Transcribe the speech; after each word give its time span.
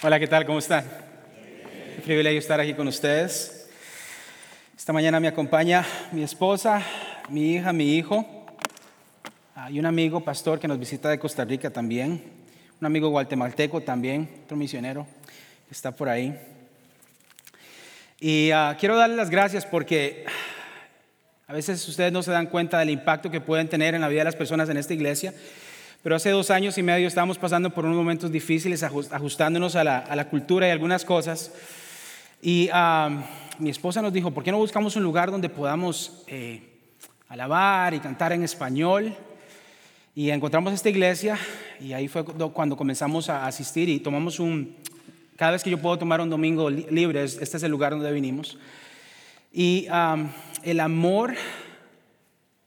Hola, 0.00 0.20
¿qué 0.20 0.28
tal? 0.28 0.46
¿Cómo 0.46 0.60
están? 0.60 0.84
Qué 1.96 2.02
privilegio 2.04 2.38
estar 2.38 2.60
aquí 2.60 2.72
con 2.72 2.86
ustedes. 2.86 3.68
Esta 4.76 4.92
mañana 4.92 5.18
me 5.18 5.26
acompaña 5.26 5.84
mi 6.12 6.22
esposa, 6.22 6.80
mi 7.28 7.54
hija, 7.54 7.72
mi 7.72 7.96
hijo 7.96 8.24
y 9.68 9.80
un 9.80 9.86
amigo 9.86 10.20
pastor 10.20 10.60
que 10.60 10.68
nos 10.68 10.78
visita 10.78 11.10
de 11.10 11.18
Costa 11.18 11.44
Rica 11.44 11.70
también, 11.70 12.22
un 12.80 12.86
amigo 12.86 13.08
guatemalteco 13.08 13.80
también, 13.80 14.30
otro 14.44 14.56
misionero 14.56 15.04
que 15.66 15.74
está 15.74 15.90
por 15.90 16.08
ahí. 16.08 16.32
Y 18.20 18.52
ah, 18.52 18.76
quiero 18.78 18.96
darles 18.96 19.16
las 19.16 19.30
gracias 19.30 19.66
porque 19.66 20.26
a 21.48 21.52
veces 21.52 21.88
ustedes 21.88 22.12
no 22.12 22.22
se 22.22 22.30
dan 22.30 22.46
cuenta 22.46 22.78
del 22.78 22.90
impacto 22.90 23.32
que 23.32 23.40
pueden 23.40 23.68
tener 23.68 23.96
en 23.96 24.00
la 24.02 24.08
vida 24.08 24.20
de 24.20 24.26
las 24.26 24.36
personas 24.36 24.68
en 24.68 24.76
esta 24.76 24.94
iglesia. 24.94 25.34
Pero 26.02 26.14
hace 26.14 26.30
dos 26.30 26.50
años 26.50 26.78
y 26.78 26.82
medio 26.82 27.08
estábamos 27.08 27.38
pasando 27.38 27.70
por 27.70 27.84
unos 27.84 27.96
momentos 27.96 28.30
difíciles, 28.30 28.84
ajustándonos 28.84 29.74
a 29.74 29.82
la, 29.82 30.28
cultura 30.28 30.68
y 30.68 30.70
algunas 30.70 31.04
cosas. 31.04 31.52
Y 32.40 32.70
mi 33.58 33.70
esposa 33.70 34.00
nos 34.00 34.12
dijo, 34.12 34.30
¿por 34.30 34.44
qué 34.44 34.52
no 34.52 34.58
buscamos 34.58 34.94
un 34.94 35.02
lugar 35.02 35.32
donde 35.32 35.48
podamos 35.48 36.22
eh, 36.28 36.62
alabar 37.28 37.94
y 37.94 37.98
cantar 37.98 38.32
en 38.32 38.44
español? 38.44 39.12
Y 40.14 40.30
encontramos 40.30 40.72
esta 40.72 40.88
iglesia 40.88 41.36
y 41.80 41.92
ahí 41.92 42.06
fue 42.06 42.24
cuando 42.24 42.76
comenzamos 42.76 43.28
a 43.28 43.46
asistir 43.46 43.88
y 43.88 43.98
tomamos 43.98 44.38
un, 44.38 44.76
cada 45.34 45.52
vez 45.52 45.64
que 45.64 45.70
yo 45.70 45.78
puedo 45.78 45.98
tomar 45.98 46.20
un 46.20 46.30
domingo 46.30 46.70
libre, 46.70 47.24
este 47.24 47.56
es 47.56 47.62
el 47.64 47.72
lugar 47.72 47.92
donde 47.92 48.12
vinimos. 48.12 48.56
Y 49.52 49.88
el 50.62 50.78
amor 50.78 51.34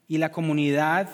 y 0.09 0.17
la 0.17 0.33
comunidad 0.33 1.09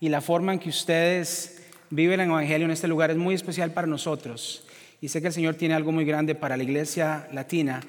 y 0.00 0.08
la 0.08 0.22
forma 0.22 0.54
en 0.54 0.58
que 0.58 0.70
ustedes 0.70 1.60
viven 1.90 2.20
el 2.20 2.30
Evangelio 2.30 2.64
en 2.64 2.70
este 2.70 2.88
lugar 2.88 3.10
es 3.10 3.18
muy 3.18 3.34
especial 3.34 3.72
para 3.72 3.86
nosotros. 3.86 4.66
Y 5.02 5.08
sé 5.08 5.20
que 5.20 5.26
el 5.26 5.32
Señor 5.32 5.56
tiene 5.56 5.74
algo 5.74 5.92
muy 5.92 6.06
grande 6.06 6.34
para 6.34 6.56
la 6.56 6.62
iglesia 6.62 7.28
latina 7.32 7.80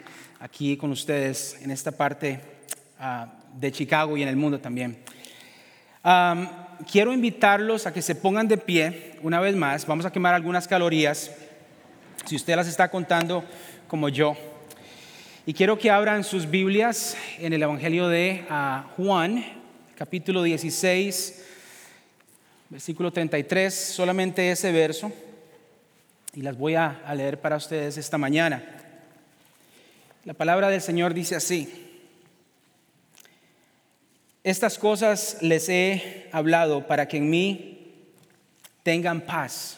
aquí 0.41 0.75
con 0.75 0.91
ustedes 0.91 1.57
en 1.61 1.71
esta 1.71 1.91
parte 1.91 2.41
ah, 2.99 3.33
de 3.53 3.71
Chicago 3.71 4.17
y 4.17 4.23
en 4.23 4.27
el 4.27 4.35
mundo 4.35 4.59
también. 4.59 4.97
quiero 6.91 7.13
invitarlos 7.13 7.87
a 7.87 7.93
que 7.93 8.01
se 8.01 8.15
pongan 8.15 8.47
de 8.47 8.57
pie 8.57 9.17
una 9.21 9.39
vez 9.39 9.55
más. 9.55 9.85
Vamos 9.85 10.05
a 10.05 10.11
quemar 10.11 10.33
algunas 10.33 10.67
calorías, 10.67 11.31
si 12.25 12.35
usted 12.35 12.57
las 12.57 12.67
está 12.67 12.91
contando 12.91 13.45
como 13.87 14.09
yo. 14.09 14.35
Y 15.45 15.53
quiero 15.53 15.77
que 15.77 15.89
abran 15.89 16.25
sus 16.25 16.49
Biblias 16.49 17.15
en 17.39 17.53
el 17.53 17.63
Evangelio 17.63 18.09
de 18.09 18.45
ah, 18.49 18.89
Juan, 18.97 19.45
capítulo 19.95 20.43
16 20.43 21.40
versículo 22.71 23.11
33, 23.11 23.73
solamente 23.73 24.49
ese 24.49 24.71
verso, 24.71 25.11
y 26.33 26.41
las 26.41 26.57
voy 26.57 26.75
a, 26.75 27.03
leer 27.13 27.41
para 27.41 27.57
ustedes 27.57 27.97
esta 27.97 28.17
mañana. 28.17 28.63
La 30.23 30.33
palabra 30.33 30.69
del 30.69 30.79
Señor 30.79 31.13
dice 31.13 31.35
así, 31.35 31.69
estas 34.41 34.79
cosas 34.79 35.37
les 35.41 35.67
he 35.67 36.29
hablado 36.31 36.87
para 36.87 37.09
que 37.09 37.17
en 37.17 37.29
mí 37.29 37.91
tengan 38.83 39.19
paz. 39.19 39.77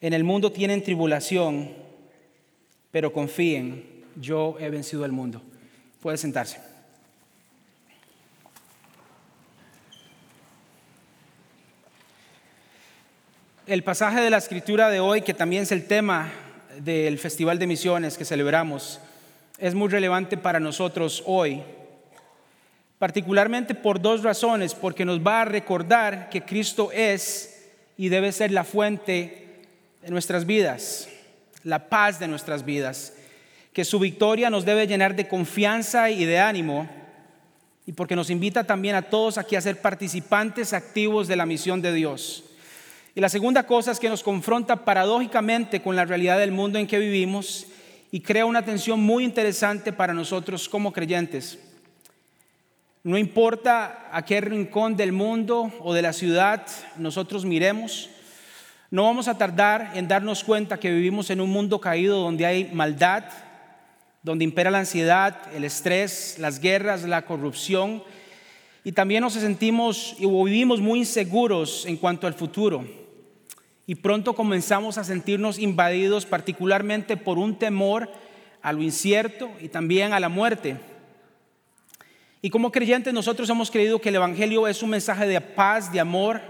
En 0.00 0.14
el 0.14 0.24
mundo 0.24 0.50
tienen 0.50 0.82
tribulación, 0.82 1.70
pero 2.90 3.12
confíen, 3.12 4.04
yo 4.16 4.56
he 4.58 4.68
vencido 4.68 5.04
al 5.04 5.12
mundo. 5.12 5.40
Puede 6.00 6.18
sentarse. 6.18 6.75
El 13.66 13.82
pasaje 13.82 14.20
de 14.20 14.30
la 14.30 14.36
escritura 14.36 14.90
de 14.90 15.00
hoy, 15.00 15.22
que 15.22 15.34
también 15.34 15.64
es 15.64 15.72
el 15.72 15.88
tema 15.88 16.30
del 16.78 17.18
Festival 17.18 17.58
de 17.58 17.66
Misiones 17.66 18.16
que 18.16 18.24
celebramos, 18.24 19.00
es 19.58 19.74
muy 19.74 19.88
relevante 19.88 20.36
para 20.36 20.60
nosotros 20.60 21.24
hoy, 21.26 21.64
particularmente 23.00 23.74
por 23.74 24.00
dos 24.00 24.22
razones, 24.22 24.72
porque 24.72 25.04
nos 25.04 25.18
va 25.18 25.40
a 25.40 25.46
recordar 25.46 26.28
que 26.28 26.42
Cristo 26.42 26.92
es 26.92 27.72
y 27.96 28.08
debe 28.08 28.30
ser 28.30 28.52
la 28.52 28.62
fuente 28.62 29.64
de 30.00 30.10
nuestras 30.10 30.46
vidas, 30.46 31.08
la 31.64 31.88
paz 31.88 32.20
de 32.20 32.28
nuestras 32.28 32.64
vidas, 32.64 33.14
que 33.72 33.84
su 33.84 33.98
victoria 33.98 34.48
nos 34.48 34.64
debe 34.64 34.86
llenar 34.86 35.16
de 35.16 35.26
confianza 35.26 36.08
y 36.08 36.24
de 36.24 36.38
ánimo, 36.38 36.88
y 37.84 37.90
porque 37.90 38.14
nos 38.14 38.30
invita 38.30 38.62
también 38.62 38.94
a 38.94 39.02
todos 39.02 39.38
aquí 39.38 39.56
a 39.56 39.60
ser 39.60 39.80
participantes 39.80 40.72
activos 40.72 41.26
de 41.26 41.34
la 41.34 41.46
misión 41.46 41.82
de 41.82 41.92
Dios. 41.92 42.45
Y 43.16 43.20
la 43.22 43.30
segunda 43.30 43.66
cosa 43.66 43.92
es 43.92 43.98
que 43.98 44.10
nos 44.10 44.22
confronta 44.22 44.84
paradójicamente 44.84 45.80
con 45.80 45.96
la 45.96 46.04
realidad 46.04 46.38
del 46.38 46.52
mundo 46.52 46.78
en 46.78 46.86
que 46.86 46.98
vivimos 46.98 47.66
y 48.12 48.20
crea 48.20 48.44
una 48.44 48.62
tensión 48.62 49.00
muy 49.00 49.24
interesante 49.24 49.90
para 49.90 50.12
nosotros 50.12 50.68
como 50.68 50.92
creyentes. 50.92 51.58
No 53.02 53.16
importa 53.16 54.10
a 54.12 54.22
qué 54.22 54.42
rincón 54.42 54.96
del 54.96 55.12
mundo 55.12 55.72
o 55.80 55.94
de 55.94 56.02
la 56.02 56.12
ciudad 56.12 56.66
nosotros 56.98 57.46
miremos, 57.46 58.10
no 58.90 59.04
vamos 59.04 59.28
a 59.28 59.38
tardar 59.38 59.92
en 59.94 60.08
darnos 60.08 60.44
cuenta 60.44 60.78
que 60.78 60.92
vivimos 60.92 61.30
en 61.30 61.40
un 61.40 61.48
mundo 61.48 61.80
caído 61.80 62.18
donde 62.18 62.44
hay 62.44 62.70
maldad, 62.74 63.24
donde 64.22 64.44
impera 64.44 64.70
la 64.70 64.80
ansiedad, 64.80 65.38
el 65.54 65.64
estrés, 65.64 66.36
las 66.38 66.60
guerras, 66.60 67.04
la 67.04 67.22
corrupción, 67.22 68.02
y 68.84 68.92
también 68.92 69.22
nos 69.22 69.32
sentimos 69.32 70.14
y 70.18 70.26
vivimos 70.26 70.82
muy 70.82 70.98
inseguros 70.98 71.86
en 71.86 71.96
cuanto 71.96 72.26
al 72.26 72.34
futuro 72.34 73.05
y 73.86 73.94
pronto 73.94 74.34
comenzamos 74.34 74.98
a 74.98 75.04
sentirnos 75.04 75.58
invadidos 75.58 76.26
particularmente 76.26 77.16
por 77.16 77.38
un 77.38 77.56
temor 77.56 78.10
a 78.60 78.72
lo 78.72 78.82
incierto 78.82 79.50
y 79.60 79.68
también 79.68 80.12
a 80.12 80.18
la 80.20 80.28
muerte. 80.28 80.76
Y 82.42 82.50
como 82.50 82.72
creyentes 82.72 83.14
nosotros 83.14 83.48
hemos 83.48 83.70
creído 83.70 84.00
que 84.00 84.08
el 84.08 84.16
Evangelio 84.16 84.66
es 84.66 84.82
un 84.82 84.90
mensaje 84.90 85.26
de 85.26 85.40
paz, 85.40 85.92
de 85.92 86.00
amor, 86.00 86.40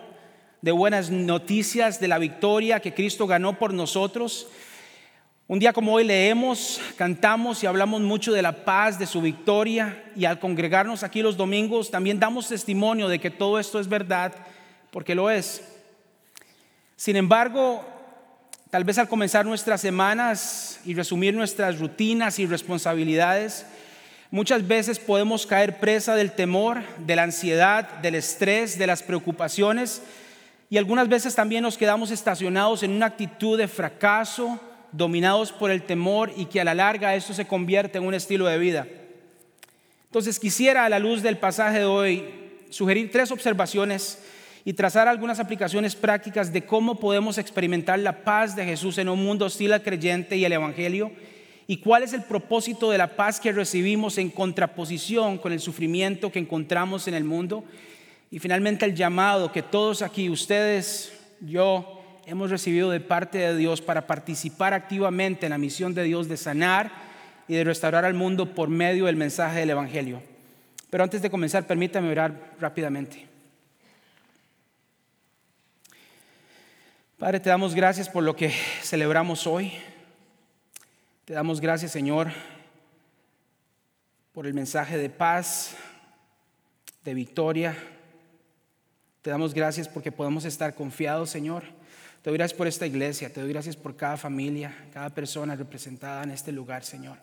de 0.63 0.73
buenas 0.73 1.11
noticias, 1.11 2.01
de 2.01 2.09
la 2.09 2.19
victoria 2.19 2.81
que 2.81 2.95
Cristo 2.95 3.27
ganó 3.27 3.59
por 3.59 3.75
nosotros. 3.75 4.49
Un 5.47 5.59
día 5.59 5.75
como 5.75 5.93
hoy 5.93 6.05
leemos, 6.05 6.81
cantamos 6.97 7.63
y 7.63 7.67
hablamos 7.67 8.01
mucho 8.01 8.33
de 8.33 8.43
la 8.43 8.65
paz, 8.65 8.99
de 8.99 9.07
su 9.07 9.21
victoria 9.21 10.11
y 10.17 10.25
al 10.25 10.41
congregarnos 10.41 11.03
aquí 11.03 11.21
los 11.23 11.37
domingos 11.37 11.91
también 11.91 12.19
damos 12.19 12.49
testimonio 12.49 13.09
de 13.09 13.19
que 13.19 13.31
todo 13.31 13.61
esto 13.61 13.79
es 13.79 13.89
verdad, 13.89 14.35
porque 14.91 15.15
lo 15.15 15.31
es. 15.31 15.76
Sin 16.97 17.17
embargo, 17.17 17.85
tal 18.71 18.85
vez 18.85 18.97
al 18.97 19.09
comenzar 19.09 19.45
nuestras 19.45 19.83
semanas 19.83 20.81
y 20.87 20.95
resumir 20.95 21.35
nuestras 21.35 21.79
rutinas 21.79 22.39
y 22.39 22.47
responsabilidades, 22.47 23.67
muchas 24.31 24.67
veces 24.67 24.99
podemos 24.99 25.47
caer 25.47 25.79
presa 25.79 26.15
del 26.15 26.33
temor, 26.33 26.83
de 26.99 27.17
la 27.17 27.25
ansiedad, 27.25 27.99
del 27.99 28.15
estrés, 28.15 28.79
de 28.79 28.87
las 28.87 29.03
preocupaciones 29.03 30.01
y 30.71 30.79
algunas 30.79 31.07
veces 31.09 31.35
también 31.35 31.63
nos 31.63 31.77
quedamos 31.77 32.11
estacionados 32.11 32.83
en 32.83 32.93
una 32.93 33.07
actitud 33.07 33.59
de 33.59 33.69
fracaso, 33.69 34.59
dominados 34.91 35.53
por 35.53 35.71
el 35.71 35.83
temor 35.83 36.33
y 36.35 36.47
que 36.47 36.63
a 36.63 36.65
la 36.65 36.75
larga 36.75 37.15
esto 37.15 37.35
se 37.35 37.47
convierte 37.47 37.99
en 37.99 38.07
un 38.07 38.15
estilo 38.15 38.47
de 38.47 38.59
vida. 38.59 38.87
Entonces 40.07 40.41
quisiera 40.41 40.87
a 40.87 40.89
la 40.89 40.99
luz 40.99 41.23
del 41.23 41.37
pasaje 41.37 41.81
de 41.81 41.85
hoy 41.85 42.25
sugerir 42.71 43.11
tres 43.13 43.31
observaciones 43.31 44.19
y 44.67 44.73
trazar 44.73 45.07
algunas 45.07 45.39
aplicaciones 45.39 45.95
prácticas 45.95 46.53
de 46.53 46.67
cómo 46.67 46.99
podemos 46.99 47.39
experimentar 47.39 48.01
la 48.01 48.25
paz 48.25 48.57
de 48.57 48.65
Jesús 48.65 48.99
en 48.99 49.09
un 49.09 49.25
mundo 49.25 49.47
hostil 49.47 49.73
al 49.73 49.85
creyente 49.85 50.37
y 50.37 50.45
el 50.45 50.53
Evangelio 50.53 51.13
y 51.69 51.77
cuál 51.77 52.03
es 52.03 52.13
el 52.13 52.25
propósito 52.25 52.91
de 52.91 52.99
la 52.99 53.15
paz 53.15 53.39
que 53.39 53.53
recibimos 53.53 54.19
en 54.19 54.29
contraposición 54.29 55.39
con 55.39 55.53
el 55.53 55.61
sufrimiento 55.61 56.33
que 56.33 56.41
encontramos 56.41 57.07
en 57.07 57.15
el 57.15 57.23
mundo 57.23 57.63
y 58.29 58.41
finalmente 58.41 58.85
el 58.85 58.97
llamado 58.97 59.53
que 59.53 59.63
todos 59.63 60.03
aquí, 60.03 60.29
ustedes, 60.29 61.13
yo, 61.41 62.03
hemos 62.27 62.51
recibido 62.51 62.91
de 62.91 62.99
parte 62.99 63.39
de 63.39 63.57
Dios 63.57 63.81
para 63.81 64.09
participar 64.09 64.75
activamente 64.75 65.47
en 65.47 65.51
la 65.51 65.59
misión 65.59 65.95
de 65.95 66.03
Dios 66.03 66.29
de 66.29 66.37
sanar 66.37 66.91
y 67.47 67.55
de 67.55 67.63
restaurar 67.63 68.05
al 68.05 68.15
mundo 68.15 68.53
por 68.53 68.69
medio 68.69 69.07
del 69.07 69.15
mensaje 69.15 69.61
del 69.61 69.71
Evangelio. 69.71 70.21
Pero 70.91 71.05
antes 71.05 71.23
de 71.23 71.31
comenzar, 71.31 71.69
permítame 71.69 72.11
orar 72.11 72.55
rápidamente. 72.59 73.36
Padre, 77.19 77.41
te 77.41 77.49
damos 77.49 77.75
gracias 77.75 78.11
por 78.11 78.23
lo 78.23 78.37
que 78.37 78.51
celebramos 78.83 79.47
hoy. 79.47 79.73
Te 81.25 81.33
damos 81.33 81.63
gracias, 81.63 81.91
Señor, 81.91 82.31
por 84.35 84.47
el 84.47 84.53
mensaje 84.53 84.99
de 84.99 85.09
paz, 85.09 85.75
de 87.05 87.15
victoria. 87.15 87.75
Te 89.23 89.31
damos 89.31 89.55
gracias 89.55 89.89
porque 89.89 90.13
podemos 90.13 90.45
estar 90.45 90.75
confiados, 90.75 91.31
Señor. 91.31 91.63
Te 92.21 92.29
doy 92.29 92.37
gracias 92.37 92.59
por 92.59 92.67
esta 92.67 92.87
iglesia, 92.87 93.33
te 93.33 93.41
doy 93.41 93.49
gracias 93.49 93.77
por 93.77 93.97
cada 93.97 94.19
familia, 94.19 94.77
cada 94.93 95.09
persona 95.09 95.57
representada 95.57 96.23
en 96.23 96.33
este 96.33 96.53
lugar, 96.53 96.85
Señor. 96.85 97.17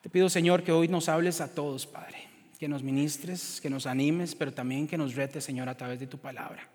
Te 0.00 0.08
pido, 0.08 0.30
Señor, 0.30 0.62
que 0.62 0.72
hoy 0.72 0.88
nos 0.88 1.10
hables 1.10 1.42
a 1.42 1.54
todos, 1.54 1.86
Padre, 1.86 2.26
que 2.58 2.68
nos 2.68 2.82
ministres, 2.82 3.60
que 3.60 3.68
nos 3.68 3.84
animes, 3.84 4.34
pero 4.34 4.54
también 4.54 4.88
que 4.88 4.96
nos 4.96 5.14
retes, 5.14 5.44
Señor, 5.44 5.68
a 5.68 5.76
través 5.76 6.00
de 6.00 6.06
tu 6.06 6.16
palabra. 6.16 6.73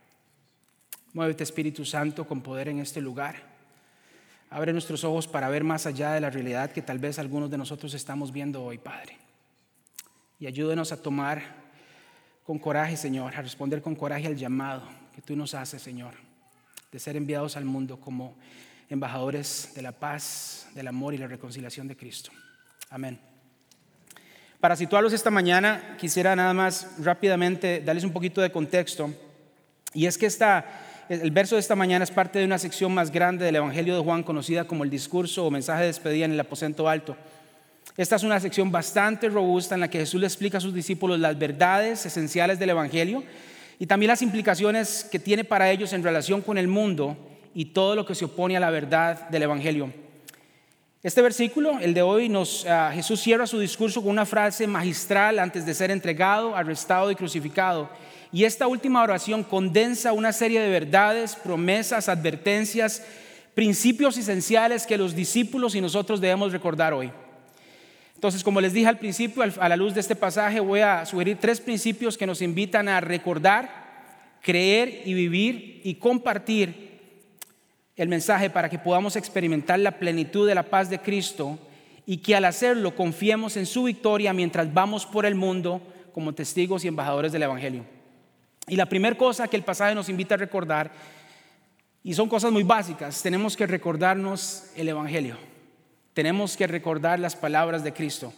Muévete 1.14 1.44
Espíritu 1.44 1.86
Santo 1.86 2.28
con 2.28 2.42
poder 2.42 2.68
en 2.68 2.80
este 2.80 3.02
lugar. 3.02 3.36
Abre 4.52 4.74
nuestros 4.74 5.04
ojos 5.04 5.28
para 5.28 5.50
ver 5.50 5.64
más 5.64 5.88
allá 5.88 6.12
de 6.12 6.22
la 6.22 6.30
realidad 6.30 6.72
que 6.72 6.84
tal 6.84 7.00
vez 7.00 7.18
algunos 7.18 7.50
de 7.50 7.58
nosotros 7.58 7.96
estamos 7.96 8.32
viendo 8.32 8.64
hoy, 8.64 8.78
Padre. 8.78 9.18
Y 10.40 10.46
ayúdenos 10.46 10.92
a 10.92 11.02
tomar 11.02 11.42
con 12.44 12.60
coraje, 12.60 12.96
Señor, 12.96 13.36
a 13.36 13.42
responder 13.42 13.82
con 13.82 13.96
coraje 13.96 14.28
al 14.28 14.36
llamado 14.36 14.84
que 15.16 15.22
tú 15.22 15.36
nos 15.36 15.56
haces, 15.56 15.82
Señor, 15.82 16.14
de 16.92 17.00
ser 17.00 17.16
enviados 17.16 17.58
al 17.58 17.66
mundo 17.66 18.00
como 18.00 18.36
embajadores 18.88 19.72
de 19.76 19.82
la 19.82 19.92
paz, 19.92 20.68
del 20.76 20.88
amor 20.88 21.14
y 21.14 21.18
la 21.18 21.28
reconciliación 21.28 21.88
de 21.88 21.98
Cristo. 21.98 22.32
Amén. 22.92 23.20
Para 24.60 24.76
situarlos 24.76 25.14
esta 25.14 25.32
mañana, 25.32 25.96
quisiera 25.98 26.36
nada 26.36 26.54
más 26.54 26.98
rápidamente 27.00 27.82
darles 27.82 28.04
un 28.04 28.14
poquito 28.14 28.42
de 28.42 28.52
contexto. 28.52 29.14
Y 29.94 30.06
es 30.06 30.18
que 30.18 30.26
esta 30.26 30.89
el 31.10 31.32
verso 31.32 31.56
de 31.56 31.62
esta 31.62 31.76
mañana 31.76 32.04
es 32.04 32.12
parte 32.12 32.38
de 32.38 32.46
una 32.46 32.60
sección 32.60 32.94
más 32.94 33.12
grande 33.12 33.44
del 33.44 33.56
Evangelio 33.56 33.96
de 33.96 34.04
Juan 34.04 34.22
conocida 34.22 34.66
como 34.66 34.84
el 34.84 34.92
discurso 34.92 35.44
o 35.44 35.50
mensaje 35.50 35.82
de 35.82 35.88
despedida 35.88 36.26
en 36.26 36.34
el 36.34 36.40
aposento 36.40 36.88
alto. 36.88 37.18
Esta 37.98 38.16
es 38.16 38.22
una 38.22 38.40
sección 38.40 38.72
bastante 38.72 39.28
robusta 39.28 39.74
en 39.74 39.82
la 39.82 39.90
que 39.90 39.98
Jesús 39.98 40.22
le 40.22 40.28
explica 40.28 40.60
a 40.60 40.62
sus 40.62 40.72
discípulos 40.72 41.20
las 41.20 41.38
verdades 41.38 42.06
esenciales 42.06 42.60
del 42.60 42.70
Evangelio 42.70 43.24
y 43.80 43.88
también 43.88 44.10
las 44.10 44.22
implicaciones 44.22 45.04
que 45.12 45.18
tiene 45.18 45.44
para 45.44 45.72
ellos 45.72 45.94
en 45.94 46.04
relación 46.04 46.42
con 46.42 46.60
el 46.60 46.68
mundo 46.68 47.18
y 47.56 47.66
todo 47.66 47.96
lo 47.96 48.06
que 48.06 48.14
se 48.14 48.26
opone 48.26 48.56
a 48.56 48.60
la 48.60 48.70
verdad 48.70 49.30
del 49.30 49.42
Evangelio. 49.42 49.92
Este 51.01 51.22
versículo, 51.22 51.80
el 51.80 51.94
de 51.94 52.01
hoy, 52.01 52.28
nos, 52.28 52.66
ah, 52.66 52.92
Jesús 52.94 53.22
cierra 53.22 53.48
su 53.48 53.57
discurso 53.57 54.01
con 54.01 54.12
una 54.12 54.25
frase 54.25 54.68
magistral 54.68 55.40
antes 55.40 55.66
de 55.66 55.74
ser 55.74 55.92
entregado, 55.92 56.57
arrestado 56.57 57.10
y 57.10 57.16
crucificado. 57.16 57.90
Y 58.34 58.44
esta 58.44 58.68
última 58.68 59.01
oración 59.01 59.46
condensa 59.46 60.12
una 60.12 60.34
serie 60.34 60.60
de 60.60 60.69
verdades, 60.69 61.38
promesas, 61.38 62.10
advertencias, 62.10 63.01
principios 63.56 64.18
esenciales 64.18 64.86
que 64.86 64.98
los 64.98 65.16
discípulos 65.16 65.74
y 65.74 65.80
nosotros 65.80 66.19
debemos 66.19 66.51
recordar 66.51 66.94
hoy. 66.94 67.10
Entonces, 68.16 68.44
como 68.44 68.60
les 68.60 68.74
dije 68.74 68.88
al 68.88 69.00
principio, 69.00 69.42
a 69.42 69.69
la 69.69 69.78
luz 69.78 69.94
de 69.94 70.02
este 70.02 70.18
pasaje 70.18 70.60
voy 70.60 70.81
a 70.81 71.06
sugerir 71.06 71.38
tres 71.40 71.62
principios 71.62 72.18
que 72.18 72.28
nos 72.28 72.42
invitan 72.42 72.90
a 72.90 73.00
recordar, 73.00 74.38
creer 74.42 75.04
y 75.06 75.13
vivir 75.13 75.80
y 75.86 75.95
compartir 75.95 76.89
el 78.00 78.07
mensaje 78.07 78.50
para 78.50 78.69
que 78.69 78.80
podamos 78.80 79.18
experimentar 79.18 79.78
la 79.78 80.00
plenitud 80.00 80.48
de 80.48 80.56
la 80.56 80.63
paz 80.63 80.90
de 80.90 81.00
Cristo 81.00 81.60
y 82.06 82.19
que 82.19 82.34
al 82.34 82.46
hacerlo 82.46 82.96
confiemos 82.96 83.57
en 83.57 83.66
su 83.66 83.84
victoria 83.84 84.31
mientras 84.31 84.74
vamos 84.74 85.06
por 85.06 85.25
el 85.25 85.36
mundo 85.36 85.81
como 86.13 86.34
testigos 86.34 86.86
y 86.86 86.88
embajadores 86.88 87.34
del 87.34 87.44
Evangelio. 87.44 87.84
Y 88.69 88.78
la 88.78 88.86
primera 88.86 89.18
cosa 89.18 89.50
que 89.50 89.57
el 89.57 89.63
pasaje 89.63 89.94
nos 89.96 90.07
invita 90.07 90.36
a 90.36 90.38
recordar, 90.38 90.94
y 92.01 92.13
son 92.13 92.30
cosas 92.30 92.54
muy 92.54 92.63
básicas, 92.63 93.22
tenemos 93.22 93.57
que 93.57 93.68
recordarnos 93.68 94.68
el 94.78 94.88
Evangelio, 94.88 95.36
tenemos 96.13 96.56
que 96.56 96.68
recordar 96.68 97.19
las 97.19 97.36
palabras 97.36 97.84
de 97.84 97.92
Cristo. 97.92 98.31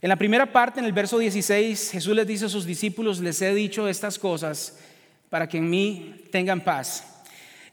En 0.00 0.08
la 0.08 0.16
primera 0.16 0.50
parte, 0.50 0.80
en 0.80 0.86
el 0.86 0.94
verso 0.94 1.18
16, 1.18 1.90
Jesús 1.90 2.16
les 2.16 2.26
dice 2.26 2.46
a 2.46 2.48
sus 2.48 2.64
discípulos, 2.64 3.20
les 3.20 3.42
he 3.42 3.52
dicho 3.52 3.86
estas 3.86 4.18
cosas 4.18 4.78
para 5.28 5.46
que 5.46 5.58
en 5.58 5.68
mí 5.68 6.24
tengan 6.32 6.62
paz. 6.62 7.17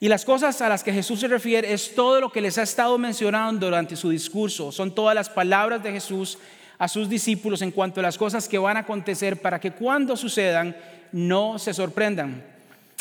Y 0.06 0.07
las 0.07 0.24
cosas 0.24 0.62
a 0.62 0.69
las 0.69 0.84
que 0.84 0.94
Jesús 0.94 1.19
se 1.19 1.28
refiere 1.28 1.74
es 1.74 1.96
todo 1.96 2.22
lo 2.22 2.31
que 2.31 2.40
les 2.40 2.60
ha 2.60 2.62
estado 2.62 2.96
mencionando 3.00 3.66
durante 3.66 3.96
su 3.96 4.12
discurso, 4.12 4.72
son 4.72 4.94
todas 4.94 5.16
las 5.16 5.31
palabras 5.31 5.81
de 5.81 5.94
Jesús 5.94 6.38
a 6.78 6.88
sus 6.88 7.10
discípulos 7.10 7.63
en 7.63 7.72
cuanto 7.72 8.02
a 8.02 8.04
las 8.04 8.16
cosas 8.16 8.48
que 8.48 8.60
van 8.60 8.78
a 8.78 8.81
acontecer 8.81 9.42
para 9.42 9.60
que 9.60 9.72
cuando 9.72 10.16
sucedan 10.16 10.75
no 11.12 11.57
se 11.57 11.74
sorprendan. 11.74 12.44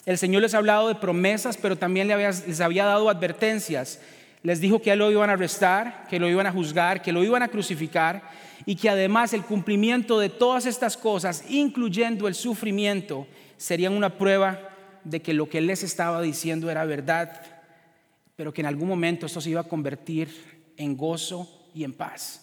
El 0.06 0.16
Señor 0.16 0.40
les 0.40 0.54
ha 0.54 0.56
hablado 0.56 0.88
de 0.88 0.94
promesas, 0.94 1.58
pero 1.58 1.76
también 1.76 2.08
les 2.08 2.60
había 2.62 2.86
dado 2.86 3.10
advertencias. 3.10 4.00
Les 4.42 4.62
dijo 4.62 4.80
que 4.80 4.96
lo 4.96 5.10
iban 5.10 5.28
a 5.28 5.34
arrestar, 5.34 6.06
que 6.08 6.18
lo 6.18 6.30
iban 6.30 6.46
a 6.46 6.52
juzgar, 6.52 7.02
que 7.02 7.12
lo 7.12 7.22
iban 7.22 7.42
a 7.42 7.48
crucificar 7.48 8.22
y 8.64 8.76
que 8.76 8.88
además 8.88 9.34
el 9.34 9.42
cumplimiento 9.42 10.18
de 10.18 10.30
todas 10.30 10.64
estas 10.64 10.96
cosas, 10.96 11.44
incluyendo 11.50 12.28
el 12.28 12.34
sufrimiento, 12.34 13.26
serían 13.58 13.92
una 13.92 14.08
prueba 14.08 14.70
de 15.04 15.22
que 15.22 15.34
lo 15.34 15.48
que 15.48 15.58
Él 15.58 15.66
les 15.66 15.82
estaba 15.82 16.20
diciendo 16.20 16.70
era 16.70 16.84
verdad, 16.84 17.40
pero 18.36 18.52
que 18.52 18.62
en 18.62 18.66
algún 18.66 18.88
momento 18.88 19.26
esto 19.26 19.40
se 19.40 19.50
iba 19.50 19.60
a 19.60 19.68
convertir 19.68 20.28
en 20.76 20.96
gozo 20.96 21.48
y 21.74 21.84
en 21.84 21.92
paz. 21.92 22.40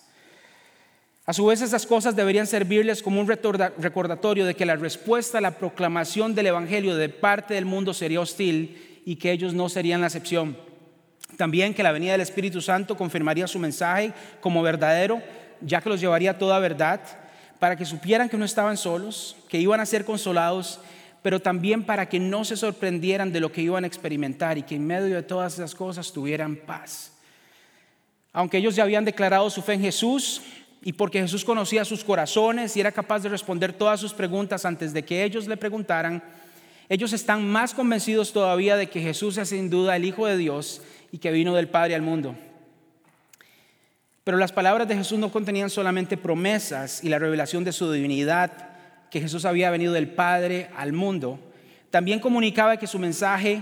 A 1.25 1.33
su 1.33 1.45
vez, 1.45 1.61
esas 1.61 1.85
cosas 1.85 2.15
deberían 2.15 2.47
servirles 2.47 3.03
como 3.03 3.21
un 3.21 3.27
recordatorio 3.27 4.45
de 4.45 4.55
que 4.55 4.65
la 4.65 4.75
respuesta 4.75 5.37
a 5.37 5.41
la 5.41 5.57
proclamación 5.57 6.33
del 6.33 6.47
Evangelio 6.47 6.95
de 6.95 7.09
parte 7.09 7.53
del 7.53 7.65
mundo 7.65 7.93
sería 7.93 8.21
hostil 8.21 9.01
y 9.05 9.17
que 9.17 9.31
ellos 9.31 9.53
no 9.53 9.69
serían 9.69 10.01
la 10.01 10.07
excepción. 10.07 10.57
También 11.37 11.73
que 11.73 11.83
la 11.83 11.91
venida 11.91 12.13
del 12.13 12.21
Espíritu 12.21 12.61
Santo 12.61 12.97
confirmaría 12.97 13.47
su 13.47 13.59
mensaje 13.59 14.13
como 14.41 14.61
verdadero, 14.61 15.21
ya 15.61 15.79
que 15.79 15.89
los 15.89 16.01
llevaría 16.01 16.31
a 16.31 16.37
toda 16.37 16.59
verdad, 16.59 16.99
para 17.59 17.75
que 17.75 17.85
supieran 17.85 18.27
que 18.27 18.37
no 18.37 18.45
estaban 18.45 18.75
solos, 18.75 19.37
que 19.47 19.59
iban 19.59 19.79
a 19.79 19.85
ser 19.85 20.03
consolados, 20.03 20.79
pero 21.21 21.39
también 21.39 21.83
para 21.83 22.09
que 22.09 22.19
no 22.19 22.43
se 22.43 22.57
sorprendieran 22.57 23.31
de 23.31 23.39
lo 23.39 23.51
que 23.51 23.61
iban 23.61 23.83
a 23.83 23.87
experimentar 23.87 24.57
y 24.57 24.63
que 24.63 24.75
en 24.75 24.87
medio 24.87 25.15
de 25.15 25.23
todas 25.23 25.53
esas 25.53 25.75
cosas 25.75 26.11
tuvieran 26.11 26.55
paz. 26.55 27.13
Aunque 28.33 28.57
ellos 28.57 28.75
ya 28.75 28.83
habían 28.83 29.05
declarado 29.05 29.49
su 29.49 29.61
fe 29.61 29.73
en 29.73 29.81
Jesús, 29.81 30.41
y 30.83 30.93
porque 30.93 31.21
Jesús 31.21 31.45
conocía 31.45 31.85
sus 31.85 32.03
corazones 32.03 32.75
y 32.75 32.79
era 32.79 32.91
capaz 32.91 33.19
de 33.19 33.29
responder 33.29 33.71
todas 33.71 33.99
sus 33.99 34.13
preguntas 34.13 34.65
antes 34.65 34.93
de 34.93 35.05
que 35.05 35.23
ellos 35.23 35.47
le 35.47 35.57
preguntaran, 35.57 36.23
ellos 36.89 37.13
están 37.13 37.47
más 37.47 37.73
convencidos 37.73 38.33
todavía 38.33 38.75
de 38.75 38.89
que 38.89 38.99
Jesús 38.99 39.37
es 39.37 39.49
sin 39.49 39.69
duda 39.69 39.95
el 39.95 40.05
Hijo 40.05 40.25
de 40.25 40.37
Dios 40.37 40.81
y 41.11 41.19
que 41.19 41.31
vino 41.31 41.53
del 41.53 41.69
Padre 41.69 41.93
al 41.93 42.01
mundo. 42.01 42.35
Pero 44.23 44.37
las 44.37 44.51
palabras 44.51 44.87
de 44.87 44.95
Jesús 44.97 45.19
no 45.19 45.31
contenían 45.31 45.69
solamente 45.69 46.17
promesas 46.17 47.03
y 47.03 47.09
la 47.09 47.19
revelación 47.19 47.63
de 47.63 47.71
su 47.71 47.91
divinidad, 47.91 48.70
que 49.11 49.21
Jesús 49.21 49.45
había 49.45 49.69
venido 49.69 49.93
del 49.93 50.07
Padre 50.07 50.69
al 50.75 50.93
mundo, 50.93 51.37
también 51.91 52.19
comunicaba 52.19 52.77
que 52.77 52.87
su 52.87 52.97
mensaje 52.97 53.61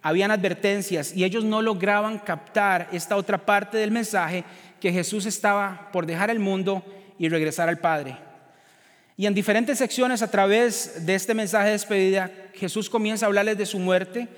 habían 0.00 0.30
advertencias 0.30 1.14
y 1.14 1.24
ellos 1.24 1.44
no 1.44 1.60
lograban 1.60 2.18
captar 2.20 2.88
esta 2.92 3.16
otra 3.16 3.44
parte 3.44 3.76
del 3.76 3.90
mensaje 3.90 4.44
que 4.80 4.92
Jesús 4.92 5.26
estaba 5.26 5.90
por 5.92 6.06
dejar 6.06 6.30
el 6.30 6.38
mundo 6.38 6.84
y 7.18 7.28
regresar 7.28 7.68
al 7.68 7.78
Padre. 7.78 8.16
Y 9.16 9.26
en 9.26 9.34
diferentes 9.34 9.78
secciones 9.78 10.22
a 10.22 10.30
través 10.30 11.04
de 11.04 11.16
este 11.16 11.34
mensaje 11.34 11.66
de 11.66 11.72
despedida, 11.72 12.30
Jesús 12.54 12.88
comienza 12.88 13.26
a 13.26 13.28
hablarles 13.28 13.58
de 13.58 13.66
su 13.66 13.80
muerte, 13.80 14.28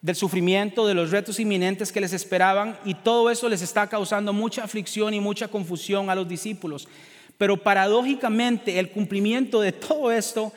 del 0.00 0.16
sufrimiento, 0.16 0.86
de 0.86 0.94
los 0.94 1.10
retos 1.10 1.38
inminentes 1.38 1.92
que 1.92 2.00
les 2.00 2.14
esperaban 2.14 2.78
y 2.86 2.94
todo 2.94 3.30
eso 3.30 3.50
les 3.50 3.60
está 3.60 3.86
causando 3.88 4.32
mucha 4.32 4.64
aflicción 4.64 5.12
y 5.12 5.20
mucha 5.20 5.48
confusión 5.48 6.08
a 6.08 6.14
los 6.14 6.26
discípulos. 6.26 6.88
Pero 7.38 7.56
paradójicamente 7.56 8.78
el 8.78 8.90
cumplimiento 8.90 9.60
de 9.60 9.72
todo 9.72 10.12
esto 10.12 10.52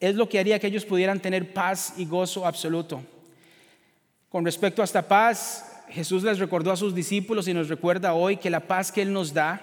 es 0.00 0.14
lo 0.14 0.28
que 0.28 0.38
haría 0.38 0.58
que 0.58 0.66
ellos 0.66 0.84
pudieran 0.84 1.20
tener 1.20 1.52
paz 1.52 1.94
y 1.96 2.04
gozo 2.04 2.46
absoluto. 2.46 3.02
Con 4.28 4.44
respecto 4.44 4.82
a 4.82 4.84
esta 4.84 5.06
paz, 5.06 5.84
Jesús 5.88 6.22
les 6.22 6.38
recordó 6.38 6.72
a 6.72 6.76
sus 6.76 6.94
discípulos 6.94 7.46
y 7.48 7.54
nos 7.54 7.68
recuerda 7.68 8.14
hoy 8.14 8.36
que 8.36 8.50
la 8.50 8.60
paz 8.60 8.90
que 8.90 9.02
Él 9.02 9.12
nos 9.12 9.34
da 9.34 9.60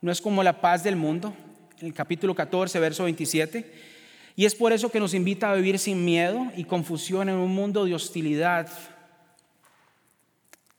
no 0.00 0.10
es 0.10 0.20
como 0.20 0.42
la 0.42 0.60
paz 0.60 0.82
del 0.82 0.96
mundo, 0.96 1.34
en 1.78 1.86
el 1.86 1.94
capítulo 1.94 2.34
14, 2.34 2.80
verso 2.80 3.04
27. 3.04 3.70
Y 4.34 4.46
es 4.46 4.54
por 4.54 4.72
eso 4.72 4.90
que 4.90 4.98
nos 4.98 5.14
invita 5.14 5.50
a 5.50 5.54
vivir 5.54 5.78
sin 5.78 6.04
miedo 6.04 6.50
y 6.56 6.64
confusión 6.64 7.28
en 7.28 7.36
un 7.36 7.54
mundo 7.54 7.84
de 7.84 7.94
hostilidad. 7.94 8.68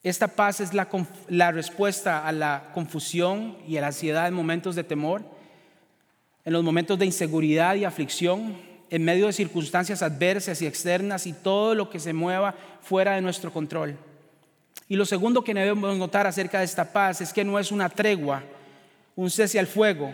Esta 0.03 0.27
paz 0.27 0.59
es 0.59 0.71
la, 0.73 1.51
respuesta 1.51 2.27
a 2.27 2.33
la 2.33 2.71
confusión 2.73 3.57
y 3.65 3.77
a 3.77 3.81
la 3.81 3.87
ansiedad 3.87 4.27
en 4.27 4.33
momentos 4.33 4.75
de 4.75 4.83
temor, 4.83 5.23
en 6.43 6.51
los 6.51 6.61
momentos 6.61 6.99
de 6.99 7.05
inseguridad 7.05 7.75
y 7.75 7.85
aflicción, 7.85 8.57
en 8.89 9.05
medio 9.05 9.27
de 9.27 9.33
circunstancias 9.33 10.01
adversas 10.01 10.61
y 10.61 10.67
externas 10.67 11.25
y 11.25 11.31
todo 11.31 11.73
lo 11.73 11.89
que 11.89 12.01
se 12.01 12.11
mueva 12.11 12.53
fuera 12.81 13.15
de 13.15 13.21
nuestro 13.21 13.53
control. 13.53 13.97
Y 14.89 14.97
lo 14.97 15.05
segundo 15.05 15.41
que 15.41 15.53
debemos 15.53 15.97
notar 15.97 16.27
acerca 16.27 16.59
de 16.59 16.65
esta 16.65 16.91
paz 16.91 17.21
es 17.21 17.31
que 17.31 17.45
no 17.45 17.57
es 17.57 17.71
una 17.71 17.87
tregua, 17.87 18.43
un 19.15 19.29
cese 19.29 19.57
al 19.57 19.67
fuego, 19.67 20.11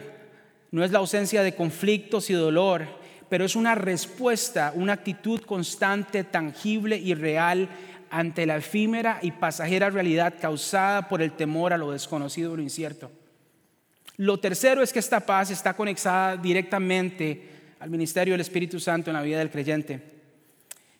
no 0.69 0.83
es 0.83 0.91
la 0.91 0.99
ausencia 0.99 1.41
de 1.41 1.55
conflictos 1.55 2.29
y 2.29 2.33
dolor, 2.33 2.85
pero 3.27 3.43
es 3.43 3.55
una 3.55 3.73
respuesta, 3.73 4.71
una 4.75 4.93
actitud 4.93 5.41
constante, 5.41 6.23
tangible 6.23 6.95
y 6.95 7.15
real 7.15 7.69
ante 8.09 8.45
la 8.45 8.57
efímera 8.57 9.19
y 9.21 9.31
pasajera 9.31 9.89
realidad 9.89 10.35
causada 10.39 11.07
por 11.07 11.21
el 11.21 11.31
temor 11.31 11.73
a 11.73 11.77
lo 11.77 11.91
desconocido 11.91 12.53
o 12.53 12.55
lo 12.55 12.61
incierto. 12.61 13.11
Lo 14.17 14.39
tercero 14.39 14.83
es 14.83 14.91
que 14.91 14.99
esta 14.99 15.21
paz 15.21 15.49
está 15.49 15.73
conectada 15.73 16.35
directamente 16.35 17.49
al 17.79 17.89
ministerio 17.89 18.33
del 18.33 18.41
Espíritu 18.41 18.79
Santo 18.79 19.09
en 19.09 19.15
la 19.15 19.21
vida 19.21 19.39
del 19.39 19.49
creyente. 19.49 20.01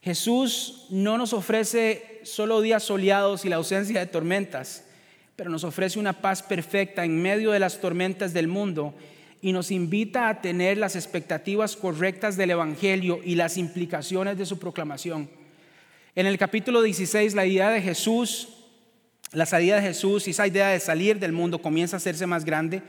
Jesús 0.02 0.86
no 0.90 1.18
nos 1.18 1.34
ofrece 1.34 2.22
solo 2.24 2.62
días 2.62 2.84
soleados 2.84 3.44
y 3.44 3.50
la 3.50 3.58
ausencia 3.58 4.00
de 4.00 4.06
tormentas, 4.06 4.86
pero 5.36 5.50
nos 5.50 5.66
ofrece 5.66 6.00
una 6.00 6.14
paz 6.14 6.42
perfecta 6.42 7.04
en 7.04 7.22
medio 7.22 7.52
de 7.52 7.60
las 7.60 7.82
tormentas 7.82 8.34
del 8.34 8.48
mundo 8.48 8.94
y 9.42 9.52
nos 9.52 9.72
invita 9.72 10.30
a 10.30 10.42
tener 10.42 10.78
las 10.78 10.96
expectativas 10.96 11.76
correctas 11.76 12.38
del 12.38 12.52
Evangelio 12.52 13.20
y 13.24 13.36
las 13.36 13.58
implicaciones 13.58 14.38
de 14.38 14.46
su 14.46 14.60
proclamación. 14.60 15.30
En 16.20 16.26
el 16.26 16.38
capítulo 16.38 16.82
16, 16.82 17.34
la 17.34 17.46
idea 17.46 17.70
de 17.70 17.82
Jesús 17.82 18.50
la 19.32 19.46
salida 19.46 19.78
de 19.78 19.84
Jesús 19.84 20.28
y 20.28 20.32
esa 20.32 20.48
idea 20.48 20.68
de 20.68 20.82
salir 20.82 21.18
del 21.18 21.32
mundo 21.32 21.62
comienza 21.62 21.96
a 21.96 22.00
hacerse 22.00 22.28
más 22.28 22.44
grande. 22.44 22.84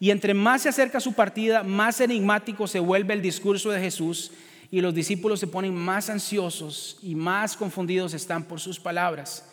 Y 0.00 0.10
entre 0.10 0.34
más 0.34 0.62
se 0.62 0.68
acerca 0.68 0.98
su 0.98 1.12
partida, 1.12 1.62
más 1.62 2.00
enigmático 2.00 2.66
se 2.66 2.80
vuelve 2.80 3.14
el 3.14 3.22
discurso 3.22 3.70
de 3.70 3.80
Jesús 3.80 4.32
y 4.72 4.80
los 4.80 4.94
discípulos 4.94 5.38
se 5.38 5.46
ponen 5.46 5.76
más 5.76 6.10
ansiosos 6.10 6.98
y 7.04 7.14
más 7.14 7.56
confundidos 7.56 8.14
están 8.14 8.42
por 8.42 8.58
sus 8.58 8.80
palabras. 8.80 9.48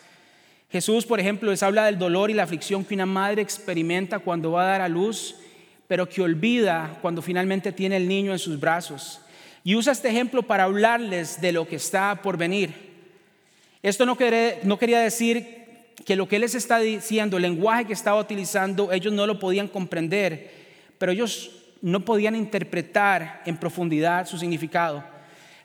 Jesús, 0.72 1.06
por 1.06 1.20
ejemplo, 1.20 1.52
les 1.52 1.62
habla 1.62 1.86
del 1.86 2.00
dolor 2.00 2.32
y 2.32 2.34
la 2.34 2.42
aflicción 2.42 2.84
que 2.84 2.96
una 2.96 3.06
madre 3.06 3.44
experimenta 3.44 4.18
cuando 4.18 4.54
va 4.54 4.64
a 4.64 4.72
dar 4.72 4.82
a 4.82 4.90
luz, 4.90 5.36
pero 5.88 6.10
que 6.10 6.24
olvida 6.24 6.98
cuando 7.00 7.22
finalmente 7.22 7.72
tiene 7.74 7.98
el 7.98 8.08
niño 8.08 8.32
en 8.32 8.40
sus 8.40 8.60
brazos. 8.60 9.22
Y 9.64 9.76
usa 9.76 9.94
este 9.94 10.10
ejemplo 10.10 10.42
para 10.42 10.64
hablarles 10.64 11.40
de 11.40 11.52
lo 11.52 11.68
que 11.68 11.76
está 11.76 12.24
por 12.24 12.36
venir. 12.36 12.89
Esto 13.82 14.06
no, 14.06 14.18
quería 14.18 15.00
decir 15.00 15.94
que 16.06 16.16
lo 16.16 16.28
que 16.28 16.36
él 16.36 16.42
les 16.42 16.56
está 16.56 16.80
diciendo, 16.80 17.38
el 17.38 17.44
lenguaje 17.44 17.86
que 17.86 17.94
estaba 17.94 18.20
utilizando, 18.20 18.92
ellos 18.92 19.14
no 19.14 19.26
lo 19.26 19.40
podían 19.40 19.70
comprender, 19.70 20.52
pero 20.98 21.12
ellos 21.12 21.52
no 21.82 22.02
podían 22.02 22.36
interpretar 22.36 23.42
en 23.46 23.56
profundidad 23.58 24.28
su 24.28 24.38
significado. 24.38 25.04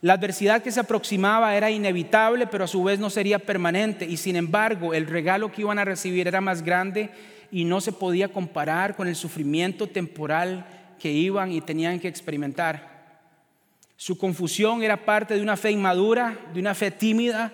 La 0.01 0.13
adversidad 0.13 0.63
que 0.63 0.71
se 0.71 0.81
aproximaba 0.81 1.57
era 1.57 1.71
inevitable, 1.71 2.47
pero 2.47 2.65
a 2.65 2.69
su 2.69 2.85
vez 2.85 3.01
no 3.01 3.11
sería 3.11 3.39
permanente, 3.39 4.05
y 4.05 4.17
sin 4.17 4.37
embargo 4.37 4.95
el 4.95 5.07
regalo 5.07 5.51
que 5.51 5.63
iban 5.63 5.79
a 5.79 5.85
recibir 5.85 6.29
era 6.29 6.41
más 6.41 6.63
grande 6.63 7.11
y 7.51 7.65
no 7.65 7.81
se 7.81 7.91
podía 7.91 8.29
comparar 8.29 8.95
con 8.95 9.09
el 9.09 9.17
sufrimiento 9.17 9.89
temporal 9.89 10.67
que 11.01 11.11
iban 11.11 11.51
y 11.51 11.61
tenían 11.61 11.99
que 11.99 12.09
experimentar. 12.09 12.95
Su 13.97 14.19
confusión 14.19 14.83
era 14.83 15.05
parte 15.05 15.35
de 15.35 15.43
una 15.43 15.57
fe 15.57 15.71
inmadura, 15.71 16.39
de 16.53 16.61
una 16.61 16.75
fe 16.75 16.91
tímida, 16.91 17.53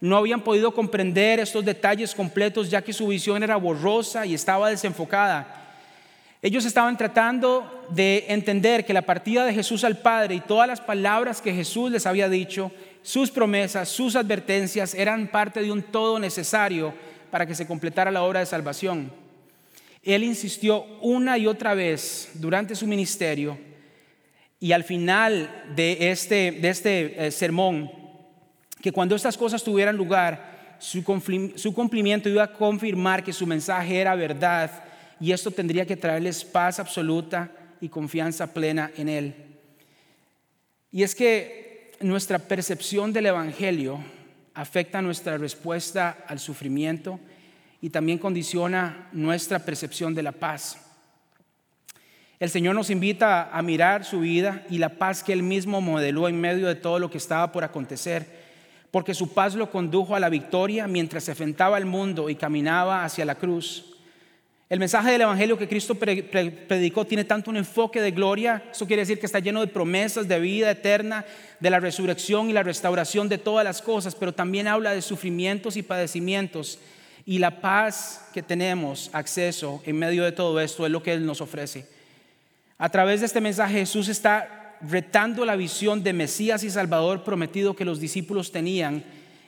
no 0.00 0.16
habían 0.16 0.42
podido 0.42 0.72
comprender 0.72 1.40
estos 1.40 1.64
detalles 1.64 2.14
completos 2.14 2.70
ya 2.70 2.82
que 2.82 2.92
su 2.92 3.08
visión 3.08 3.42
era 3.42 3.56
borrosa 3.56 4.26
y 4.26 4.34
estaba 4.34 4.70
desenfocada. 4.70 5.62
Ellos 6.42 6.64
estaban 6.64 6.96
tratando 6.96 7.86
de 7.90 8.26
entender 8.28 8.84
que 8.84 8.92
la 8.92 9.02
partida 9.02 9.44
de 9.44 9.54
Jesús 9.54 9.84
al 9.84 9.98
Padre 9.98 10.34
y 10.34 10.40
todas 10.40 10.68
las 10.68 10.80
palabras 10.80 11.40
que 11.40 11.54
Jesús 11.54 11.90
les 11.90 12.06
había 12.06 12.28
dicho, 12.28 12.70
sus 13.02 13.30
promesas, 13.30 13.88
sus 13.88 14.16
advertencias, 14.16 14.94
eran 14.94 15.28
parte 15.28 15.62
de 15.62 15.72
un 15.72 15.82
todo 15.82 16.18
necesario 16.18 16.92
para 17.30 17.46
que 17.46 17.54
se 17.54 17.66
completara 17.66 18.10
la 18.10 18.22
obra 18.22 18.40
de 18.40 18.46
salvación. 18.46 19.10
Él 20.02 20.22
insistió 20.22 20.84
una 21.00 21.36
y 21.38 21.46
otra 21.46 21.74
vez 21.74 22.30
durante 22.34 22.76
su 22.76 22.86
ministerio 22.86 23.58
y 24.60 24.72
al 24.72 24.84
final 24.84 25.64
de 25.74 26.10
este, 26.10 26.52
de 26.52 26.68
este 26.68 27.26
eh, 27.26 27.30
sermón, 27.30 27.90
que 28.80 28.92
cuando 28.92 29.16
estas 29.16 29.36
cosas 29.36 29.62
tuvieran 29.62 29.96
lugar, 29.96 30.56
su, 30.78 31.02
cumplimiento 31.74 32.28
iba 32.28 32.44
a 32.44 32.52
confirmar 32.52 33.24
que 33.24 33.32
su 33.32 33.46
mensaje 33.46 33.98
era 33.98 34.14
verdad 34.14 34.70
y 35.18 35.32
esto 35.32 35.50
tendría 35.50 35.86
que 35.86 35.96
traerles 35.96 36.44
paz 36.44 36.78
absoluta 36.78 37.50
y 37.80 37.88
confianza 37.88 38.52
plena 38.52 38.90
en 38.96 39.08
Él. 39.08 39.34
Y 40.92 41.02
es 41.02 41.14
que 41.14 41.92
nuestra 42.00 42.38
percepción 42.38 43.12
del 43.12 43.26
Evangelio 43.26 43.98
afecta 44.54 45.02
nuestra 45.02 45.38
respuesta 45.38 46.24
al 46.26 46.38
sufrimiento 46.38 47.18
y 47.80 47.90
también 47.90 48.18
condiciona 48.18 49.08
nuestra 49.12 49.58
percepción 49.58 50.14
de 50.14 50.22
la 50.22 50.32
paz. 50.32 50.78
El 52.38 52.50
Señor 52.50 52.74
nos 52.74 52.90
invita 52.90 53.50
a 53.50 53.62
mirar 53.62 54.04
su 54.04 54.20
vida 54.20 54.66
y 54.68 54.76
la 54.76 54.90
paz 54.90 55.22
que 55.22 55.32
Él 55.32 55.42
mismo 55.42 55.80
modeló 55.80 56.28
en 56.28 56.38
medio 56.38 56.66
de 56.66 56.74
todo 56.74 56.98
lo 56.98 57.10
que 57.10 57.16
estaba 57.16 57.50
por 57.50 57.64
acontecer 57.64 58.45
porque 58.90 59.14
su 59.14 59.32
paz 59.32 59.54
lo 59.54 59.70
condujo 59.70 60.14
a 60.14 60.20
la 60.20 60.28
victoria 60.28 60.86
mientras 60.86 61.24
se 61.24 61.32
enfrentaba 61.32 61.76
al 61.76 61.86
mundo 61.86 62.30
y 62.30 62.36
caminaba 62.36 63.04
hacia 63.04 63.24
la 63.24 63.34
cruz. 63.34 63.96
El 64.68 64.80
mensaje 64.80 65.12
del 65.12 65.20
Evangelio 65.20 65.56
que 65.56 65.68
Cristo 65.68 65.94
predicó 65.94 67.04
tiene 67.04 67.24
tanto 67.24 67.50
un 67.50 67.56
enfoque 67.56 68.00
de 68.00 68.10
gloria, 68.10 68.64
eso 68.72 68.86
quiere 68.86 69.02
decir 69.02 69.20
que 69.20 69.26
está 69.26 69.38
lleno 69.38 69.60
de 69.60 69.68
promesas 69.68 70.26
de 70.26 70.40
vida 70.40 70.72
eterna, 70.72 71.24
de 71.60 71.70
la 71.70 71.78
resurrección 71.78 72.50
y 72.50 72.52
la 72.52 72.64
restauración 72.64 73.28
de 73.28 73.38
todas 73.38 73.64
las 73.64 73.80
cosas, 73.80 74.16
pero 74.16 74.32
también 74.34 74.66
habla 74.66 74.92
de 74.92 75.02
sufrimientos 75.02 75.76
y 75.76 75.82
padecimientos 75.82 76.80
y 77.24 77.38
la 77.38 77.60
paz 77.60 78.28
que 78.32 78.42
tenemos 78.42 79.10
acceso 79.12 79.82
en 79.84 79.98
medio 79.98 80.24
de 80.24 80.32
todo 80.32 80.60
esto 80.60 80.86
es 80.86 80.92
lo 80.92 81.02
que 81.02 81.12
Él 81.12 81.26
nos 81.26 81.40
ofrece. 81.40 81.86
A 82.78 82.88
través 82.88 83.20
de 83.20 83.26
este 83.26 83.40
mensaje 83.40 83.80
Jesús 83.80 84.08
está 84.08 84.55
retando 84.80 85.44
la 85.44 85.56
visión 85.56 86.02
de 86.02 86.12
Mesías 86.12 86.64
y 86.64 86.70
Salvador 86.70 87.24
prometido 87.24 87.74
que 87.74 87.84
los 87.84 88.00
discípulos 88.00 88.52
tenían 88.52 89.04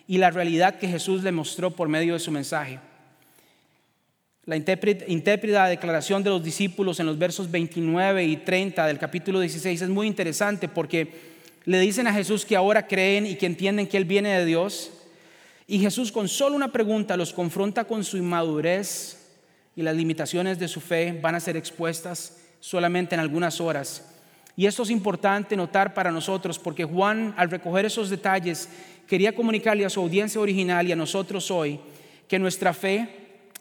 y 0.07 0.19
la 0.19 0.31
realidad 0.31 0.79
que 0.79 0.89
Jesús 0.89 1.23
le 1.23 1.33
mostró 1.33 1.71
por 1.71 1.89
medio 1.89 2.15
de 2.15 2.21
su 2.21 2.31
mensaje. 2.31 2.81
La 4.47 4.57
intérpreta 4.57 5.67
declaración 5.67 6.23
de 6.23 6.31
los 6.31 6.43
discípulos 6.43 6.99
en 7.01 7.07
los 7.07 7.19
versos 7.19 7.51
29 7.51 8.25
y 8.25 8.39
30 8.39 8.87
del 8.87 8.99
capítulo 8.99 9.41
16 9.41 9.83
es 9.83 9.89
muy 9.91 10.07
interesante 10.07 10.69
porque 10.69 11.13
le 11.67 11.79
dicen 11.81 12.07
a 12.07 12.15
Jesús 12.15 12.47
que 12.47 12.57
ahora 12.57 12.87
creen 12.87 13.27
y 13.27 13.35
que 13.35 13.45
entienden 13.45 13.87
que 13.87 13.99
Él 13.99 14.07
viene 14.07 14.39
de 14.39 14.47
Dios. 14.47 14.91
Y 15.67 15.81
Jesús 15.81 16.11
con 16.11 16.29
solo 16.29 16.57
una 16.57 16.73
pregunta 16.73 17.19
los 17.19 17.35
confronta 17.35 17.85
con 17.85 18.05
su 18.05 18.17
inmadurez 18.17 19.19
y 19.77 19.83
las 19.83 19.95
limitaciones 19.95 20.59
de 20.59 20.67
su 20.67 20.81
fe 20.81 21.13
van 21.21 21.35
a 21.35 21.41
ser 21.41 21.59
expuestas 21.59 22.39
solamente 22.59 23.15
en 23.15 23.21
algunas 23.21 23.61
horas. 23.61 24.18
Y 24.59 24.67
esto 24.67 24.83
es 24.83 24.91
importante 24.91 25.57
notar 25.57 25.95
para 25.95 26.11
nosotros 26.11 26.59
porque 26.59 26.83
Juan, 26.83 27.33
al 27.37 27.49
recoger 27.49 27.85
esos 27.85 28.11
detalles, 28.11 28.69
quería 29.07 29.33
comunicarle 29.33 29.85
a 29.85 29.89
su 29.89 30.01
audiencia 30.01 30.41
original 30.41 30.85
y 30.85 30.91
a 30.91 30.97
nosotros 30.97 31.49
hoy 31.53 31.79
que 32.27 32.41
nuestra 32.41 32.75
fe, 32.75 33.09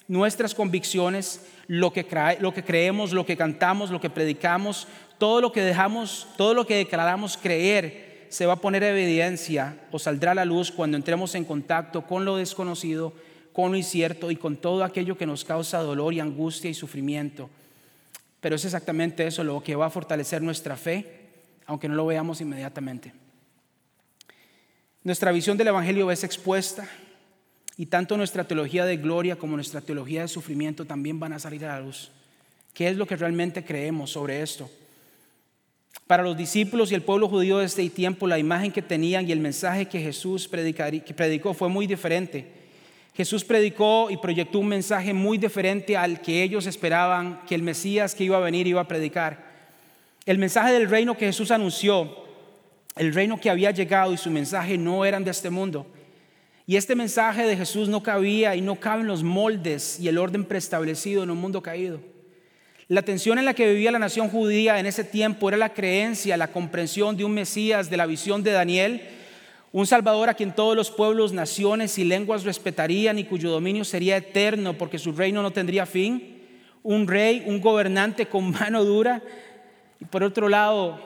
nuestras 0.07 0.55
convicciones, 0.55 1.45
lo 1.67 1.93
que, 1.93 2.07
creemos, 2.07 3.13
lo 3.13 3.27
que 3.27 3.37
cantamos, 3.37 3.91
lo 3.91 4.01
que 4.01 4.09
predicamos, 4.09 4.87
todo 5.19 5.39
lo 5.39 5.51
que 5.51 5.61
dejamos, 5.61 6.29
todo 6.35 6.55
lo 6.55 6.65
que 6.65 6.77
declaramos 6.77 7.37
creer, 7.37 8.25
se 8.29 8.47
va 8.47 8.53
a 8.53 8.61
poner 8.61 8.81
en 8.81 8.97
evidencia 8.97 9.77
o 9.91 9.99
saldrá 9.99 10.31
a 10.31 10.35
la 10.35 10.45
luz 10.45 10.71
cuando 10.71 10.97
entremos 10.97 11.35
en 11.35 11.45
contacto 11.45 12.07
con 12.07 12.25
lo 12.25 12.37
desconocido, 12.37 13.13
con 13.53 13.69
lo 13.69 13.77
incierto 13.77 14.31
y 14.31 14.35
con 14.35 14.57
todo 14.57 14.83
aquello 14.83 15.15
que 15.15 15.27
nos 15.27 15.45
causa 15.45 15.77
dolor 15.77 16.15
y 16.15 16.21
angustia 16.21 16.71
y 16.71 16.73
sufrimiento. 16.73 17.51
Pero 18.39 18.55
es 18.55 18.65
exactamente 18.65 19.25
eso 19.25 19.43
lo 19.43 19.61
que 19.63 19.75
va 19.75 19.87
a 19.87 19.89
fortalecer 19.89 20.41
nuestra 20.41 20.77
fe, 20.77 21.05
aunque 21.65 21.87
no 21.87 21.95
lo 21.95 22.05
veamos 22.05 22.41
inmediatamente. 22.41 23.13
Nuestra 25.03 25.31
visión 25.31 25.57
del 25.57 25.69
Evangelio 25.69 26.11
es 26.11 26.23
expuesta 26.23 26.87
y 27.77 27.85
tanto 27.85 28.17
nuestra 28.17 28.43
teología 28.43 28.85
de 28.85 28.97
gloria 28.97 29.37
como 29.37 29.55
nuestra 29.55 29.81
teología 29.81 30.21
de 30.21 30.27
sufrimiento 30.27 30.85
también 30.85 31.19
van 31.19 31.33
a 31.33 31.39
salir 31.39 31.65
a 31.65 31.75
la 31.75 31.81
luz. 31.81 32.11
¿Qué 32.73 32.89
es 32.89 32.97
lo 32.97 33.07
que 33.07 33.15
realmente 33.15 33.63
creemos 33.63 34.11
sobre 34.11 34.41
esto? 34.41 34.69
Para 36.05 36.23
los 36.23 36.37
discípulos 36.37 36.91
y 36.91 36.95
el 36.95 37.01
pueblo 37.01 37.27
judío 37.27 37.57
de 37.57 37.65
este 37.65 37.89
tiempo, 37.89 38.27
la 38.27 38.39
imagen 38.39 38.71
que 38.71 38.81
tenían 38.81 39.27
y 39.27 39.31
el 39.31 39.39
mensaje 39.39 39.87
que 39.87 39.99
Jesús 39.99 40.47
predicó 40.47 41.53
fue 41.53 41.69
muy 41.69 41.87
diferente. 41.87 42.56
Jesús 43.17 43.43
predicó 43.43 44.11
y 44.11 44.17
proyectó 44.17 44.59
un 44.59 44.67
mensaje 44.67 45.11
muy 45.11 45.39
diferente 45.39 45.97
al 45.97 46.21
que 46.21 46.43
ellos 46.43 46.67
esperaban 46.67 47.41
que 47.47 47.55
el 47.55 47.63
Mesías 47.63 48.13
que 48.13 48.23
iba 48.23 48.37
a 48.37 48.41
venir 48.41 48.67
iba 48.67 48.79
a 48.79 48.87
predicar. 48.87 49.43
El 50.27 50.37
mensaje 50.37 50.71
del 50.71 50.87
reino 50.87 51.17
que 51.17 51.25
Jesús 51.25 51.49
anunció, 51.49 52.15
el 52.95 53.11
reino 53.15 53.39
que 53.39 53.49
había 53.49 53.71
llegado 53.71 54.13
y 54.13 54.17
su 54.17 54.29
mensaje 54.29 54.77
no 54.77 55.03
eran 55.03 55.23
de 55.23 55.31
este 55.31 55.49
mundo. 55.49 55.87
Y 56.67 56.75
este 56.75 56.95
mensaje 56.95 57.47
de 57.47 57.57
Jesús 57.57 57.89
no 57.89 58.03
cabía 58.03 58.55
y 58.55 58.61
no 58.61 58.75
cabe 58.75 59.01
en 59.01 59.07
los 59.07 59.23
moldes 59.23 59.99
y 59.99 60.09
el 60.09 60.19
orden 60.19 60.45
preestablecido 60.45 61.23
en 61.23 61.31
un 61.31 61.41
mundo 61.41 61.63
caído. 61.63 61.99
La 62.87 63.01
tensión 63.01 63.39
en 63.39 63.45
la 63.45 63.55
que 63.55 63.67
vivía 63.67 63.91
la 63.91 63.97
nación 63.97 64.29
judía 64.29 64.79
en 64.79 64.85
ese 64.85 65.03
tiempo 65.03 65.49
era 65.49 65.57
la 65.57 65.73
creencia, 65.73 66.37
la 66.37 66.51
comprensión 66.51 67.17
de 67.17 67.25
un 67.25 67.33
Mesías, 67.33 67.89
de 67.89 67.97
la 67.97 68.05
visión 68.05 68.43
de 68.43 68.51
Daniel, 68.51 69.01
un 69.71 69.85
Salvador 69.85 70.29
a 70.29 70.33
quien 70.33 70.55
todos 70.55 70.75
los 70.75 70.89
pueblos, 70.89 71.33
naciones 71.33 71.97
y 71.97 72.05
lenguas 72.05 72.43
respetarían 72.43 73.19
y 73.19 73.25
cuyo 73.25 73.51
dominio 73.51 73.83
sería 73.83 74.17
eterno 74.17 74.77
porque 74.77 74.97
su 74.97 75.11
reino 75.11 75.41
no 75.41 75.51
tendría 75.51 75.85
fin. 75.85 76.41
Un 76.83 77.07
rey, 77.07 77.43
un 77.45 77.59
gobernante 77.59 78.27
con 78.27 78.51
mano 78.51 78.85
dura. 78.85 79.21
Y 79.99 80.05
por 80.05 80.23
otro 80.23 80.47
lado, 80.47 80.99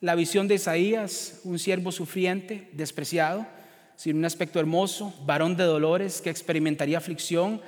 la 0.00 0.14
visión 0.14 0.48
de 0.48 0.54
Isaías, 0.54 1.40
un 1.44 1.58
siervo 1.58 1.92
sufriente, 1.92 2.68
despreciado, 2.72 3.46
sin 3.96 4.16
un 4.16 4.24
aspecto 4.24 4.58
hermoso, 4.58 5.14
varón 5.24 5.56
de 5.56 5.64
dolores 5.64 6.20
que 6.20 6.30
experimentaría 6.30 6.98
aflicción, 6.98 7.60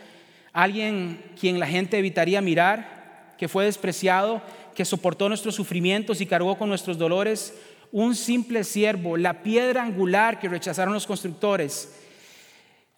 alguien 0.52 1.22
quien 1.38 1.60
la 1.60 1.66
gente 1.66 1.98
evitaría 1.98 2.40
mirar, 2.40 3.34
que 3.38 3.48
fue 3.48 3.66
despreciado, 3.66 4.42
que 4.74 4.84
soportó 4.84 5.28
nuestros 5.28 5.54
sufrimientos 5.54 6.20
y 6.20 6.26
cargó 6.26 6.56
con 6.58 6.68
nuestros 6.68 6.98
dolores, 6.98 7.54
un 7.92 8.14
simple 8.14 8.64
siervo, 8.64 9.16
la 9.16 9.42
piedra 9.42 9.82
angular 9.82 10.38
que 10.38 10.48
rechazaron 10.48 10.94
los 10.94 11.06
constructores. 11.06 11.94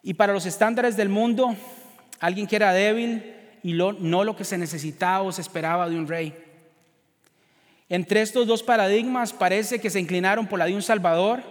Y 0.01 0.13
para 0.13 0.33
los 0.33 0.45
estándares 0.45 0.95
del 0.97 1.09
mundo, 1.09 1.55
alguien 2.19 2.47
que 2.47 2.55
era 2.55 2.73
débil 2.73 3.35
y 3.63 3.73
no 3.73 4.23
lo 4.23 4.35
que 4.35 4.45
se 4.45 4.57
necesitaba 4.57 5.23
o 5.23 5.31
se 5.31 5.41
esperaba 5.41 5.89
de 5.89 5.97
un 5.97 6.07
rey. 6.07 6.35
Entre 7.89 8.21
estos 8.21 8.45
dos 8.45 8.61
paradigmas 8.61 9.33
parece 9.33 9.79
que 9.79 9.89
se 9.89 9.99
inclinaron 9.99 10.47
por 10.47 10.59
la 10.59 10.65
de 10.65 10.75
un 10.75 10.81
Salvador, 10.81 11.41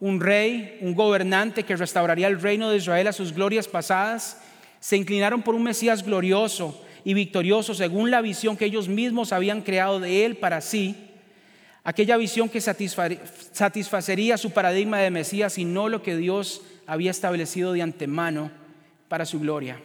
un 0.00 0.20
rey, 0.20 0.78
un 0.82 0.94
gobernante 0.94 1.64
que 1.64 1.76
restauraría 1.76 2.28
el 2.28 2.40
reino 2.40 2.70
de 2.70 2.76
Israel 2.76 3.08
a 3.08 3.12
sus 3.12 3.32
glorias 3.32 3.66
pasadas, 3.66 4.42
Se 4.80 4.96
inclinaron 4.96 5.42
por 5.42 5.56
un 5.56 5.64
Mesías 5.64 6.04
glorioso 6.04 6.80
y 7.02 7.12
victorioso 7.12 7.74
según 7.74 8.12
la 8.12 8.20
visión 8.20 8.56
que 8.56 8.66
ellos 8.66 8.86
mismos 8.86 9.32
habían 9.32 9.62
creado 9.62 9.98
de 9.98 10.24
él 10.24 10.36
para 10.36 10.60
sí, 10.60 11.07
aquella 11.88 12.18
visión 12.18 12.50
que 12.50 12.60
satisfacería 12.60 14.36
su 14.36 14.50
paradigma 14.50 14.98
de 14.98 15.10
Mesías 15.10 15.56
y 15.56 15.64
no 15.64 15.88
lo 15.88 16.02
que 16.02 16.18
Dios 16.18 16.60
había 16.86 17.10
establecido 17.10 17.72
de 17.72 17.80
antemano 17.80 18.50
para 19.08 19.24
su 19.24 19.40
gloria. 19.40 19.80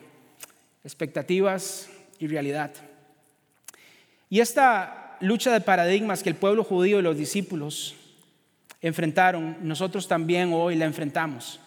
Expectativas 0.84 1.90
y 2.20 2.28
realidad. 2.28 2.72
Y 4.30 4.42
esta 4.42 5.16
lucha 5.22 5.54
de 5.54 5.62
paradigmas 5.62 6.24
que 6.24 6.30
el 6.30 6.36
pueblo 6.36 6.66
judío 6.66 7.00
y 7.00 7.04
los 7.04 7.18
discípulos 7.18 7.96
enfrentaron, 8.82 9.56
nosotros 9.62 10.06
también 10.06 10.52
hoy 10.52 10.76
la 10.76 10.84
enfrentamos. 10.84 11.62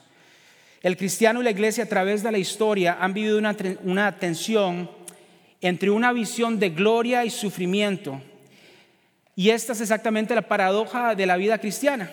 El 0.82 0.98
cristiano 0.98 1.40
y 1.40 1.44
la 1.44 1.50
iglesia 1.52 1.84
a 1.84 1.88
través 1.88 2.22
de 2.22 2.30
la 2.30 2.36
historia 2.36 2.98
han 3.00 3.14
vivido 3.14 3.38
una, 3.38 3.56
una 3.84 4.18
tensión 4.18 4.90
entre 5.62 5.88
una 5.88 6.12
visión 6.12 6.58
de 6.58 6.68
gloria 6.68 7.24
y 7.24 7.30
sufrimiento. 7.30 8.20
Y 9.36 9.50
esta 9.50 9.74
es 9.74 9.82
exactamente 9.82 10.34
la 10.34 10.48
paradoja 10.48 11.14
de 11.14 11.26
la 11.26 11.36
vida 11.36 11.58
cristiana, 11.58 12.10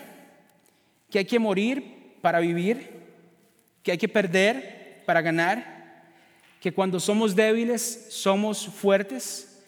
que 1.10 1.20
hay 1.20 1.26
que 1.26 1.40
morir 1.40 2.18
para 2.22 2.42
vivir, 2.42 2.92
que 3.82 3.94
hay 3.94 3.98
que 3.98 4.10
perder 4.10 5.04
para 5.06 5.22
ganar, 5.22 6.12
que 6.60 6.74
cuando 6.74 7.00
somos 7.00 7.34
débiles 7.34 8.08
somos 8.10 8.68
fuertes, 8.68 9.62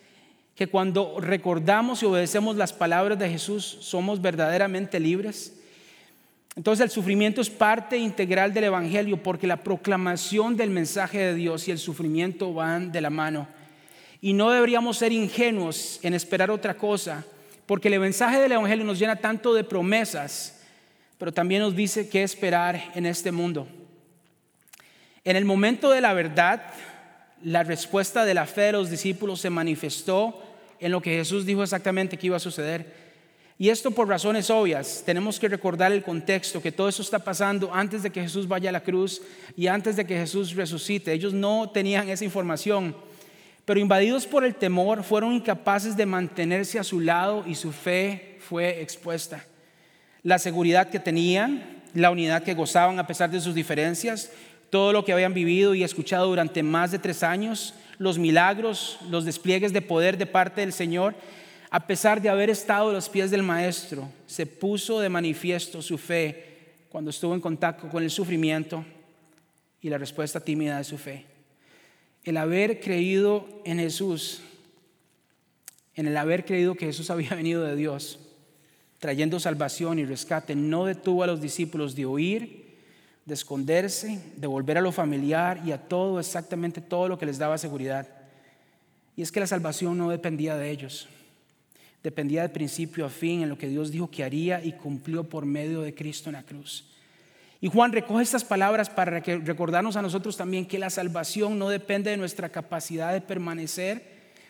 que 0.54 0.68
cuando 0.68 1.20
recordamos 1.20 2.04
y 2.04 2.06
obedecemos 2.06 2.58
las 2.58 2.74
palabras 2.74 3.18
de 3.20 3.30
Jesús 3.30 3.78
somos 3.82 4.22
verdaderamente 4.22 5.00
libres. 5.00 5.54
Entonces 6.56 6.84
el 6.84 6.90
sufrimiento 6.90 7.42
es 7.42 7.50
parte 7.50 7.98
integral 7.98 8.54
del 8.54 8.66
Evangelio 8.66 9.22
porque 9.22 9.48
la 9.48 9.64
proclamación 9.64 10.56
del 10.56 10.70
mensaje 10.70 11.20
de 11.20 11.36
Dios 11.36 11.68
y 11.68 11.72
el 11.72 11.80
sufrimiento 11.80 12.54
van 12.54 12.92
de 12.94 13.02
la 13.02 13.10
mano. 13.10 13.48
Y 14.22 14.32
no 14.34 14.50
deberíamos 14.52 14.98
ser 14.98 15.12
ingenuos 15.12 16.00
en 16.02 16.14
esperar 16.14 16.50
otra 16.50 16.76
cosa, 16.76 17.26
porque 17.66 17.88
el 17.88 18.00
mensaje 18.00 18.40
del 18.40 18.52
Evangelio 18.52 18.86
nos 18.86 19.00
llena 19.00 19.16
tanto 19.16 19.54
de 19.54 19.64
promesas, 19.64 20.62
pero 21.18 21.32
también 21.32 21.62
nos 21.62 21.76
dice 21.76 22.10
qué 22.10 22.24
esperar 22.24 22.92
en 22.96 23.06
este 23.06 23.32
mundo. 23.32 23.68
En 25.24 25.36
el 25.36 25.46
momento 25.46 25.90
de 25.90 26.02
la 26.02 26.14
verdad, 26.14 26.62
la 27.44 27.64
respuesta 27.64 28.26
de 28.26 28.34
la 28.34 28.46
fe 28.46 28.62
de 28.62 28.72
los 28.74 28.90
discípulos 28.90 29.42
se 29.42 29.50
manifestó 29.50 30.44
en 30.80 30.92
lo 30.92 31.02
que 31.02 31.16
Jesús 31.16 31.46
dijo 31.46 31.64
exactamente 31.64 32.18
que 32.18 32.28
iba 32.28 32.38
a 32.38 32.40
suceder. 32.40 33.06
Y 33.58 33.70
esto 33.70 33.92
por 33.92 34.08
razones 34.08 34.50
obvias. 34.50 35.04
Tenemos 35.06 35.40
que 35.40 35.48
recordar 35.48 35.92
el 35.92 36.04
contexto, 36.04 36.62
que 36.62 36.74
todo 36.74 36.90
eso 36.90 37.02
está 37.02 37.20
pasando 37.20 37.74
antes 37.74 38.04
de 38.04 38.10
que 38.10 38.22
Jesús 38.22 38.48
vaya 38.48 38.70
a 38.70 38.74
la 38.74 38.84
cruz 38.84 39.22
y 39.56 39.68
antes 39.68 39.96
de 39.96 40.06
que 40.06 40.18
Jesús 40.18 40.56
resucite. 40.56 41.14
Ellos 41.14 41.34
no 41.34 41.70
tenían 41.74 42.10
esa 42.10 42.26
información, 42.26 42.96
pero 43.66 43.80
invadidos 43.80 44.28
por 44.28 44.46
el 44.46 44.56
temor 44.56 45.04
fueron 45.04 45.34
incapaces 45.34 45.98
de 45.98 46.06
mantenerse 46.06 46.80
a 46.80 46.84
su 46.84 47.00
lado 47.00 47.44
y 47.48 47.56
su 47.56 47.72
fe 47.72 48.38
fue 48.40 48.82
expuesta. 48.82 49.44
La 50.22 50.38
seguridad 50.38 50.90
que 50.90 51.00
tenían, 51.00 51.82
la 51.94 52.12
unidad 52.12 52.44
que 52.44 52.54
gozaban 52.54 53.00
a 53.00 53.08
pesar 53.08 53.32
de 53.32 53.42
sus 53.42 53.56
diferencias, 53.56 54.32
todo 54.70 54.94
lo 54.94 55.04
que 55.04 55.14
habían 55.14 55.34
vivido 55.34 55.74
y 55.74 55.84
escuchado 55.84 56.28
durante 56.28 56.62
más 56.62 56.92
de 56.92 57.00
tres 57.00 57.24
años, 57.24 57.74
los 57.98 58.20
milagros, 58.20 59.00
los 59.10 59.26
despliegues 59.26 59.74
de 59.74 59.82
poder 59.82 60.18
de 60.18 60.26
parte 60.26 60.62
del 60.62 60.74
Señor, 60.74 61.16
a 61.72 61.88
pesar 61.88 62.22
de 62.22 62.30
haber 62.30 62.50
estado 62.50 62.90
a 62.90 62.94
los 62.94 63.10
pies 63.10 63.32
del 63.32 63.44
Maestro, 63.44 64.10
se 64.28 64.46
puso 64.46 65.00
de 65.00 65.10
manifiesto 65.10 65.82
su 65.82 65.98
fe 65.98 66.56
cuando 66.90 67.10
estuvo 67.10 67.34
en 67.34 67.42
contacto 67.42 67.90
con 67.90 68.04
el 68.04 68.12
sufrimiento 68.12 68.86
y 69.82 69.90
la 69.90 69.98
respuesta 69.98 70.40
tímida 70.40 70.78
de 70.78 70.84
su 70.84 70.98
fe. 70.98 71.35
El 72.26 72.36
haber 72.36 72.82
creído 72.82 73.48
en 73.64 73.80
Jesús, 73.80 74.42
en 75.94 76.08
el 76.08 76.18
haber 76.18 76.44
creído 76.44 76.76
que 76.76 76.88
Jesús 76.88 77.10
había 77.10 77.30
venido 77.36 77.64
de 77.64 77.78
Dios, 77.78 78.20
trayendo 79.00 79.40
salvación 79.40 79.98
y 80.00 80.06
rescate, 80.06 80.56
no 80.56 80.84
detuvo 80.84 81.24
a 81.24 81.28
los 81.28 81.40
discípulos 81.40 81.96
de 81.96 82.06
oír, 82.06 82.66
de 83.26 83.34
esconderse, 83.34 84.20
de 84.36 84.48
volver 84.48 84.78
a 84.78 84.82
lo 84.82 84.92
familiar 84.92 85.62
y 85.66 85.72
a 85.72 85.78
todo, 85.78 86.20
exactamente 86.20 86.82
todo 86.82 87.08
lo 87.08 87.18
que 87.18 87.26
les 87.26 87.38
daba 87.38 87.58
seguridad. 87.58 88.08
Y 89.16 89.22
es 89.22 89.32
que 89.32 89.40
la 89.40 89.48
salvación 89.48 89.98
no 89.98 90.10
dependía 90.10 90.58
de 90.58 90.70
ellos 90.70 91.08
dependía 92.06 92.44
de 92.44 92.50
principio 92.50 93.04
a 93.04 93.10
fin 93.10 93.42
en 93.42 93.50
lo 93.50 93.58
que 93.58 93.68
Dios 93.68 93.90
dijo 93.90 94.12
que 94.12 94.24
haría 94.24 94.64
y 94.64 94.74
cumplió 94.74 95.24
por 95.24 95.44
medio 95.44 95.82
de 95.82 95.96
Cristo 95.96 96.30
en 96.30 96.34
la 96.34 96.44
cruz. 96.44 96.86
Y 97.62 97.70
Juan 97.70 97.92
recoge 97.92 98.24
estas 98.24 98.44
palabras 98.44 98.90
para 98.90 99.20
recordarnos 99.20 99.96
a 99.96 100.02
nosotros 100.02 100.38
también 100.38 100.66
que 100.66 100.80
la 100.80 100.90
salvación 100.90 101.58
no 101.58 101.70
depende 101.70 102.12
de 102.12 102.18
nuestra 102.18 102.50
capacidad 102.50 103.14
de 103.14 103.22
permanecer, 103.22 104.04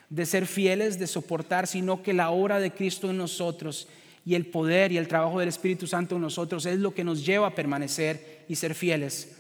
de 0.10 0.26
ser 0.26 0.48
fieles, 0.48 1.00
de 1.00 1.08
soportar, 1.08 1.68
sino 1.68 2.02
que 2.02 2.14
la 2.14 2.32
obra 2.32 2.60
de 2.60 2.72
Cristo 2.72 3.10
en 3.10 3.18
nosotros 3.18 3.88
y 4.26 4.34
el 4.34 4.48
poder 4.48 4.92
y 4.92 4.98
el 4.98 5.08
trabajo 5.08 5.40
del 5.40 5.50
Espíritu 5.50 5.86
Santo 5.86 6.16
en 6.16 6.22
nosotros 6.22 6.66
es 6.66 6.80
lo 6.80 6.94
que 6.94 7.04
nos 7.04 7.26
lleva 7.26 7.48
a 7.48 7.56
permanecer 7.56 8.44
y 8.50 8.56
ser 8.56 8.74
fieles. 8.74 9.38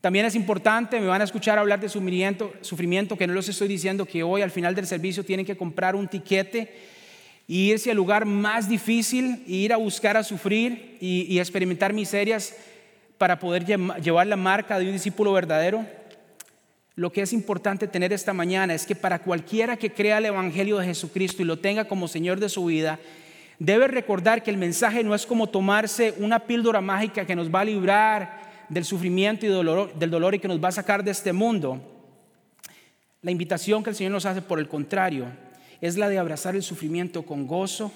También 0.00 0.26
es 0.26 0.34
importante, 0.34 0.98
me 0.98 1.06
van 1.06 1.20
a 1.20 1.24
escuchar 1.24 1.58
hablar 1.58 1.78
de 1.78 1.88
sufrimiento, 1.88 2.52
sufrimiento, 2.62 3.16
que 3.16 3.26
no 3.26 3.34
les 3.34 3.48
estoy 3.48 3.68
diciendo 3.68 4.04
que 4.04 4.22
hoy 4.22 4.42
al 4.42 4.50
final 4.50 4.74
del 4.74 4.86
servicio 4.86 5.24
tienen 5.24 5.46
que 5.46 5.56
comprar 5.56 5.94
un 5.94 6.08
tiquete 6.08 6.74
y 7.46 7.70
irse 7.70 7.90
al 7.90 7.96
lugar 7.96 8.24
más 8.24 8.68
difícil, 8.68 9.44
e 9.46 9.52
ir 9.52 9.72
a 9.72 9.76
buscar 9.76 10.16
a 10.16 10.22
sufrir 10.22 10.96
y, 11.00 11.38
experimentar 11.38 11.92
miserias 11.92 12.54
para 13.18 13.38
poder 13.38 13.64
llevar 13.64 14.26
la 14.26 14.36
marca 14.36 14.78
de 14.78 14.86
un 14.86 14.92
discípulo 14.92 15.32
verdadero. 15.32 15.84
Lo 16.94 17.10
que 17.10 17.22
es 17.22 17.32
importante 17.32 17.88
tener 17.88 18.12
esta 18.12 18.32
mañana 18.32 18.74
es 18.74 18.86
que 18.86 18.94
para 18.94 19.20
cualquiera 19.20 19.76
que 19.76 19.92
crea 19.92 20.18
el 20.18 20.26
Evangelio 20.26 20.78
de 20.78 20.86
Jesucristo 20.86 21.42
y 21.42 21.46
lo 21.46 21.58
tenga 21.58 21.86
como 21.86 22.08
Señor 22.08 22.38
de 22.38 22.48
su 22.48 22.66
vida, 22.66 22.98
debe 23.58 23.88
recordar 23.88 24.42
que 24.42 24.50
el 24.50 24.56
mensaje 24.56 25.02
no 25.02 25.14
es 25.14 25.24
como 25.24 25.48
tomarse 25.48 26.14
una 26.18 26.40
píldora 26.40 26.80
mágica 26.80 27.24
que 27.24 27.36
nos 27.36 27.52
va 27.52 27.60
a 27.60 27.64
librar 27.64 28.42
del 28.68 28.84
sufrimiento 28.84 29.46
y 29.46 29.48
del 29.50 30.10
dolor 30.10 30.34
y 30.34 30.38
que 30.38 30.48
nos 30.48 30.62
va 30.62 30.68
a 30.68 30.72
sacar 30.72 31.02
de 31.04 31.10
este 31.10 31.32
mundo. 31.32 31.80
La 33.22 33.30
invitación 33.30 33.82
que 33.82 33.90
el 33.90 33.96
Señor 33.96 34.12
nos 34.12 34.26
hace, 34.26 34.42
por 34.42 34.58
el 34.58 34.68
contrario, 34.68 35.26
es 35.82 35.98
la 35.98 36.08
de 36.08 36.16
abrazar 36.16 36.54
el 36.54 36.62
sufrimiento 36.62 37.24
con 37.24 37.48
gozo, 37.48 37.90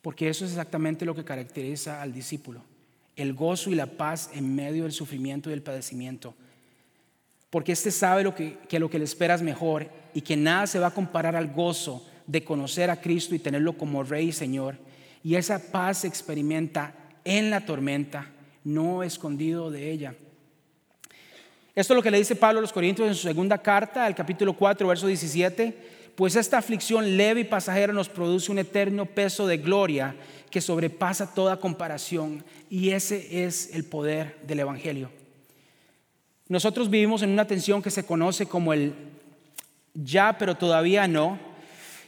porque 0.00 0.28
eso 0.28 0.44
es 0.44 0.52
exactamente 0.52 1.04
lo 1.04 1.14
que 1.16 1.24
caracteriza 1.24 2.00
al 2.00 2.12
discípulo, 2.12 2.62
el 3.16 3.34
gozo 3.34 3.68
y 3.68 3.74
la 3.74 3.86
paz 3.86 4.30
en 4.32 4.54
medio 4.54 4.84
del 4.84 4.92
sufrimiento 4.92 5.50
y 5.50 5.52
del 5.52 5.62
padecimiento. 5.62 6.36
Porque 7.50 7.72
éste 7.72 7.90
sabe 7.90 8.22
lo 8.22 8.32
que, 8.32 8.58
que 8.68 8.78
lo 8.78 8.88
que 8.88 9.00
le 9.00 9.06
espera 9.06 9.34
es 9.34 9.42
mejor 9.42 9.90
y 10.14 10.20
que 10.20 10.36
nada 10.36 10.68
se 10.68 10.78
va 10.78 10.86
a 10.86 10.94
comparar 10.94 11.34
al 11.34 11.52
gozo 11.52 12.06
de 12.28 12.44
conocer 12.44 12.88
a 12.88 13.00
Cristo 13.00 13.34
y 13.34 13.40
tenerlo 13.40 13.76
como 13.76 14.04
Rey 14.04 14.28
y 14.28 14.32
Señor. 14.32 14.76
Y 15.24 15.34
esa 15.34 15.72
paz 15.72 15.98
se 15.98 16.06
experimenta 16.06 16.94
en 17.24 17.50
la 17.50 17.66
tormenta, 17.66 18.30
no 18.62 19.02
escondido 19.02 19.72
de 19.72 19.90
ella. 19.90 20.14
Esto 21.78 21.92
es 21.92 21.96
lo 21.96 22.02
que 22.02 22.10
le 22.10 22.18
dice 22.18 22.34
Pablo 22.34 22.58
a 22.58 22.62
los 22.62 22.72
Corintios 22.72 23.06
en 23.06 23.14
su 23.14 23.22
segunda 23.22 23.56
carta, 23.56 24.04
al 24.04 24.16
capítulo 24.16 24.52
4, 24.52 24.88
verso 24.88 25.06
17. 25.06 25.78
Pues 26.16 26.34
esta 26.34 26.58
aflicción 26.58 27.16
leve 27.16 27.42
y 27.42 27.44
pasajera 27.44 27.92
nos 27.92 28.08
produce 28.08 28.50
un 28.50 28.58
eterno 28.58 29.06
peso 29.06 29.46
de 29.46 29.58
gloria 29.58 30.16
que 30.50 30.60
sobrepasa 30.60 31.32
toda 31.32 31.60
comparación. 31.60 32.42
Y 32.68 32.90
ese 32.90 33.44
es 33.44 33.76
el 33.76 33.84
poder 33.84 34.40
del 34.42 34.58
Evangelio. 34.58 35.08
Nosotros 36.48 36.90
vivimos 36.90 37.22
en 37.22 37.30
una 37.30 37.46
tensión 37.46 37.80
que 37.80 37.92
se 37.92 38.04
conoce 38.04 38.46
como 38.46 38.72
el 38.72 38.92
ya, 39.94 40.36
pero 40.36 40.56
todavía 40.56 41.06
no. 41.06 41.38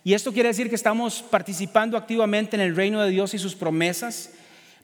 Y 0.03 0.15
esto 0.15 0.33
quiere 0.33 0.49
decir 0.49 0.69
que 0.69 0.75
estamos 0.75 1.23
participando 1.23 1.97
activamente 1.97 2.57
en 2.57 2.63
el 2.63 2.75
reino 2.75 3.01
de 3.01 3.11
Dios 3.13 3.35
y 3.35 3.39
sus 3.39 3.55
promesas 3.55 4.33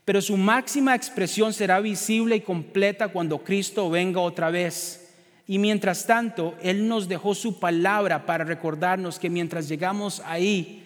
pero 0.07 0.23
su 0.23 0.37
máxima 0.37 0.95
expresión 0.95 1.53
será 1.53 1.81
visible 1.81 2.37
y 2.37 2.41
completa 2.41 3.09
cuando 3.09 3.43
Cristo 3.43 3.91
venga 3.91 4.21
otra 4.21 4.51
vez. 4.51 5.13
Y 5.49 5.59
mientras 5.59 6.07
tanto, 6.07 6.55
Él 6.63 6.87
nos 6.87 7.09
dejó 7.09 7.35
su 7.35 7.59
palabra 7.59 8.25
para 8.25 8.45
recordarnos 8.45 9.19
que 9.19 9.29
mientras 9.29 9.69
llegamos 9.69 10.23
ahí, 10.25 10.85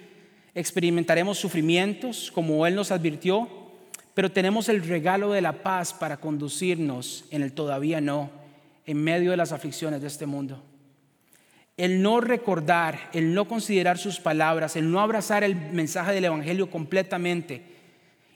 experimentaremos 0.55 1.37
sufrimientos, 1.37 2.33
como 2.33 2.67
Él 2.67 2.75
nos 2.75 2.91
advirtió, 2.91 3.47
pero 4.15 4.33
tenemos 4.33 4.71
el 4.71 4.83
regalo 4.83 5.33
de 5.33 5.43
la 5.43 5.63
paz 5.63 5.93
para 5.93 6.17
conducirnos 6.17 7.27
en 7.31 7.43
el 7.43 7.53
todavía 7.53 8.01
no, 8.01 8.31
en 8.87 9.05
medio 9.05 9.33
de 9.33 9.37
las 9.37 9.53
aflicciones 9.53 10.01
de 10.01 10.09
este 10.09 10.25
mundo. 10.25 10.63
El 11.77 12.01
no 12.01 12.23
recordar, 12.23 13.11
el 13.13 13.35
no 13.35 13.47
considerar 13.47 13.99
sus 13.99 14.19
palabras, 14.19 14.77
el 14.77 14.91
no 14.91 14.99
abrazar 14.99 15.45
el 15.45 15.57
mensaje 15.57 16.15
del 16.15 16.25
Evangelio 16.25 16.71
completamente, 16.71 17.80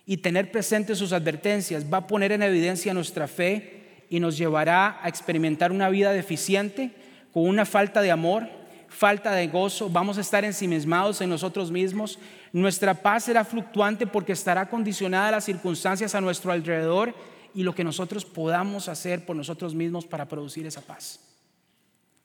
y 0.06 0.18
tener 0.18 0.50
presentes 0.50 0.98
sus 0.98 1.12
advertencias 1.12 1.84
va 1.92 1.98
a 1.98 2.06
poner 2.06 2.32
en 2.32 2.42
evidencia 2.42 2.94
nuestra 2.94 3.26
fe 3.26 4.04
y 4.10 4.20
nos 4.20 4.36
llevará 4.36 4.98
a 5.02 5.08
experimentar 5.08 5.72
una 5.72 5.88
vida 5.88 6.12
deficiente 6.12 6.92
con 7.32 7.48
una 7.48 7.64
falta 7.64 8.02
de 8.02 8.10
amor, 8.10 8.48
falta 8.88 9.32
de 9.32 9.48
gozo, 9.48 9.88
vamos 9.90 10.18
a 10.18 10.20
estar 10.20 10.44
ensimismados 10.44 11.20
en 11.20 11.30
nosotros 11.30 11.70
mismos, 11.70 12.18
nuestra 12.52 12.94
paz 12.94 13.24
será 13.24 13.44
fluctuante 13.44 14.06
porque 14.06 14.32
estará 14.32 14.68
condicionada 14.68 15.28
a 15.28 15.32
las 15.32 15.44
circunstancias 15.44 16.14
a 16.14 16.20
nuestro 16.20 16.52
alrededor 16.52 17.14
y 17.54 17.62
lo 17.62 17.74
que 17.74 17.84
nosotros 17.84 18.24
podamos 18.24 18.88
hacer 18.88 19.24
por 19.24 19.34
nosotros 19.34 19.74
mismos 19.74 20.06
para 20.06 20.28
producir 20.28 20.66
esa 20.66 20.80
paz. 20.80 21.20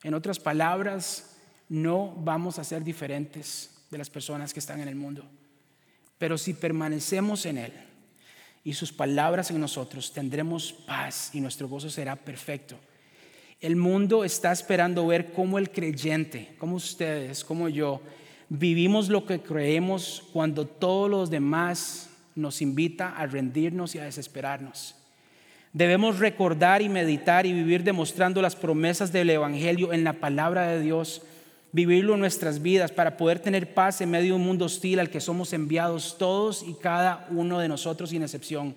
En 0.04 0.13
otras 0.13 0.39
palabras, 0.39 1.38
no 1.70 2.13
vamos 2.18 2.60
a 2.60 2.63
ser 2.63 2.84
diferentes 2.84 3.86
de 3.89 3.98
las 3.98 4.10
personas 4.10 4.54
que 4.54 4.60
están 4.60 4.80
en 4.82 4.88
el 4.88 4.96
mundo. 4.96 5.24
Pero 6.19 6.38
si 6.38 6.53
permanecemos 6.53 7.47
en 7.47 7.58
Él 7.58 7.73
y 8.63 8.73
sus 8.73 8.93
palabras 8.93 9.49
en 9.49 9.60
nosotros, 9.60 10.13
tendremos 10.13 10.73
paz 10.73 11.32
y 11.34 11.41
nuestro 11.41 11.67
gozo 11.67 11.89
será 11.89 12.15
perfecto. 12.15 12.75
El 13.60 13.75
mundo 13.75 14.23
está 14.23 14.51
esperando 14.51 15.08
ver 15.08 15.32
cómo 15.32 15.58
el 15.58 15.71
creyente, 15.71 16.55
como 16.60 16.75
ustedes, 16.75 17.43
como 17.43 17.67
yo, 17.67 18.01
vivimos 18.47 19.10
lo 19.10 19.25
que 19.25 19.41
creemos 19.41 20.23
cuando 20.32 20.67
todos 20.67 21.10
los 21.10 21.29
demás 21.29 22.10
nos 22.36 22.62
invita 22.62 23.15
a 23.15 23.25
rendirnos 23.25 23.95
y 23.95 23.99
a 23.99 24.05
desesperarnos. 24.05 24.95
Debemos 25.71 26.19
recordar 26.19 26.82
y 26.82 26.89
meditar 26.89 27.45
y 27.45 27.53
vivir 27.53 27.84
demostrando 27.84 28.41
las 28.41 28.55
promesas 28.55 29.12
del 29.12 29.29
Evangelio 29.29 29.93
en 29.93 30.03
la 30.03 30.13
palabra 30.13 30.67
de 30.67 30.82
Dios, 30.82 31.21
vivirlo 31.71 32.15
en 32.15 32.19
nuestras 32.19 32.62
vidas 32.62 32.91
para 32.91 33.17
poder 33.17 33.39
tener 33.39 33.73
paz 33.73 34.01
en 34.01 34.10
medio 34.10 34.34
de 34.34 34.39
un 34.39 34.45
mundo 34.45 34.65
hostil 34.65 34.99
al 34.99 35.10
que 35.10 35.21
somos 35.21 35.53
enviados 35.53 36.17
todos 36.17 36.63
y 36.67 36.73
cada 36.73 37.27
uno 37.29 37.60
de 37.60 37.67
nosotros 37.67 38.10
sin 38.10 38.23
excepción. 38.23 38.75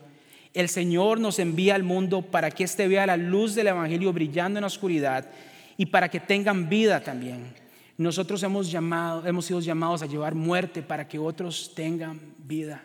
El 0.54 0.68
Señor 0.68 1.18
nos 1.18 1.38
envía 1.38 1.74
al 1.74 1.82
mundo 1.82 2.20
para 2.22 2.50
que 2.50 2.64
éste 2.64 2.86
vea 2.86 3.06
la 3.06 3.16
luz 3.16 3.54
del 3.54 3.68
Evangelio 3.68 4.12
brillando 4.12 4.58
en 4.58 4.62
la 4.62 4.66
oscuridad 4.66 5.26
y 5.78 5.86
para 5.86 6.10
que 6.10 6.20
tengan 6.20 6.68
vida 6.68 7.00
también. 7.00 7.54
Nosotros 7.96 8.42
hemos, 8.42 8.70
llamado, 8.70 9.26
hemos 9.26 9.46
sido 9.46 9.60
llamados 9.60 10.02
a 10.02 10.06
llevar 10.06 10.34
muerte 10.34 10.82
para 10.82 11.08
que 11.08 11.18
otros 11.18 11.72
tengan 11.74 12.20
vida. 12.38 12.84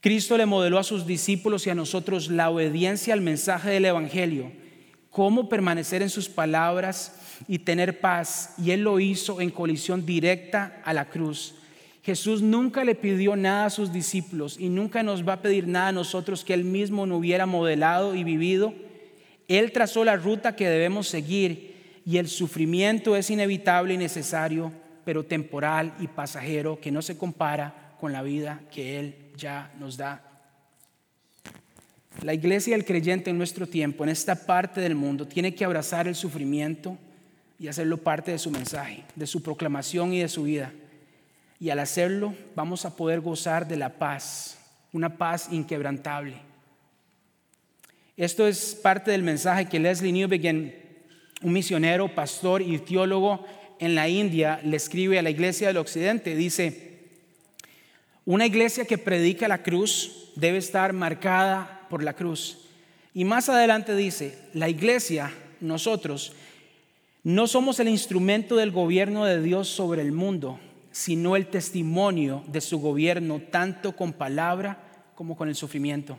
Cristo 0.00 0.36
le 0.36 0.46
modeló 0.46 0.78
a 0.78 0.84
sus 0.84 1.06
discípulos 1.06 1.66
y 1.66 1.70
a 1.70 1.74
nosotros 1.74 2.28
la 2.28 2.50
obediencia 2.50 3.14
al 3.14 3.20
mensaje 3.20 3.70
del 3.70 3.84
Evangelio, 3.84 4.50
cómo 5.12 5.48
permanecer 5.48 6.02
en 6.02 6.10
sus 6.10 6.28
palabras 6.28 7.14
y 7.46 7.60
tener 7.60 8.00
paz. 8.00 8.54
Y 8.58 8.72
Él 8.72 8.80
lo 8.80 8.98
hizo 8.98 9.40
en 9.40 9.50
colisión 9.50 10.04
directa 10.04 10.80
a 10.84 10.92
la 10.92 11.04
cruz. 11.04 11.54
Jesús 12.02 12.42
nunca 12.42 12.82
le 12.82 12.96
pidió 12.96 13.36
nada 13.36 13.66
a 13.66 13.70
sus 13.70 13.92
discípulos 13.92 14.56
y 14.58 14.70
nunca 14.70 15.04
nos 15.04 15.26
va 15.28 15.34
a 15.34 15.42
pedir 15.42 15.68
nada 15.68 15.88
a 15.88 15.92
nosotros 15.92 16.44
que 16.44 16.54
Él 16.54 16.64
mismo 16.64 17.06
no 17.06 17.18
hubiera 17.18 17.46
modelado 17.46 18.16
y 18.16 18.24
vivido. 18.24 18.74
Él 19.46 19.70
trazó 19.70 20.02
la 20.02 20.16
ruta 20.16 20.56
que 20.56 20.68
debemos 20.68 21.06
seguir 21.06 22.00
y 22.04 22.16
el 22.16 22.26
sufrimiento 22.26 23.14
es 23.14 23.30
inevitable 23.30 23.94
y 23.94 23.98
necesario, 23.98 24.72
pero 25.04 25.24
temporal 25.24 25.94
y 26.00 26.08
pasajero, 26.08 26.80
que 26.80 26.90
no 26.90 27.02
se 27.02 27.16
compara 27.16 27.94
con 28.00 28.12
la 28.12 28.22
vida 28.22 28.62
que 28.72 28.98
Él 28.98 29.14
ya 29.36 29.72
nos 29.78 29.96
da. 29.96 30.31
La 32.20 32.34
iglesia 32.34 32.76
del 32.76 32.84
creyente 32.84 33.30
en 33.30 33.38
nuestro 33.38 33.66
tiempo, 33.66 34.04
en 34.04 34.10
esta 34.10 34.34
parte 34.46 34.80
del 34.80 34.94
mundo, 34.94 35.26
tiene 35.26 35.54
que 35.54 35.64
abrazar 35.64 36.06
el 36.06 36.14
sufrimiento 36.14 36.96
y 37.58 37.68
hacerlo 37.68 37.96
parte 37.96 38.30
de 38.30 38.38
su 38.38 38.50
mensaje, 38.50 39.04
de 39.16 39.26
su 39.26 39.42
proclamación 39.42 40.12
y 40.12 40.20
de 40.20 40.28
su 40.28 40.44
vida. 40.44 40.72
Y 41.58 41.70
al 41.70 41.78
hacerlo 41.78 42.34
vamos 42.54 42.84
a 42.84 42.94
poder 42.96 43.20
gozar 43.20 43.66
de 43.66 43.76
la 43.76 43.88
paz, 43.88 44.58
una 44.92 45.16
paz 45.16 45.48
inquebrantable. 45.50 46.34
Esto 48.16 48.46
es 48.46 48.74
parte 48.74 49.10
del 49.10 49.22
mensaje 49.22 49.66
que 49.66 49.80
Leslie 49.80 50.12
Newbegin, 50.12 50.74
un 51.42 51.52
misionero, 51.52 52.14
pastor 52.14 52.62
y 52.62 52.78
teólogo 52.78 53.44
en 53.80 53.94
la 53.94 54.08
India, 54.08 54.60
le 54.62 54.76
escribe 54.76 55.18
a 55.18 55.22
la 55.22 55.30
iglesia 55.30 55.68
del 55.68 55.78
Occidente. 55.78 56.36
Dice, 56.36 56.92
una 58.24 58.46
iglesia 58.46 58.84
que 58.84 58.98
predica 58.98 59.48
la 59.48 59.62
cruz 59.62 60.30
debe 60.36 60.58
estar 60.58 60.92
marcada 60.92 61.71
por 61.92 62.02
la 62.02 62.14
cruz. 62.14 62.56
Y 63.12 63.26
más 63.26 63.50
adelante 63.50 63.94
dice, 63.94 64.38
la 64.54 64.70
iglesia, 64.70 65.30
nosotros, 65.60 66.32
no 67.22 67.46
somos 67.46 67.80
el 67.80 67.88
instrumento 67.88 68.56
del 68.56 68.70
gobierno 68.70 69.26
de 69.26 69.42
Dios 69.42 69.68
sobre 69.68 70.00
el 70.00 70.10
mundo, 70.10 70.58
sino 70.90 71.36
el 71.36 71.48
testimonio 71.48 72.44
de 72.46 72.62
su 72.62 72.80
gobierno, 72.80 73.42
tanto 73.50 73.94
con 73.94 74.14
palabra 74.14 74.78
como 75.14 75.36
con 75.36 75.50
el 75.50 75.54
sufrimiento. 75.54 76.16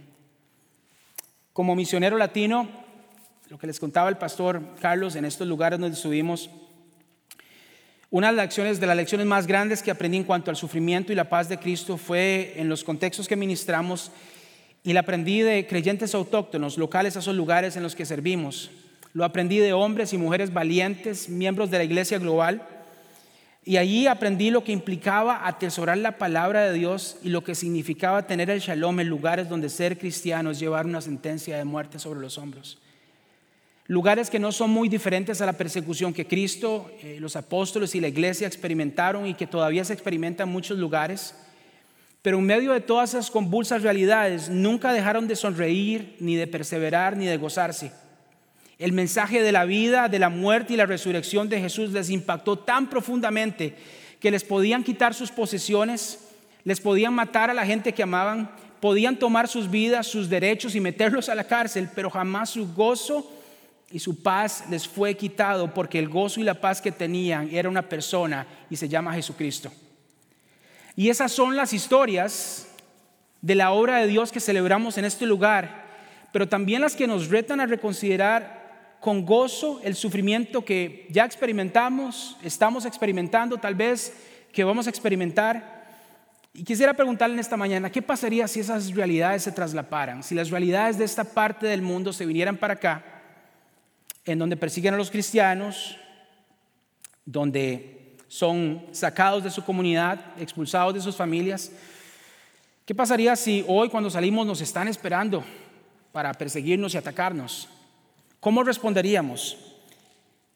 Como 1.54 1.76
misionero 1.76 2.20
latino, 2.20 2.70
lo 3.50 3.58
que 3.58 3.66
les 3.66 3.80
contaba 3.80 4.10
el 4.10 4.18
pastor 4.18 4.76
Carlos 4.80 5.16
en 5.16 5.26
estos 5.26 5.48
lugares 5.48 5.80
donde 5.80 5.98
subimos, 5.98 6.52
una 8.12 8.28
de 8.28 8.34
las 8.34 8.46
lecciones, 8.46 8.80
de 8.80 8.86
las 8.86 8.96
lecciones 8.96 9.26
más 9.26 9.48
grandes 9.48 9.82
que 9.82 9.90
aprendí 9.90 10.18
en 10.18 10.24
cuanto 10.24 10.52
al 10.52 10.56
sufrimiento 10.56 11.12
y 11.12 11.16
la 11.16 11.30
paz 11.30 11.50
de 11.50 11.58
Cristo 11.58 11.98
fue 11.98 12.54
en 12.58 12.70
los 12.70 12.84
contextos 12.84 13.28
que 13.28 13.36
ministramos 13.36 14.12
y 14.84 14.94
la 14.94 15.02
aprendí 15.02 15.42
de 15.42 15.66
creyentes 15.66 16.14
autóctonos, 16.14 16.78
locales 16.78 17.16
a 17.16 17.20
esos 17.20 17.36
lugares 17.36 17.78
en 17.78 17.84
los 17.84 17.96
que 17.96 18.06
servimos. 18.06 18.70
Lo 19.14 19.24
aprendí 19.24 19.60
de 19.60 19.74
hombres 19.74 20.12
y 20.12 20.18
mujeres 20.18 20.52
valientes, 20.52 21.30
miembros 21.30 21.72
de 21.72 21.78
la 21.78 21.84
iglesia 21.84 22.20
global. 22.20 22.68
Y 23.64 23.78
allí 23.78 24.08
aprendí 24.08 24.50
lo 24.50 24.64
que 24.64 24.74
implicaba 24.74 25.48
atesorar 25.48 25.98
la 25.98 26.18
palabra 26.18 26.66
de 26.66 26.74
Dios 26.74 27.18
y 27.24 27.30
lo 27.30 27.44
que 27.46 27.56
significaba 27.56 28.28
tener 28.28 28.50
el 28.50 28.60
shalom 28.60 29.00
en 29.00 29.08
lugares 29.08 29.48
donde 29.48 29.70
ser 29.70 29.98
cristiano 29.98 30.52
es 30.52 30.60
llevar 30.60 30.86
una 30.86 31.00
sentencia 31.00 31.58
de 31.58 31.64
muerte 31.64 31.98
sobre 31.98 32.20
los 32.20 32.38
hombros. 32.38 32.80
Lugares 33.88 34.30
que 34.30 34.40
no 34.40 34.52
son 34.52 34.70
muy 34.70 34.90
diferentes 34.90 35.42
a 35.42 35.46
la 35.46 35.54
persecución 35.54 36.14
que 36.14 36.26
Cristo, 36.28 36.90
eh, 37.02 37.18
los 37.20 37.36
apóstoles 37.36 37.96
y 37.96 38.02
la 38.02 38.08
iglesia 38.08 38.48
experimentaron 38.48 39.28
y 39.28 39.34
que 39.34 39.48
todavía 39.48 39.86
se 39.86 39.94
experimenta 39.94 40.44
en 40.44 40.50
muchos 40.50 40.78
lugares. 40.78 41.36
Pero 42.24 42.40
en 42.40 42.46
medio 42.46 42.72
de 42.72 42.80
todas 42.80 43.10
esas 43.10 43.30
convulsas 43.30 43.84
realidades, 43.84 44.50
nunca 44.50 44.94
dejaron 44.94 45.28
de 45.28 45.36
sonreír, 45.36 46.16
ni 46.22 46.36
de 46.36 46.48
perseverar, 46.48 47.18
ni 47.18 47.26
de 47.26 47.36
gozarse. 47.36 47.92
El 48.80 48.94
mensaje 48.94 49.42
de 49.42 49.52
la 49.52 49.66
vida, 49.66 50.08
de 50.08 50.20
la 50.20 50.30
muerte 50.30 50.74
y 50.74 50.78
la 50.78 50.86
resurrección 50.86 51.50
de 51.50 51.60
Jesús 51.60 51.92
les 51.92 52.10
impactó 52.10 52.58
tan 52.58 52.90
profundamente 52.90 53.76
que 54.22 54.32
les 54.32 54.46
podían 54.46 54.86
quitar 54.86 55.14
sus 55.14 55.32
posesiones, 55.32 56.30
les 56.64 56.80
podían 56.80 57.14
matar 57.14 57.50
a 57.50 57.54
la 57.54 57.66
gente 57.66 57.94
que 57.94 58.04
amaban, 58.04 58.50
podían 58.80 59.18
tomar 59.18 59.50
sus 59.50 59.70
vidas, 59.70 60.08
sus 60.08 60.30
derechos 60.30 60.76
y 60.76 60.80
meterlos 60.80 61.28
a 61.28 61.36
la 61.36 61.44
cárcel, 61.44 61.90
pero 61.94 62.10
jamás 62.10 62.52
su 62.52 62.74
gozo 62.74 63.30
y 63.92 64.00
su 64.00 64.24
paz 64.24 64.64
les 64.70 64.88
fue 64.88 65.16
quitado 65.16 65.74
porque 65.74 66.00
el 66.00 66.08
gozo 66.08 66.40
y 66.40 66.44
la 66.44 66.60
paz 66.60 66.82
que 66.82 66.94
tenían 66.94 67.50
era 67.52 67.68
una 67.68 67.82
persona 67.82 68.48
y 68.70 68.78
se 68.78 68.88
llama 68.88 69.14
Jesucristo. 69.14 69.74
Y 70.96 71.10
esas 71.10 71.32
son 71.32 71.56
las 71.56 71.74
historias 71.74 72.68
de 73.42 73.56
la 73.56 73.72
obra 73.72 73.98
de 73.98 74.08
Dios 74.08 74.32
que 74.32 74.40
celebramos 74.40 74.98
en 74.98 75.06
este 75.06 75.26
lugar, 75.26 75.84
pero 76.32 76.48
también 76.48 76.82
las 76.82 76.96
que 76.96 77.08
nos 77.08 77.30
retan 77.30 77.60
a 77.60 77.66
reconsiderar 77.66 78.98
con 79.00 79.26
gozo 79.26 79.82
el 79.84 79.96
sufrimiento 79.96 80.64
que 80.64 81.08
ya 81.10 81.26
experimentamos, 81.26 82.38
estamos 82.42 82.86
experimentando, 82.86 83.58
tal 83.58 83.76
vez 83.76 84.14
que 84.54 84.64
vamos 84.64 84.88
a 84.88 84.90
experimentar. 84.90 85.84
Y 86.54 86.64
quisiera 86.64 86.94
preguntarle 86.94 87.34
en 87.34 87.40
esta 87.42 87.58
mañana, 87.58 87.92
¿qué 87.92 88.02
pasaría 88.02 88.48
si 88.48 88.62
esas 88.62 88.94
realidades 88.96 89.44
se 89.44 89.52
traslaparan? 89.52 90.24
Si 90.24 90.36
las 90.36 90.52
realidades 90.52 90.98
de 90.98 91.06
esta 91.06 91.26
parte 91.26 91.68
del 91.68 91.82
mundo 91.82 92.14
se 92.14 92.26
vinieran 92.26 92.56
para 92.56 92.76
acá, 92.76 93.04
en 94.24 94.40
donde 94.40 94.56
persiguen 94.56 94.94
a 94.94 94.98
los 94.98 95.12
cristianos, 95.12 95.98
donde 97.26 98.03
son 98.34 98.84
sacados 98.94 99.44
de 99.44 99.52
su 99.52 99.64
comunidad, 99.64 100.20
expulsados 100.40 100.96
de 100.96 101.02
sus 101.02 101.16
familias. 101.16 101.72
¿Qué 102.84 102.96
pasaría 102.96 103.36
si 103.36 103.64
hoy 103.68 103.90
cuando 103.90 104.10
salimos 104.10 104.48
nos 104.48 104.60
están 104.60 104.88
esperando 104.88 105.44
para 106.12 106.34
perseguirnos 106.34 106.96
y 106.96 106.98
atacarnos? 106.98 107.70
¿Cómo 108.40 108.64
responderíamos? 108.64 109.60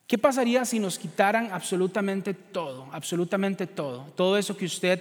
¿Qué 0.07 0.17
pasaría 0.17 0.65
si 0.65 0.79
nos 0.79 0.97
quitaran 0.97 1.51
absolutamente 1.51 2.33
todo, 2.33 2.89
absolutamente 2.91 3.67
todo? 3.67 4.05
Todo 4.15 4.39
eso 4.39 4.57
que 4.57 4.65
usted 4.65 4.99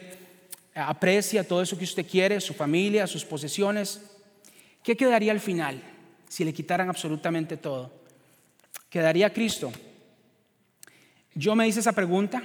aprecia, 0.75 1.49
todo 1.49 1.63
eso 1.63 1.79
que 1.79 1.85
usted 1.85 2.07
quiere, 2.07 2.43
su 2.43 2.53
familia, 2.53 3.07
sus 3.07 3.25
posesiones. 3.25 4.03
¿Qué 4.83 4.99
quedaría 4.99 5.33
al 5.33 5.41
final 5.41 5.83
si 6.29 6.45
le 6.45 6.53
quitaran 6.53 6.91
absolutamente 6.91 7.57
todo? 7.57 7.91
¿Quedaría 8.91 9.33
Cristo? 9.33 9.73
Yo 11.35 11.55
me 11.55 11.67
hice 11.67 11.81
esa 11.81 11.93
pregunta, 11.93 12.43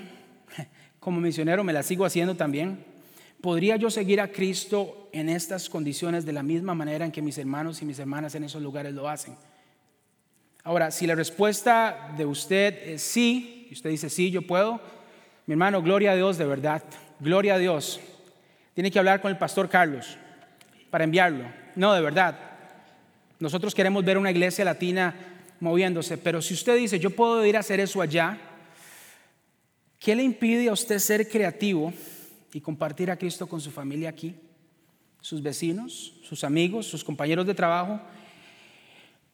como 1.01 1.19
misionero 1.19 1.63
me 1.63 1.73
la 1.73 1.81
sigo 1.81 2.05
haciendo 2.05 2.35
también. 2.35 2.85
¿Podría 3.41 3.75
yo 3.75 3.89
seguir 3.89 4.21
a 4.21 4.27
Cristo 4.27 5.09
en 5.11 5.29
estas 5.29 5.67
condiciones 5.67 6.25
de 6.25 6.31
la 6.31 6.43
misma 6.43 6.75
manera 6.75 7.03
en 7.03 7.11
que 7.11 7.23
mis 7.23 7.39
hermanos 7.39 7.81
y 7.81 7.85
mis 7.85 7.97
hermanas 7.97 8.35
en 8.35 8.43
esos 8.43 8.61
lugares 8.61 8.93
lo 8.93 9.09
hacen? 9.09 9.35
Ahora, 10.63 10.91
si 10.91 11.07
la 11.07 11.15
respuesta 11.15 12.13
de 12.15 12.23
usted 12.27 12.87
es 12.87 13.01
sí, 13.01 13.67
y 13.71 13.73
usted 13.73 13.89
dice 13.89 14.11
sí, 14.11 14.29
yo 14.29 14.43
puedo, 14.43 14.79
mi 15.47 15.53
hermano, 15.53 15.81
gloria 15.81 16.11
a 16.11 16.15
Dios 16.15 16.37
de 16.37 16.45
verdad, 16.45 16.83
gloria 17.19 17.55
a 17.55 17.57
Dios. 17.57 17.99
Tiene 18.75 18.91
que 18.91 18.99
hablar 18.99 19.21
con 19.21 19.31
el 19.31 19.39
pastor 19.39 19.69
Carlos 19.69 20.19
para 20.91 21.03
enviarlo. 21.03 21.45
No, 21.75 21.93
de 21.93 22.01
verdad. 22.01 22.37
Nosotros 23.39 23.73
queremos 23.73 24.05
ver 24.05 24.19
una 24.19 24.29
iglesia 24.29 24.63
latina 24.63 25.15
moviéndose, 25.59 26.19
pero 26.19 26.43
si 26.43 26.53
usted 26.53 26.77
dice, 26.77 26.99
yo 26.99 27.09
puedo 27.09 27.43
ir 27.43 27.57
a 27.57 27.61
hacer 27.61 27.79
eso 27.79 28.03
allá, 28.03 28.37
¿qué 30.01 30.17
le 30.17 30.23
impide 30.23 30.67
a 30.67 30.73
usted 30.73 30.99
ser 30.99 31.29
creativo 31.29 31.93
y 32.51 32.59
compartir 32.59 33.09
a 33.09 33.15
Cristo 33.15 33.47
con 33.47 33.61
su 33.61 33.71
familia 33.71 34.09
aquí? 34.09 34.35
sus 35.21 35.41
vecinos, 35.41 36.13
sus 36.23 36.43
amigos, 36.43 36.87
sus 36.87 37.03
compañeros 37.03 37.45
de 37.45 37.53
trabajo, 37.53 38.01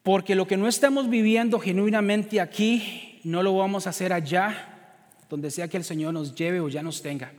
porque 0.03 0.35
lo 0.35 0.45
que 0.45 0.57
no 0.57 0.67
estamos 0.67 1.09
viviendo 1.09 1.59
genuinamente 1.59 2.39
aquí, 2.39 3.19
no 3.23 3.41
lo 3.41 3.55
vamos 3.55 3.87
a 3.87 3.89
hacer 3.89 4.13
allá, 4.13 5.15
donde 5.29 5.49
sea 5.49 5.67
que 5.67 5.77
el 5.77 5.83
Señor 5.83 6.13
nos 6.13 6.35
lleve 6.35 6.59
o 6.59 6.69
ya 6.69 6.83
nos 6.83 7.01
tenga. 7.01 7.31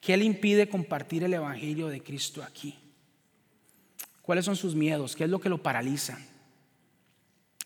¿Qué 0.00 0.16
le 0.16 0.24
impide 0.24 0.68
compartir 0.68 1.24
el 1.24 1.34
Evangelio 1.34 1.88
de 1.88 2.02
Cristo 2.02 2.42
aquí? 2.42 2.74
¿Cuáles 4.22 4.44
son 4.44 4.56
sus 4.56 4.74
miedos? 4.74 5.16
¿Qué 5.16 5.24
es 5.24 5.30
lo 5.30 5.40
que 5.40 5.48
lo 5.48 5.62
paraliza? 5.62 6.18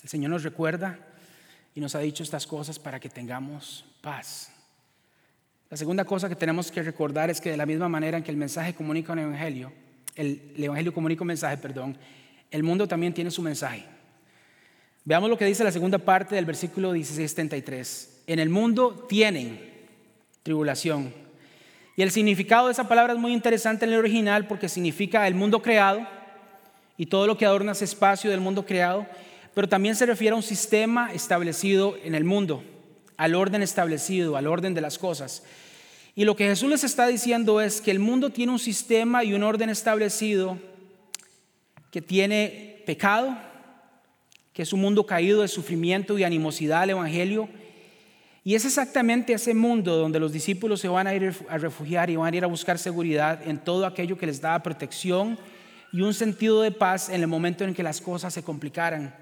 El 0.03 0.09
Señor 0.09 0.31
nos 0.31 0.43
recuerda 0.43 0.99
y 1.75 1.81
nos 1.81 1.95
ha 1.95 2.01
dicho 2.01 2.23
estas 2.23 2.47
cosas 2.47 2.79
para 2.79 2.99
que 2.99 3.09
tengamos 3.09 3.85
paz. 4.01 4.53
La 5.69 5.77
segunda 5.77 6.05
cosa 6.05 6.29
que 6.29 6.35
tenemos 6.35 6.71
que 6.71 6.83
recordar 6.83 7.31
es 7.31 7.41
que 7.41 7.51
de 7.51 7.57
la 7.57 7.67
misma 7.67 7.89
manera 7.89 8.19
en 8.19 8.25
que 8.25 8.31
el 8.31 8.37
mensaje 8.37 8.75
comunica 8.75 9.13
un 9.13 9.21
evangelio, 9.21 9.73
el, 10.17 10.53
evangelio 10.59 10.93
comunica 10.93 11.23
un 11.23 11.29
mensaje, 11.29 11.57
perdón, 11.59 11.97
el 12.51 12.63
mundo 12.63 12.89
también 12.89 13.15
tiene 13.15 13.31
su 13.31 13.41
mensaje. 13.41 13.85
Veamos 15.05 15.31
lo 15.31 15.39
que 15.39 15.45
dice 15.45 15.63
la 15.63 15.71
segunda 15.71 15.99
parte 15.99 16.35
del 16.35 16.45
versículo 16.45 16.93
16:33. 16.93 18.23
En 18.27 18.39
el 18.39 18.49
mundo 18.49 19.07
tienen 19.09 19.61
tribulación. 20.43 21.15
Y 21.97 22.03
el 22.03 22.11
significado 22.11 22.67
de 22.67 22.73
esa 22.73 22.89
palabra 22.89 23.13
es 23.13 23.19
muy 23.19 23.33
interesante 23.33 23.85
en 23.85 23.93
el 23.93 23.99
original 23.99 24.47
porque 24.47 24.69
significa 24.69 25.27
el 25.27 25.35
mundo 25.35 25.63
creado 25.63 26.07
y 26.97 27.07
todo 27.07 27.27
lo 27.27 27.37
que 27.37 27.47
adorna 27.47 27.73
ese 27.73 27.85
espacio 27.85 28.31
del 28.31 28.41
mundo 28.41 28.67
creado, 28.67 29.07
pero 29.55 29.69
también 29.69 29.95
se 29.95 30.07
refiere 30.07 30.33
a 30.33 30.37
un 30.37 30.43
sistema 30.43 31.13
establecido 31.13 31.97
en 32.03 32.15
el 32.15 32.25
mundo 32.25 32.65
al 33.21 33.35
orden 33.35 33.61
establecido, 33.61 34.39
al 34.39 34.47
orden 34.47 34.73
de 34.73 34.81
las 34.81 34.99
cosas. 34.99 35.43
Y 36.17 36.25
lo 36.25 36.37
que 36.37 36.47
Jesús 36.47 36.71
les 36.71 36.85
está 36.85 37.07
diciendo 37.07 37.61
es 37.61 37.83
que 37.83 37.91
el 37.91 37.99
mundo 37.99 38.31
tiene 38.31 38.51
un 38.51 38.59
sistema 38.59 39.25
y 39.25 39.35
un 39.35 39.43
orden 39.43 39.69
establecido 39.69 40.59
que 41.91 42.01
tiene 42.01 42.83
pecado, 42.87 43.37
que 44.55 44.63
es 44.63 44.73
un 44.73 44.81
mundo 44.81 45.05
caído 45.05 45.43
de 45.43 45.49
sufrimiento 45.49 46.19
y 46.19 46.25
animosidad 46.25 46.81
al 46.81 46.91
Evangelio. 46.91 47.51
Y 48.43 48.55
es 48.55 48.65
exactamente 48.65 49.35
ese 49.35 49.53
mundo 49.53 49.99
donde 49.99 50.19
los 50.19 50.33
discípulos 50.33 50.81
se 50.81 50.89
van 50.89 51.07
a 51.07 51.15
ir 51.15 51.35
a 51.51 51.59
refugiar 51.59 52.09
y 52.09 52.17
van 52.17 52.33
a 52.33 52.37
ir 52.39 52.45
a 52.45 52.47
buscar 52.47 52.79
seguridad 52.79 53.47
en 53.47 53.59
todo 53.59 53.85
aquello 53.85 54.17
que 54.17 54.25
les 54.25 54.41
da 54.41 54.63
protección 54.63 55.39
y 55.93 56.01
un 56.01 56.15
sentido 56.15 56.63
de 56.63 56.71
paz 56.71 57.11
en 57.11 57.21
el 57.21 57.27
momento 57.27 57.65
en 57.65 57.75
que 57.75 57.83
las 57.83 58.01
cosas 58.01 58.33
se 58.33 58.43
complicaran. 58.43 59.15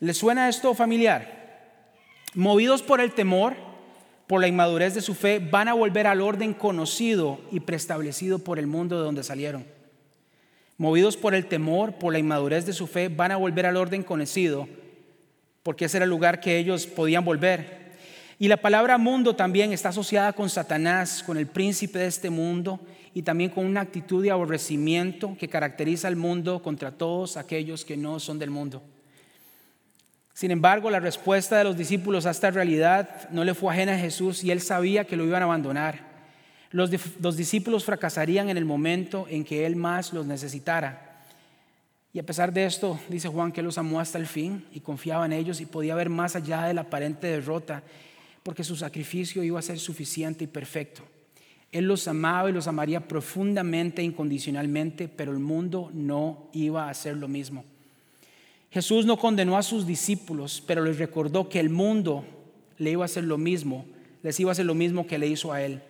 ¿Les 0.00 0.16
suena 0.16 0.48
esto 0.48 0.72
familiar? 0.72 1.43
Movidos 2.34 2.82
por 2.82 3.00
el 3.00 3.12
temor, 3.12 3.54
por 4.26 4.40
la 4.40 4.48
inmadurez 4.48 4.94
de 4.94 5.00
su 5.00 5.14
fe, 5.14 5.38
van 5.38 5.68
a 5.68 5.74
volver 5.74 6.06
al 6.06 6.20
orden 6.20 6.54
conocido 6.54 7.40
y 7.50 7.60
preestablecido 7.60 8.38
por 8.38 8.58
el 8.58 8.66
mundo 8.66 8.96
de 8.96 9.04
donde 9.04 9.22
salieron. 9.22 9.64
Movidos 10.76 11.16
por 11.16 11.34
el 11.34 11.46
temor, 11.46 11.94
por 11.94 12.12
la 12.12 12.18
inmadurez 12.18 12.66
de 12.66 12.72
su 12.72 12.86
fe, 12.86 13.08
van 13.08 13.30
a 13.30 13.36
volver 13.36 13.66
al 13.66 13.76
orden 13.76 14.02
conocido, 14.02 14.68
porque 15.62 15.84
ese 15.84 15.98
era 15.98 16.04
el 16.04 16.10
lugar 16.10 16.40
que 16.40 16.58
ellos 16.58 16.86
podían 16.86 17.24
volver. 17.24 17.84
Y 18.38 18.48
la 18.48 18.56
palabra 18.56 18.98
mundo 18.98 19.36
también 19.36 19.72
está 19.72 19.90
asociada 19.90 20.32
con 20.32 20.50
Satanás, 20.50 21.22
con 21.22 21.36
el 21.36 21.46
príncipe 21.46 22.00
de 22.00 22.06
este 22.06 22.30
mundo, 22.30 22.80
y 23.14 23.22
también 23.22 23.50
con 23.50 23.64
una 23.64 23.82
actitud 23.82 24.22
de 24.24 24.32
aborrecimiento 24.32 25.36
que 25.38 25.48
caracteriza 25.48 26.08
al 26.08 26.16
mundo 26.16 26.60
contra 26.60 26.90
todos 26.90 27.36
aquellos 27.36 27.84
que 27.84 27.96
no 27.96 28.18
son 28.18 28.40
del 28.40 28.50
mundo. 28.50 28.82
Sin 30.34 30.50
embargo, 30.50 30.90
la 30.90 30.98
respuesta 30.98 31.56
de 31.56 31.64
los 31.64 31.76
discípulos 31.76 32.26
a 32.26 32.32
esta 32.32 32.50
realidad 32.50 33.30
no 33.30 33.44
le 33.44 33.54
fue 33.54 33.72
ajena 33.72 33.94
a 33.94 33.98
Jesús 33.98 34.42
y 34.42 34.50
él 34.50 34.60
sabía 34.60 35.04
que 35.04 35.16
lo 35.16 35.24
iban 35.24 35.42
a 35.42 35.44
abandonar. 35.44 36.12
Los, 36.72 36.90
discípulos 37.36 37.84
fracasarían 37.84 38.48
en 38.48 38.56
el 38.56 38.64
momento 38.64 39.26
en 39.30 39.44
que 39.44 39.64
él 39.64 39.76
más 39.76 40.12
los 40.12 40.26
necesitara. 40.26 41.22
Y 42.12 42.18
a 42.18 42.26
pesar 42.26 42.52
de 42.52 42.66
esto, 42.66 42.98
dice 43.08 43.28
Juan 43.28 43.52
que 43.52 43.62
los 43.62 43.78
amó 43.78 44.00
hasta 44.00 44.18
el 44.18 44.26
fin 44.26 44.66
y 44.72 44.80
confiaba 44.80 45.24
en 45.24 45.32
ellos 45.32 45.60
y 45.60 45.66
podía 45.66 45.94
ver 45.94 46.10
más 46.10 46.34
allá 46.34 46.64
de 46.64 46.74
la 46.74 46.80
aparente 46.80 47.28
derrota, 47.28 47.84
porque 48.42 48.64
su 48.64 48.74
sacrificio 48.74 49.44
iba 49.44 49.60
a 49.60 49.62
ser 49.62 49.78
suficiente 49.78 50.42
y 50.42 50.48
perfecto. 50.48 51.04
Él 51.70 51.86
los 51.86 52.08
amaba 52.08 52.50
y 52.50 52.52
los 52.52 52.66
amaría 52.66 53.06
profundamente 53.06 54.02
e 54.02 54.04
incondicionalmente, 54.04 55.06
pero 55.06 55.30
el 55.30 55.38
mundo 55.38 55.90
no 55.92 56.48
iba 56.52 56.86
a 56.86 56.90
hacer 56.90 57.16
lo 57.16 57.28
mismo. 57.28 57.64
Jesús 58.74 59.06
no 59.06 59.16
condenó 59.16 59.56
a 59.56 59.62
sus 59.62 59.86
discípulos, 59.86 60.60
pero 60.66 60.84
les 60.84 60.98
recordó 60.98 61.48
que 61.48 61.60
el 61.60 61.70
mundo 61.70 62.24
le 62.76 62.90
iba 62.90 63.04
a 63.04 63.06
hacer 63.06 63.22
lo 63.22 63.38
mismo, 63.38 63.86
les 64.24 64.40
iba 64.40 64.50
a 64.50 64.52
hacer 64.52 64.66
lo 64.66 64.74
mismo 64.74 65.06
que 65.06 65.16
le 65.16 65.28
hizo 65.28 65.52
a 65.52 65.62
él. 65.62 65.80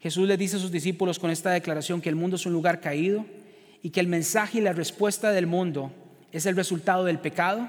Jesús 0.00 0.26
le 0.26 0.38
dice 0.38 0.56
a 0.56 0.60
sus 0.60 0.72
discípulos 0.72 1.18
con 1.18 1.30
esta 1.30 1.50
declaración 1.50 2.00
que 2.00 2.08
el 2.08 2.16
mundo 2.16 2.36
es 2.36 2.46
un 2.46 2.54
lugar 2.54 2.80
caído 2.80 3.26
y 3.82 3.90
que 3.90 4.00
el 4.00 4.06
mensaje 4.06 4.56
y 4.56 4.60
la 4.62 4.72
respuesta 4.72 5.30
del 5.30 5.46
mundo 5.46 5.92
es 6.32 6.46
el 6.46 6.56
resultado 6.56 7.04
del 7.04 7.18
pecado 7.18 7.68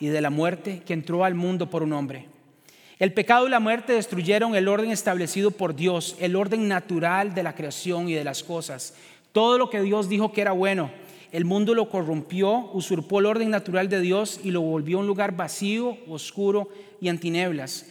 y 0.00 0.08
de 0.08 0.20
la 0.20 0.30
muerte 0.30 0.82
que 0.84 0.92
entró 0.92 1.24
al 1.24 1.36
mundo 1.36 1.70
por 1.70 1.84
un 1.84 1.92
hombre. 1.92 2.26
El 2.98 3.12
pecado 3.12 3.46
y 3.46 3.50
la 3.50 3.60
muerte 3.60 3.92
destruyeron 3.92 4.56
el 4.56 4.66
orden 4.66 4.90
establecido 4.90 5.52
por 5.52 5.76
Dios, 5.76 6.16
el 6.18 6.34
orden 6.34 6.66
natural 6.66 7.32
de 7.32 7.44
la 7.44 7.54
creación 7.54 8.08
y 8.08 8.14
de 8.14 8.24
las 8.24 8.42
cosas. 8.42 8.94
Todo 9.30 9.56
lo 9.56 9.70
que 9.70 9.82
Dios 9.82 10.08
dijo 10.08 10.32
que 10.32 10.40
era 10.40 10.50
bueno, 10.50 10.90
el 11.32 11.46
mundo 11.46 11.74
lo 11.74 11.88
corrompió, 11.88 12.70
usurpó 12.74 13.20
el 13.20 13.26
orden 13.26 13.48
natural 13.48 13.88
de 13.88 14.02
Dios 14.02 14.38
y 14.44 14.50
lo 14.50 14.60
volvió 14.60 14.98
un 14.98 15.06
lugar 15.06 15.34
vacío, 15.34 15.96
oscuro 16.06 16.68
y 17.00 17.08
antineblas. 17.08 17.86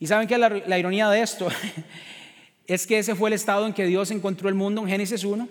¿Y 0.00 0.08
saben 0.08 0.26
qué 0.26 0.34
es 0.34 0.40
la, 0.40 0.78
ironía 0.78 1.08
de 1.08 1.22
esto? 1.22 1.46
es 2.66 2.84
que 2.88 2.98
ese 2.98 3.14
fue 3.14 3.30
el 3.30 3.34
estado 3.34 3.66
en 3.66 3.72
que 3.72 3.86
Dios 3.86 4.10
encontró 4.10 4.48
el 4.48 4.56
mundo 4.56 4.82
en 4.82 4.88
Génesis 4.88 5.22
1 5.22 5.48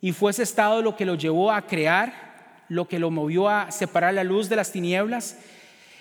y 0.00 0.12
fue 0.12 0.30
ese 0.30 0.44
estado 0.44 0.82
lo 0.82 0.94
que 0.94 1.04
lo 1.04 1.16
llevó 1.16 1.50
a 1.50 1.66
crear, 1.66 2.64
lo 2.68 2.86
que 2.86 3.00
lo 3.00 3.10
movió 3.10 3.48
a 3.48 3.72
separar 3.72 4.14
la 4.14 4.22
luz 4.22 4.48
de 4.48 4.54
las 4.54 4.70
tinieblas. 4.70 5.38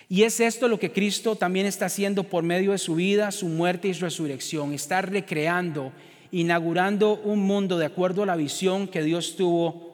Y 0.10 0.24
es 0.24 0.40
esto 0.40 0.68
lo 0.68 0.78
que 0.78 0.92
Cristo 0.92 1.36
también 1.36 1.66
está 1.66 1.88
haciendo 1.88 2.24
por 2.24 2.44
medio 2.44 2.74
de 2.74 2.78
su 2.78 2.94
vida, 2.94 3.32
su 3.32 3.48
muerte 3.48 3.88
y 3.88 3.96
su 3.96 4.04
resurrección. 4.04 4.74
Está 4.74 5.02
recreando, 5.02 5.92
inaugurando 6.32 7.16
un 7.16 7.40
mundo 7.40 7.80
de 7.80 7.88
acuerdo 7.88 8.22
a 8.22 8.28
la 8.28 8.36
visión 8.36 8.88
que 8.88 9.02
Dios 9.02 9.36
tuvo 9.36 9.91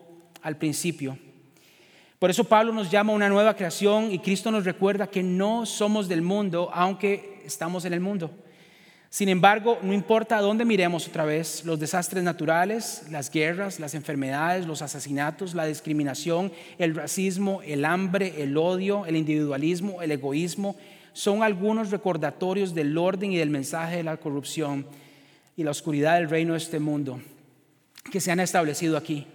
al 0.48 0.56
principio. 0.56 1.18
Por 2.20 2.30
eso 2.30 2.46
Pablo 2.46 2.72
nos 2.72 2.90
llama 2.90 3.12
una 3.12 3.28
nueva 3.28 3.54
creación 3.54 4.14
y 4.14 4.20
Cristo 4.20 4.50
nos 4.50 4.64
recuerda 4.64 5.08
que 5.08 5.22
no 5.22 5.66
somos 5.66 6.08
del 6.08 6.22
mundo, 6.22 6.72
aunque 6.74 7.42
estamos 7.46 7.84
en 7.84 7.92
el 7.92 8.00
mundo. 8.00 8.32
Sin 9.10 9.28
embargo, 9.28 9.78
no 9.82 9.94
importa 9.94 10.38
a 10.38 10.42
dónde 10.42 10.64
miremos 10.64 11.06
otra 11.06 11.26
vez, 11.26 11.66
los 11.66 11.80
desastres 11.80 12.24
naturales, 12.24 13.04
las 13.12 13.30
guerras, 13.30 13.80
las 13.82 13.94
enfermedades, 13.94 14.66
los 14.66 14.82
asesinatos, 14.82 15.54
la 15.54 15.66
discriminación, 15.66 16.54
el 16.78 16.96
racismo, 16.96 17.62
el 17.64 17.84
hambre, 17.84 18.42
el 18.42 18.56
odio, 18.56 19.06
el 19.06 19.18
individualismo, 19.18 20.02
el 20.02 20.12
egoísmo, 20.12 20.78
son 21.12 21.44
algunos 21.44 21.92
recordatorios 21.92 22.74
del 22.74 22.98
orden 22.98 23.34
y 23.34 23.38
del 23.38 23.50
mensaje 23.50 23.98
de 23.98 24.04
la 24.04 24.16
corrupción 24.16 24.88
y 25.58 25.64
la 25.64 25.72
oscuridad 25.72 26.16
del 26.16 26.30
reino 26.30 26.54
de 26.54 26.60
este 26.60 26.80
mundo 26.80 27.20
que 28.12 28.22
se 28.22 28.32
han 28.32 28.40
establecido 28.40 28.96
aquí. 28.98 29.28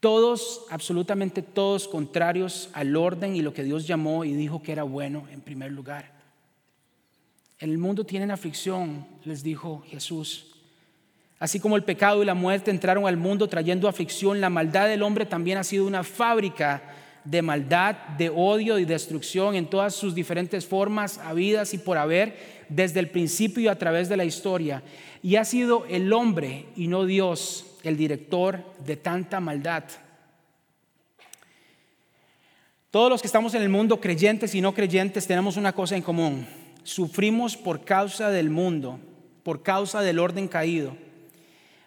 Todos, 0.00 0.64
absolutamente 0.70 1.42
todos 1.42 1.86
contrarios 1.86 2.70
al 2.72 2.96
orden 2.96 3.36
y 3.36 3.42
lo 3.42 3.52
que 3.52 3.62
Dios 3.62 3.86
llamó 3.86 4.24
y 4.24 4.32
dijo 4.32 4.62
que 4.62 4.72
era 4.72 4.82
bueno 4.82 5.26
en 5.30 5.42
primer 5.42 5.70
lugar. 5.70 6.10
En 7.58 7.70
el 7.70 7.76
mundo 7.76 8.04
tienen 8.04 8.30
aflicción, 8.30 9.06
les 9.24 9.42
dijo 9.42 9.84
Jesús. 9.86 10.46
Así 11.38 11.60
como 11.60 11.76
el 11.76 11.84
pecado 11.84 12.22
y 12.22 12.26
la 12.26 12.34
muerte 12.34 12.70
entraron 12.70 13.06
al 13.06 13.18
mundo 13.18 13.48
trayendo 13.48 13.88
aflicción, 13.88 14.40
la 14.40 14.48
maldad 14.48 14.88
del 14.88 15.02
hombre 15.02 15.26
también 15.26 15.58
ha 15.58 15.64
sido 15.64 15.86
una 15.86 16.02
fábrica 16.02 16.82
de 17.24 17.42
maldad, 17.42 17.96
de 18.16 18.30
odio 18.30 18.78
y 18.78 18.86
destrucción 18.86 19.54
en 19.54 19.68
todas 19.68 19.94
sus 19.94 20.14
diferentes 20.14 20.66
formas, 20.66 21.18
habidas 21.18 21.74
y 21.74 21.78
por 21.78 21.98
haber, 21.98 22.64
desde 22.70 23.00
el 23.00 23.10
principio 23.10 23.64
y 23.64 23.68
a 23.68 23.78
través 23.78 24.08
de 24.08 24.16
la 24.16 24.24
historia. 24.24 24.82
Y 25.22 25.36
ha 25.36 25.44
sido 25.44 25.84
el 25.86 26.12
hombre 26.14 26.66
y 26.76 26.88
no 26.88 27.04
Dios 27.04 27.66
el 27.82 27.96
director 27.96 28.64
de 28.84 28.96
tanta 28.96 29.40
maldad. 29.40 29.84
Todos 32.90 33.08
los 33.08 33.20
que 33.20 33.28
estamos 33.28 33.54
en 33.54 33.62
el 33.62 33.68
mundo, 33.68 34.00
creyentes 34.00 34.54
y 34.54 34.60
no 34.60 34.74
creyentes, 34.74 35.26
tenemos 35.26 35.56
una 35.56 35.72
cosa 35.72 35.96
en 35.96 36.02
común. 36.02 36.46
Sufrimos 36.82 37.56
por 37.56 37.84
causa 37.84 38.30
del 38.30 38.50
mundo, 38.50 38.98
por 39.44 39.62
causa 39.62 40.00
del 40.00 40.18
orden 40.18 40.48
caído. 40.48 40.96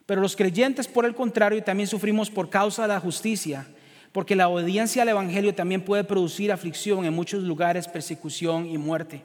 Pero 0.05 0.21
los 0.21 0.35
creyentes, 0.35 0.87
por 0.87 1.05
el 1.05 1.15
contrario, 1.15 1.63
también 1.63 1.87
sufrimos 1.87 2.29
por 2.29 2.49
causa 2.49 2.83
de 2.83 2.89
la 2.89 2.99
justicia, 2.99 3.67
porque 4.13 4.35
la 4.35 4.47
obediencia 4.47 5.01
al 5.01 5.09
Evangelio 5.09 5.53
también 5.55 5.83
puede 5.83 6.03
producir 6.03 6.51
aflicción 6.51 7.03
en 7.03 7.13
muchos 7.13 7.43
lugares, 7.43 7.87
persecución 7.87 8.67
y 8.67 8.77
muerte. 8.77 9.23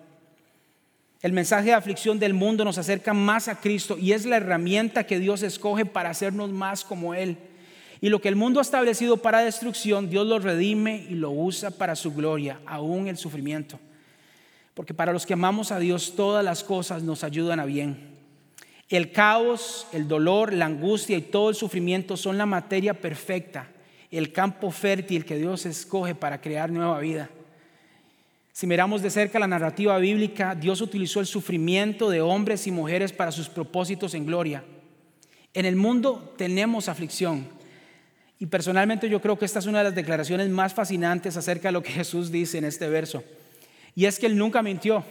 El 1.20 1.32
mensaje 1.32 1.66
de 1.66 1.74
aflicción 1.74 2.20
del 2.20 2.32
mundo 2.32 2.64
nos 2.64 2.78
acerca 2.78 3.12
más 3.12 3.48
a 3.48 3.60
Cristo 3.60 3.98
y 3.98 4.12
es 4.12 4.24
la 4.24 4.36
herramienta 4.36 5.04
que 5.04 5.18
Dios 5.18 5.42
escoge 5.42 5.84
para 5.84 6.10
hacernos 6.10 6.50
más 6.50 6.84
como 6.84 7.12
Él. 7.12 7.36
Y 8.00 8.08
lo 8.08 8.20
que 8.20 8.28
el 8.28 8.36
mundo 8.36 8.60
ha 8.60 8.62
establecido 8.62 9.16
para 9.16 9.40
destrucción, 9.40 10.08
Dios 10.08 10.26
lo 10.26 10.38
redime 10.38 11.04
y 11.10 11.14
lo 11.14 11.30
usa 11.30 11.72
para 11.72 11.96
su 11.96 12.14
gloria, 12.14 12.60
aún 12.66 13.08
el 13.08 13.16
sufrimiento. 13.16 13.80
Porque 14.74 14.94
para 14.94 15.12
los 15.12 15.26
que 15.26 15.32
amamos 15.32 15.72
a 15.72 15.80
Dios, 15.80 16.14
todas 16.14 16.44
las 16.44 16.62
cosas 16.62 17.02
nos 17.02 17.24
ayudan 17.24 17.58
a 17.58 17.64
bien. 17.64 18.16
El 18.88 19.10
caos, 19.10 19.88
el 19.92 20.06
dolor, 20.06 20.52
la 20.52 20.66
angustia 20.66 21.18
y 21.18 21.22
todo 21.22 21.50
el 21.50 21.56
sufrimiento 21.56 22.16
son 22.16 22.38
la 22.38 22.46
materia 22.46 22.94
perfecta, 22.94 23.68
el 24.12 24.32
campo 24.32 24.70
fértil 24.70 25.24
que 25.24 25.36
Dios 25.36 25.66
escoge 25.66 26.14
para 26.14 26.40
crear 26.40 26.70
nueva 26.70 27.00
vida. 27.00 27.28
Si 28.58 28.66
miramos 28.66 29.02
de 29.02 29.10
cerca 29.10 29.38
la 29.38 29.46
narrativa 29.46 29.96
bíblica, 29.98 30.56
Dios 30.56 30.80
utilizó 30.80 31.20
el 31.20 31.26
sufrimiento 31.26 32.10
de 32.10 32.20
hombres 32.20 32.66
y 32.66 32.72
mujeres 32.72 33.12
para 33.12 33.30
sus 33.30 33.48
propósitos 33.48 34.14
en 34.14 34.26
gloria. 34.26 34.64
En 35.54 35.64
el 35.64 35.76
mundo 35.76 36.34
tenemos 36.36 36.88
aflicción. 36.88 37.46
Y 38.36 38.46
personalmente 38.46 39.08
yo 39.08 39.20
creo 39.20 39.38
que 39.38 39.44
esta 39.44 39.60
es 39.60 39.66
una 39.66 39.78
de 39.78 39.84
las 39.84 39.94
declaraciones 39.94 40.48
más 40.48 40.74
fascinantes 40.74 41.36
acerca 41.36 41.68
de 41.68 41.72
lo 41.72 41.84
que 41.84 41.92
Jesús 42.00 42.32
dice 42.32 42.58
en 42.58 42.64
este 42.64 42.88
verso. 42.88 43.22
Y 43.94 44.06
es 44.06 44.18
que 44.18 44.26
Él 44.26 44.36
nunca 44.36 44.60
mintió. 44.60 45.04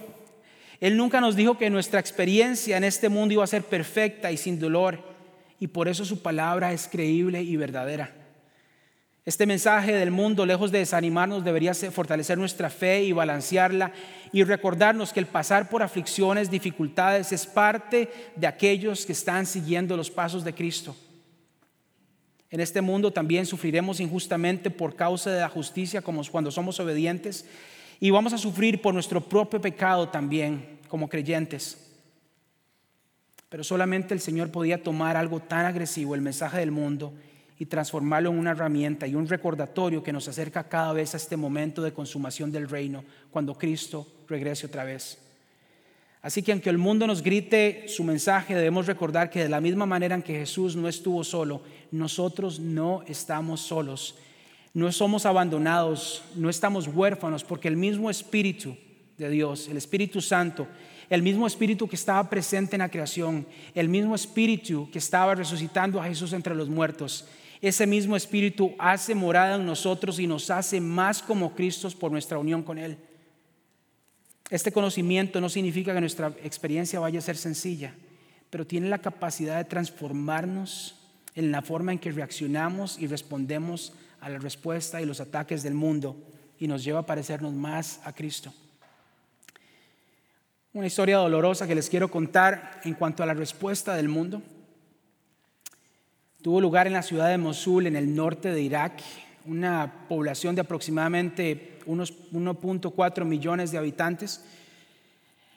Él 0.81 0.97
nunca 0.97 1.21
nos 1.21 1.38
dijo 1.38 1.57
que 1.57 1.69
nuestra 1.69 2.01
experiencia 2.01 2.75
en 2.75 2.83
este 2.83 3.07
mundo 3.07 3.36
iba 3.36 3.45
a 3.45 3.47
ser 3.47 3.63
perfecta 3.63 4.29
y 4.29 4.36
sin 4.36 4.60
dolor. 4.60 4.99
Y 5.57 5.67
por 5.67 5.88
eso 5.88 6.03
su 6.03 6.21
palabra 6.21 6.73
es 6.73 6.89
creíble 6.89 7.43
y 7.43 7.55
verdadera. 7.55 8.13
Este 9.28 9.46
mensaje 9.46 9.92
del 9.92 10.10
mundo, 10.10 10.46
lejos 10.46 10.72
de 10.72 10.80
desanimarnos, 10.80 11.44
debería 11.44 11.74
fortalecer 11.74 12.38
nuestra 12.38 12.70
fe 12.70 13.04
y 13.04 13.12
balancearla 13.12 13.92
y 14.32 14.46
recordarnos 14.46 15.12
que 15.12 15.20
el 15.20 15.26
pasar 15.26 15.68
por 15.68 15.84
aflicciones, 15.84 16.50
dificultades, 16.50 17.34
es 17.34 17.46
parte 17.46 18.10
de 18.38 18.48
aquellos 18.48 19.06
que 19.06 19.12
están 19.12 19.46
siguiendo 19.46 19.98
los 19.98 20.10
pasos 20.10 20.46
de 20.46 20.56
Cristo. 20.56 20.96
En 22.50 22.62
este 22.62 22.80
mundo 22.80 23.12
también 23.12 23.46
sufriremos 23.46 24.00
injustamente 24.00 24.70
por 24.72 24.96
causa 24.96 25.30
de 25.30 25.42
la 25.42 25.50
justicia, 25.50 26.02
como 26.02 26.24
cuando 26.32 26.50
somos 26.50 26.80
obedientes, 26.80 27.46
y 28.00 28.12
vamos 28.12 28.32
a 28.32 28.38
sufrir 28.38 28.82
por 28.82 28.94
nuestro 28.94 29.20
propio 29.20 29.60
pecado 29.60 30.08
también, 30.08 30.80
como 30.88 31.10
creyentes. 31.10 31.92
Pero 33.50 33.66
solamente 33.66 34.13
el 34.13 34.22
Señor 34.22 34.52
podía 34.52 34.82
tomar 34.82 35.18
algo 35.18 35.42
tan 35.42 35.66
agresivo, 35.66 36.16
el 36.16 36.22
mensaje 36.22 36.60
del 36.60 36.72
mundo, 36.72 37.12
y 37.60 37.65
transformarlo 37.65 38.30
en 38.30 38.38
una 38.38 38.52
herramienta 38.52 39.08
y 39.08 39.15
un 39.15 39.28
recordatorio 39.28 40.04
que 40.04 40.13
nos 40.13 40.28
acerca 40.28 40.67
cada 40.70 40.93
vez 40.93 41.13
a 41.13 41.17
este 41.17 41.38
momento 41.38 41.82
de 41.82 41.93
consumación 41.93 42.52
del 42.52 42.70
reino, 42.70 43.04
cuando 43.32 43.58
Cristo 43.58 44.08
regrese 44.28 44.67
otra 44.67 44.84
vez. 44.84 45.17
Así 46.22 46.43
que 46.43 46.52
aunque 46.52 46.70
el 46.70 46.78
mundo 46.78 47.08
nos 47.08 47.22
grite 47.22 47.86
su 47.88 48.04
mensaje, 48.04 48.56
debemos 48.56 48.86
recordar 48.86 49.30
que 49.30 49.43
de 49.43 49.50
la 49.50 49.62
misma 49.62 49.86
manera 49.86 50.15
en 50.15 50.22
que 50.22 50.39
Jesús 50.39 50.76
no 50.76 50.88
estuvo 50.88 51.24
solo, 51.24 51.62
nosotros 51.91 52.60
no 52.60 53.02
estamos 53.08 53.62
solos, 53.62 54.15
no 54.74 54.91
somos 54.91 55.26
abandonados, 55.26 56.24
no 56.36 56.50
estamos 56.50 56.88
huérfanos, 56.88 57.43
porque 57.43 57.67
el 57.67 57.78
mismo 57.78 58.10
Espíritu 58.10 58.76
de 59.17 59.30
Dios, 59.30 59.67
el 59.67 59.78
Espíritu 59.78 60.22
Santo, 60.22 60.67
el 61.10 61.24
mismo 61.24 61.48
Espíritu 61.48 61.88
que 61.88 61.96
estaba 61.96 62.30
presente 62.30 62.76
en 62.76 62.82
la 62.82 62.89
creación, 62.89 63.48
el 63.74 63.88
mismo 63.88 64.13
Espíritu 64.13 64.89
que 64.91 65.00
estaba 65.00 65.34
resucitando 65.34 66.02
a 66.02 66.06
Jesús 66.06 66.34
entre 66.34 66.54
los 66.54 66.67
muertos, 66.67 67.26
ese 67.62 67.88
mismo 67.88 68.15
Espíritu 68.15 68.76
hace 68.78 69.15
morada 69.15 69.56
en 69.56 69.65
nosotros 69.65 70.20
y 70.20 70.28
nos 70.28 70.50
hace 70.50 70.80
más 70.80 71.22
como 71.22 71.56
Cristos 71.56 71.96
por 71.96 72.12
nuestra 72.12 72.38
unión 72.38 72.63
con 72.63 72.78
Él. 72.78 72.98
Este 74.50 74.72
conocimiento 74.72 75.41
no 75.41 75.50
significa 75.50 75.93
que 75.93 76.00
nuestra 76.00 76.28
experiencia 76.43 77.00
vaya 77.00 77.20
a 77.20 77.24
ser 77.24 77.36
sencilla, 77.36 77.93
pero 78.50 78.65
tiene 78.65 78.88
la 78.89 79.00
capacidad 79.00 79.58
de 79.58 79.65
transformarnos 79.65 80.96
en 81.36 81.52
la 81.52 81.62
forma 81.62 81.91
en 81.91 82.00
que 82.00 82.12
reaccionamos 82.12 82.98
y 83.00 83.08
respondemos 83.08 83.93
a 84.22 84.30
la 84.30 84.39
respuesta 84.39 85.02
y 85.02 85.06
los 85.06 85.20
ataques 85.20 85.63
del 85.63 85.74
mundo 85.74 86.15
y 86.60 86.67
nos 86.67 86.84
lleva 86.84 87.00
a 87.00 87.06
parecernos 87.06 87.54
más 87.54 88.00
a 88.04 88.13
Cristo. 88.13 88.54
Una 90.74 90.88
historia 90.88 91.17
dolorosa 91.17 91.67
que 91.67 91.76
les 91.76 91.89
quiero 91.89 92.10
contar 92.10 92.82
en 92.84 92.93
cuanto 92.93 93.24
a 93.24 93.26
la 93.26 93.34
respuesta 93.34 93.96
del 93.96 94.10
mundo 94.10 94.41
tuvo 96.47 96.62
lugar 96.62 96.88
en 96.88 96.93
la 96.93 97.03
ciudad 97.03 97.27
de 97.27 97.38
Mosul, 97.38 97.88
en 97.88 97.97
el 97.97 98.15
norte 98.15 98.53
de 98.53 98.62
Irak, 98.62 99.01
una 99.45 100.05
población 100.07 100.55
de 100.55 100.62
aproximadamente 100.62 101.77
unos 101.86 102.13
1.4 102.31 103.25
millones 103.25 103.73
de 103.73 103.77
habitantes. 103.77 104.45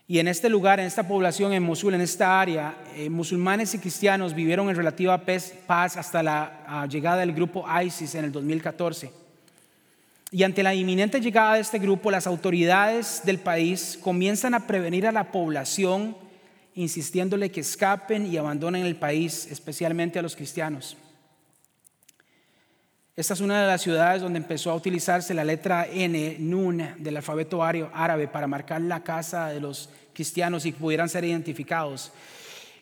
Y 0.08 0.18
en 0.18 0.26
este 0.26 0.48
lugar, 0.48 0.80
en 0.80 0.86
esta 0.86 1.06
población, 1.06 1.52
en 1.52 1.62
Mosul, 1.62 1.94
en 1.94 2.00
esta 2.00 2.40
área, 2.40 2.74
eh, 2.96 3.08
musulmanes 3.08 3.72
y 3.72 3.78
cristianos 3.78 4.34
vivieron 4.34 4.68
en 4.68 4.74
relativa 4.74 5.16
paz 5.24 5.96
hasta 5.96 6.24
la 6.24 6.88
llegada 6.90 7.18
del 7.18 7.34
grupo 7.34 7.64
ISIS 7.80 8.16
en 8.16 8.24
el 8.24 8.32
2014. 8.32 9.12
Y 10.32 10.42
ante 10.42 10.64
la 10.64 10.74
inminente 10.74 11.20
llegada 11.20 11.54
de 11.54 11.60
este 11.60 11.78
grupo, 11.78 12.10
las 12.10 12.26
autoridades 12.26 13.22
del 13.24 13.38
país 13.38 13.96
comienzan 14.02 14.54
a 14.54 14.66
prevenir 14.66 15.06
a 15.06 15.12
la 15.12 15.30
población 15.30 16.16
insistiéndole 16.74 17.50
que 17.50 17.60
escapen 17.60 18.26
y 18.26 18.36
abandonen 18.36 18.86
el 18.86 18.96
país, 18.96 19.48
especialmente 19.50 20.18
a 20.18 20.22
los 20.22 20.36
cristianos. 20.36 20.96
Esta 23.16 23.34
es 23.34 23.40
una 23.40 23.60
de 23.60 23.66
las 23.66 23.82
ciudades 23.82 24.22
donde 24.22 24.38
empezó 24.38 24.70
a 24.70 24.74
utilizarse 24.74 25.34
la 25.34 25.44
letra 25.44 25.86
N, 25.86 26.36
Nun, 26.38 26.94
del 26.98 27.16
alfabeto 27.16 27.62
árabe 27.62 28.28
para 28.28 28.46
marcar 28.46 28.80
la 28.80 29.02
casa 29.02 29.48
de 29.48 29.60
los 29.60 29.90
cristianos 30.14 30.64
y 30.64 30.72
pudieran 30.72 31.08
ser 31.08 31.24
identificados. 31.24 32.12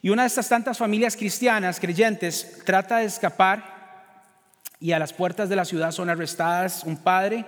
Y 0.00 0.10
una 0.10 0.22
de 0.22 0.28
estas 0.28 0.48
tantas 0.48 0.78
familias 0.78 1.16
cristianas, 1.16 1.80
creyentes, 1.80 2.60
trata 2.64 2.98
de 2.98 3.06
escapar 3.06 3.78
y 4.78 4.92
a 4.92 4.98
las 4.98 5.12
puertas 5.12 5.48
de 5.48 5.56
la 5.56 5.64
ciudad 5.64 5.90
son 5.90 6.08
arrestadas 6.08 6.84
un 6.84 6.96
padre, 6.96 7.44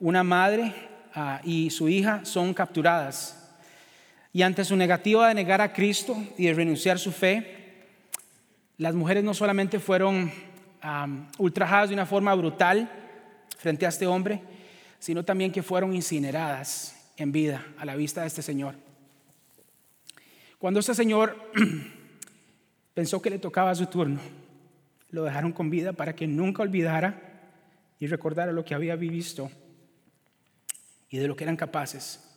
una 0.00 0.22
madre 0.22 0.72
ah, 1.14 1.40
y 1.44 1.68
su 1.68 1.88
hija 1.90 2.20
son 2.24 2.54
capturadas. 2.54 3.43
Y 4.34 4.42
ante 4.42 4.64
su 4.64 4.74
negativa 4.74 5.28
de 5.28 5.34
negar 5.34 5.60
a 5.60 5.72
Cristo 5.72 6.20
y 6.36 6.46
de 6.46 6.54
renunciar 6.54 6.98
su 6.98 7.12
fe, 7.12 7.84
las 8.78 8.92
mujeres 8.92 9.22
no 9.22 9.32
solamente 9.32 9.78
fueron 9.78 10.32
ultrajadas 11.38 11.90
de 11.90 11.94
una 11.94 12.04
forma 12.04 12.34
brutal 12.34 12.90
frente 13.56 13.86
a 13.86 13.90
este 13.90 14.08
hombre, 14.08 14.42
sino 14.98 15.24
también 15.24 15.52
que 15.52 15.62
fueron 15.62 15.94
incineradas 15.94 17.12
en 17.16 17.30
vida 17.30 17.64
a 17.78 17.84
la 17.84 17.94
vista 17.94 18.22
de 18.22 18.26
este 18.26 18.42
Señor. 18.42 18.74
Cuando 20.58 20.80
este 20.80 20.96
Señor 20.96 21.52
pensó 22.92 23.22
que 23.22 23.30
le 23.30 23.38
tocaba 23.38 23.72
su 23.76 23.86
turno, 23.86 24.20
lo 25.10 25.22
dejaron 25.22 25.52
con 25.52 25.70
vida 25.70 25.92
para 25.92 26.16
que 26.16 26.26
nunca 26.26 26.64
olvidara 26.64 27.22
y 28.00 28.08
recordara 28.08 28.50
lo 28.50 28.64
que 28.64 28.74
había 28.74 28.96
visto 28.96 29.48
y 31.08 31.18
de 31.18 31.28
lo 31.28 31.36
que 31.36 31.44
eran 31.44 31.56
capaces. 31.56 32.33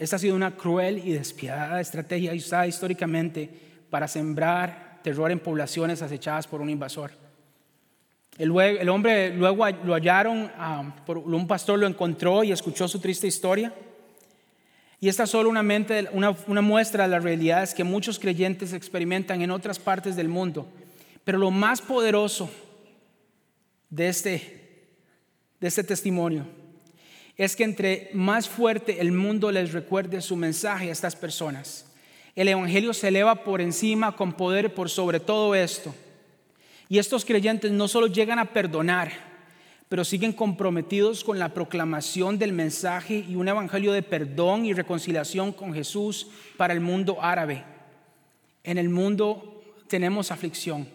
Esta 0.00 0.16
ha 0.16 0.18
sido 0.18 0.34
una 0.34 0.56
cruel 0.56 1.06
y 1.06 1.12
despiadada 1.12 1.78
estrategia 1.78 2.32
usada 2.32 2.66
históricamente 2.66 3.50
para 3.90 4.08
sembrar 4.08 4.98
terror 5.02 5.30
en 5.30 5.38
poblaciones 5.38 6.00
acechadas 6.00 6.46
por 6.46 6.62
un 6.62 6.70
invasor. 6.70 7.10
El, 8.38 8.88
hombre 8.88 9.36
luego 9.36 9.68
lo 9.84 9.92
hallaron, 9.92 10.50
ah, 10.56 10.96
por, 11.04 11.18
un 11.18 11.46
pastor 11.46 11.78
lo 11.78 11.86
encontró 11.86 12.42
y 12.42 12.50
escuchó 12.50 12.88
su 12.88 12.98
triste 12.98 13.26
historia. 13.26 13.74
Y 15.00 15.10
esta 15.10 15.24
es 15.24 15.30
solo 15.30 15.50
una, 15.50 15.60
una, 15.60 16.60
muestra 16.62 17.04
de 17.04 17.10
las 17.10 17.22
realidades 17.22 17.74
que 17.74 17.84
muchos 17.84 18.18
creyentes 18.18 18.72
experimentan 18.72 19.42
en 19.42 19.50
otras 19.50 19.78
partes 19.78 20.16
del 20.16 20.28
mundo. 20.28 20.66
Pero 21.24 21.36
lo 21.36 21.50
más 21.50 21.82
poderoso 21.82 22.48
de 23.90 24.08
este, 24.08 24.86
de 25.60 25.68
este 25.68 25.84
testimonio 25.84 26.59
es 27.40 27.56
que 27.56 27.64
entre 27.64 28.10
más 28.12 28.50
fuerte 28.50 29.00
el 29.00 29.12
mundo 29.12 29.50
les 29.50 29.72
recuerde 29.72 30.20
su 30.20 30.36
mensaje 30.36 30.90
a 30.90 30.92
estas 30.92 31.16
personas, 31.16 31.86
el 32.36 32.48
Evangelio 32.48 32.92
se 32.92 33.08
eleva 33.08 33.44
por 33.44 33.62
encima 33.62 34.14
con 34.14 34.34
poder 34.34 34.74
por 34.74 34.90
sobre 34.90 35.20
todo 35.20 35.54
esto. 35.54 35.94
Y 36.90 36.98
estos 36.98 37.24
creyentes 37.24 37.72
no 37.72 37.88
solo 37.88 38.08
llegan 38.08 38.38
a 38.38 38.52
perdonar, 38.52 39.10
pero 39.88 40.04
siguen 40.04 40.34
comprometidos 40.34 41.24
con 41.24 41.38
la 41.38 41.54
proclamación 41.54 42.38
del 42.38 42.52
mensaje 42.52 43.24
y 43.26 43.36
un 43.36 43.48
evangelio 43.48 43.92
de 43.92 44.02
perdón 44.02 44.66
y 44.66 44.74
reconciliación 44.74 45.52
con 45.52 45.72
Jesús 45.72 46.26
para 46.58 46.74
el 46.74 46.80
mundo 46.80 47.22
árabe. 47.22 47.64
En 48.64 48.76
el 48.76 48.90
mundo 48.90 49.64
tenemos 49.88 50.30
aflicción, 50.30 50.86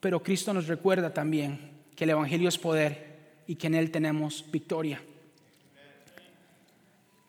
pero 0.00 0.22
Cristo 0.22 0.52
nos 0.52 0.66
recuerda 0.66 1.14
también 1.14 1.70
que 1.96 2.04
el 2.04 2.10
evangelio 2.10 2.50
es 2.50 2.58
poder 2.58 3.16
y 3.46 3.54
que 3.54 3.68
en 3.68 3.76
él 3.76 3.90
tenemos 3.90 4.44
victoria. 4.52 5.00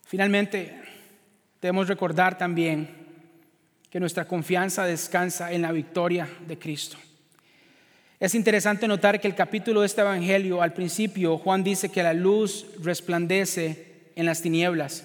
Finalmente, 0.07 0.73
debemos 1.61 1.89
recordar 1.89 2.37
también 2.37 2.87
que 3.89 3.99
nuestra 3.99 4.25
confianza 4.25 4.85
descansa 4.85 5.51
en 5.51 5.61
la 5.61 5.73
victoria 5.73 6.29
de 6.47 6.57
Cristo. 6.57 6.95
Es 8.17 8.33
interesante 8.33 8.87
notar 8.87 9.19
que 9.19 9.27
el 9.27 9.35
capítulo 9.35 9.81
de 9.81 9.87
este 9.87 9.99
Evangelio, 9.99 10.61
al 10.61 10.71
principio, 10.71 11.37
Juan 11.37 11.61
dice 11.61 11.89
que 11.89 12.03
la 12.03 12.13
luz 12.13 12.65
resplandece 12.81 14.11
en 14.15 14.25
las 14.25 14.41
tinieblas. 14.41 15.03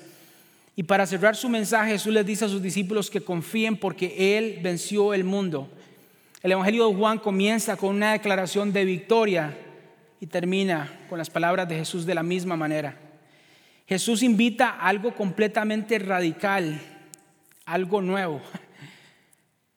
Y 0.77 0.85
para 0.85 1.05
cerrar 1.05 1.35
su 1.35 1.49
mensaje, 1.49 1.91
Jesús 1.91 2.15
les 2.15 2.25
dice 2.25 2.45
a 2.45 2.49
sus 2.49 2.63
discípulos 2.63 3.11
que 3.11 3.21
confíen 3.21 3.77
porque 3.77 4.39
Él 4.39 4.61
venció 4.63 5.15
el 5.15 5.25
mundo. 5.25 5.69
El 6.45 6.53
Evangelio 6.53 6.89
de 6.89 6.95
Juan 6.95 7.19
comienza 7.19 7.77
con 7.77 7.97
una 7.97 8.13
declaración 8.13 8.73
de 8.73 8.85
victoria 8.85 9.59
y 10.21 10.27
termina 10.27 10.91
con 11.09 11.19
las 11.19 11.29
palabras 11.29 11.69
de 11.69 11.77
Jesús 11.77 12.07
de 12.07 12.15
la 12.15 12.23
misma 12.23 12.57
manera. 12.57 13.02
Jesús 13.93 14.23
invita 14.23 14.71
a 14.71 14.89
algo 14.89 15.15
completamente 15.15 15.99
radical, 15.99 16.81
algo 17.67 18.01
nuevo. 18.01 18.41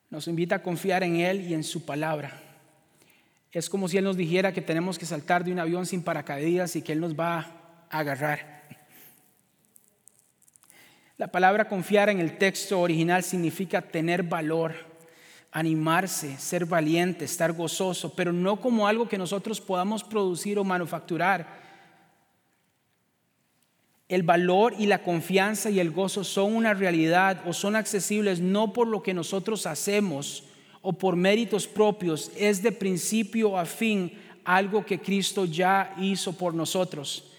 Nos 0.09 0.29
invita 0.29 0.55
a 0.55 0.63
confiar 0.63 1.03
en 1.03 1.17
Él 1.17 1.41
y 1.41 1.53
en 1.53 1.65
su 1.65 1.83
palabra. 1.83 2.41
Es 3.51 3.69
como 3.69 3.89
si 3.89 3.97
Él 3.97 4.05
nos 4.05 4.15
dijera 4.15 4.53
que 4.53 4.61
tenemos 4.61 4.97
que 4.97 5.05
saltar 5.05 5.43
de 5.43 5.51
un 5.51 5.59
avión 5.59 5.85
sin 5.85 6.01
paracaídas 6.01 6.77
y 6.77 6.81
que 6.81 6.93
Él 6.93 7.01
nos 7.01 7.13
va 7.13 7.39
a 7.89 7.99
agarrar. 7.99 8.63
La 11.17 11.27
palabra 11.27 11.67
confiar 11.67 12.09
en 12.09 12.21
el 12.21 12.37
texto 12.37 12.79
original 12.79 13.21
significa 13.21 13.81
tener 13.81 14.23
valor, 14.23 14.75
animarse, 15.51 16.37
ser 16.37 16.65
valiente, 16.65 17.25
estar 17.25 17.51
gozoso, 17.51 18.15
pero 18.15 18.31
no 18.31 18.61
como 18.61 18.87
algo 18.87 19.09
que 19.09 19.17
nosotros 19.17 19.59
podamos 19.59 20.05
producir 20.05 20.57
o 20.57 20.63
manufacturar. 20.63 21.64
El 24.07 24.23
valor 24.23 24.75
y 24.77 24.85
la 24.85 25.01
confianza 25.01 25.69
y 25.69 25.79
el 25.79 25.91
gozo 25.91 26.23
son 26.23 26.55
una 26.55 26.73
realidad 26.73 27.41
o 27.47 27.53
son 27.53 27.75
accesibles 27.75 28.39
no 28.39 28.73
por 28.73 28.87
lo 28.87 29.01
que 29.01 29.13
nosotros 29.13 29.65
hacemos 29.65 30.43
o 30.81 30.93
por 30.93 31.15
méritos 31.15 31.65
propios, 31.65 32.31
es 32.37 32.61
de 32.61 32.71
principio 32.71 33.57
a 33.57 33.65
fin 33.65 34.13
algo 34.43 34.85
que 34.85 34.99
Cristo 34.99 35.45
ya 35.45 35.95
hizo 35.99 36.33
por 36.33 36.53
nosotros 36.53 37.31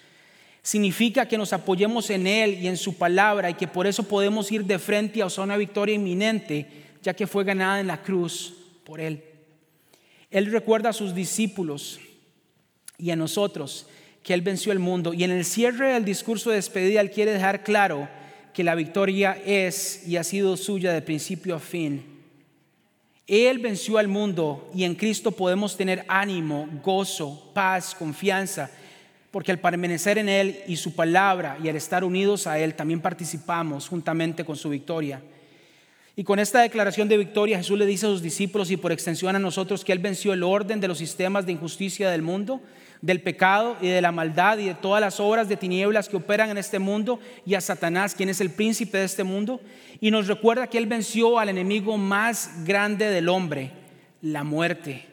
significa 0.67 1.29
que 1.29 1.39
nos 1.39 1.53
apoyemos 1.53 2.11
en 2.11 2.27
Él 2.27 2.59
y 2.61 2.67
en 2.67 2.77
su 2.77 2.95
palabra 2.95 3.49
y 3.49 3.55
que 3.55 3.69
por 3.69 3.87
eso 3.87 4.03
podemos 4.03 4.51
ir 4.51 4.65
de 4.65 4.81
frente 4.81 5.23
a 5.23 5.29
una 5.41 5.57
victoria 5.57 5.95
inminente, 5.95 6.67
ya 7.01 7.15
que 7.15 7.29
fue 7.29 7.45
ganada 7.45 7.79
en 7.79 7.87
la 7.87 8.03
cruz 8.03 8.53
por 8.83 9.01
Él. 9.01 9.23
Él 10.29 10.51
recuerda 10.51 10.89
a 10.89 10.93
sus 10.93 11.15
discípulos 11.15 12.01
y 12.99 13.13
a 13.13 13.17
nosotros 13.17 13.87
que 14.27 14.35
Él 14.35 14.43
venció 14.43 14.73
el 14.73 14.81
mundo 14.81 15.15
y 15.15 15.23
en 15.23 15.31
el 15.31 15.45
cierre 15.45 15.93
del 15.93 16.05
discurso 16.05 16.51
de 16.51 16.57
despedida 16.57 17.01
Él 17.01 17.13
quiere 17.13 17.31
dejar 17.31 17.63
claro 17.63 18.09
que 18.53 18.65
la 18.65 18.75
victoria 18.75 19.41
es 19.47 20.03
y 20.05 20.17
ha 20.17 20.25
sido 20.25 20.57
suya 20.57 20.93
de 20.93 21.01
principio 21.01 21.55
a 21.55 21.61
fin. 21.61 22.05
Él 23.29 23.61
venció 23.61 23.99
al 23.99 24.09
mundo 24.09 24.69
y 24.75 24.83
en 24.83 24.97
Cristo 24.97 25.31
podemos 25.31 25.77
tener 25.77 26.05
ánimo, 26.09 26.69
gozo, 26.83 27.53
paz, 27.55 27.95
confianza 27.95 28.69
porque 29.31 29.53
al 29.53 29.61
permanecer 29.61 30.19
en 30.19 30.29
Él 30.29 30.59
y 30.67 30.75
su 30.75 30.97
palabra 30.97 31.57
y 31.63 31.69
al 31.69 31.77
estar 31.77 32.03
unidos 32.03 32.49
a 32.49 32.59
Él, 32.59 32.75
también 32.75 33.01
participamos 33.01 33.87
juntamente 33.87 34.45
con 34.45 34.57
su 34.57 34.69
victoria. 34.71 35.23
Y 36.17 36.25
con 36.25 36.41
esta 36.41 36.63
declaración 36.63 37.09
de 37.09 37.19
victoria 37.19 37.59
Jesús 37.59 37.79
le 37.79 37.87
dice 37.87 38.07
a 38.07 38.09
sus 38.09 38.23
discípulos 38.23 38.73
y 38.73 38.77
por 38.77 38.91
extensión 38.91 39.37
a 39.37 39.39
nosotros 39.39 39.85
que 39.85 39.93
Él 39.93 40.01
venció 40.01 40.33
el 40.33 40.43
orden 40.43 40.81
de 40.81 40.89
los 40.89 40.99
sistemas 40.99 41.47
de 41.47 41.53
injusticia 41.53 42.11
del 42.11 42.23
mundo, 42.23 42.61
del 43.07 43.23
pecado 43.23 43.77
y 43.81 43.87
de 43.87 44.03
la 44.03 44.11
maldad 44.11 44.59
y 44.59 44.67
de 44.67 44.75
todas 44.75 45.01
las 45.01 45.21
obras 45.21 45.49
de 45.49 45.57
tinieblas 45.57 46.09
que 46.09 46.17
operan 46.17 46.51
en 46.51 46.59
este 46.59 46.81
mundo 46.81 47.21
y 47.47 47.55
a 47.55 47.61
Satanás, 47.61 48.17
quien 48.17 48.31
es 48.31 48.41
el 48.41 48.51
príncipe 48.51 48.99
de 48.99 49.05
este 49.05 49.23
mundo. 49.23 49.61
Y 50.01 50.11
nos 50.11 50.27
recuerda 50.27 50.67
que 50.67 50.77
Él 50.77 50.87
venció 50.87 51.39
al 51.39 51.49
enemigo 51.49 51.97
más 51.99 52.65
grande 52.65 53.09
del 53.09 53.29
hombre, 53.29 53.71
la 54.23 54.43
muerte. 54.43 55.07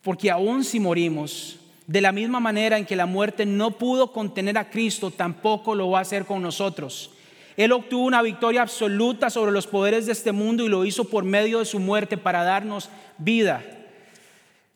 Porque 0.00 0.30
aún 0.30 0.64
si 0.64 0.80
morimos, 0.80 1.60
de 1.86 2.00
la 2.00 2.12
misma 2.12 2.40
manera 2.40 2.78
en 2.78 2.86
que 2.86 2.96
la 2.96 3.04
muerte 3.04 3.44
no 3.44 3.72
pudo 3.72 4.10
contener 4.10 4.56
a 4.56 4.70
Cristo, 4.70 5.10
tampoco 5.10 5.74
lo 5.74 5.90
va 5.90 5.98
a 5.98 6.02
hacer 6.02 6.24
con 6.24 6.40
nosotros. 6.40 7.10
Él 7.58 7.72
obtuvo 7.72 8.06
una 8.06 8.22
victoria 8.22 8.62
absoluta 8.62 9.28
sobre 9.28 9.52
los 9.52 9.66
poderes 9.66 10.06
de 10.06 10.12
este 10.12 10.32
mundo 10.32 10.64
y 10.64 10.70
lo 10.70 10.86
hizo 10.86 11.04
por 11.04 11.24
medio 11.24 11.58
de 11.58 11.66
su 11.66 11.78
muerte 11.78 12.16
para 12.16 12.42
darnos 12.42 12.88
vida. 13.18 13.62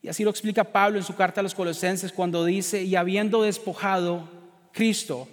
Y 0.03 0.09
así 0.09 0.25
lo 0.25 0.31
explica 0.31 0.65
Pablo 0.65 0.99
en 0.99 1.05
su 1.05 1.15
carta 1.15 1.41
a 1.41 1.43
los 1.43 1.55
colosenses 1.55 2.13
cuando 2.13 2.45
dice, 2.45 2.83
y 2.83 2.95
habiendo 2.97 3.43
despojado 3.43 4.29
Cristo 4.73 5.29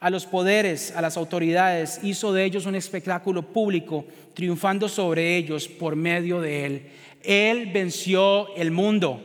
a 0.00 0.10
los 0.10 0.26
poderes, 0.26 0.94
a 0.94 1.00
las 1.00 1.16
autoridades, 1.16 2.00
hizo 2.02 2.32
de 2.32 2.44
ellos 2.44 2.66
un 2.66 2.74
espectáculo 2.74 3.42
público, 3.42 4.04
triunfando 4.34 4.88
sobre 4.88 5.36
ellos 5.36 5.66
por 5.66 5.96
medio 5.96 6.40
de 6.40 6.64
él. 6.64 6.90
Él 7.22 7.70
venció 7.72 8.54
el 8.56 8.70
mundo. 8.70 9.20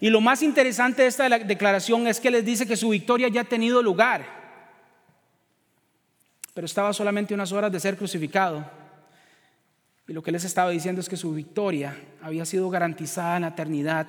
Y 0.00 0.08
lo 0.08 0.22
más 0.22 0.42
interesante 0.42 1.02
de 1.02 1.08
esta 1.08 1.28
declaración 1.28 2.06
es 2.06 2.18
que 2.20 2.30
les 2.30 2.44
dice 2.44 2.66
que 2.66 2.76
su 2.76 2.88
victoria 2.88 3.28
ya 3.28 3.42
ha 3.42 3.44
tenido 3.44 3.82
lugar, 3.82 4.24
pero 6.54 6.64
estaba 6.64 6.92
solamente 6.94 7.34
unas 7.34 7.52
horas 7.52 7.70
de 7.70 7.80
ser 7.80 7.96
crucificado. 7.96 8.79
Y 10.10 10.12
lo 10.12 10.24
que 10.24 10.32
les 10.32 10.42
estaba 10.42 10.70
diciendo 10.70 11.00
es 11.00 11.08
que 11.08 11.16
su 11.16 11.32
victoria 11.32 11.96
había 12.20 12.44
sido 12.44 12.68
garantizada 12.68 13.36
en 13.36 13.42
la 13.42 13.48
eternidad 13.50 14.08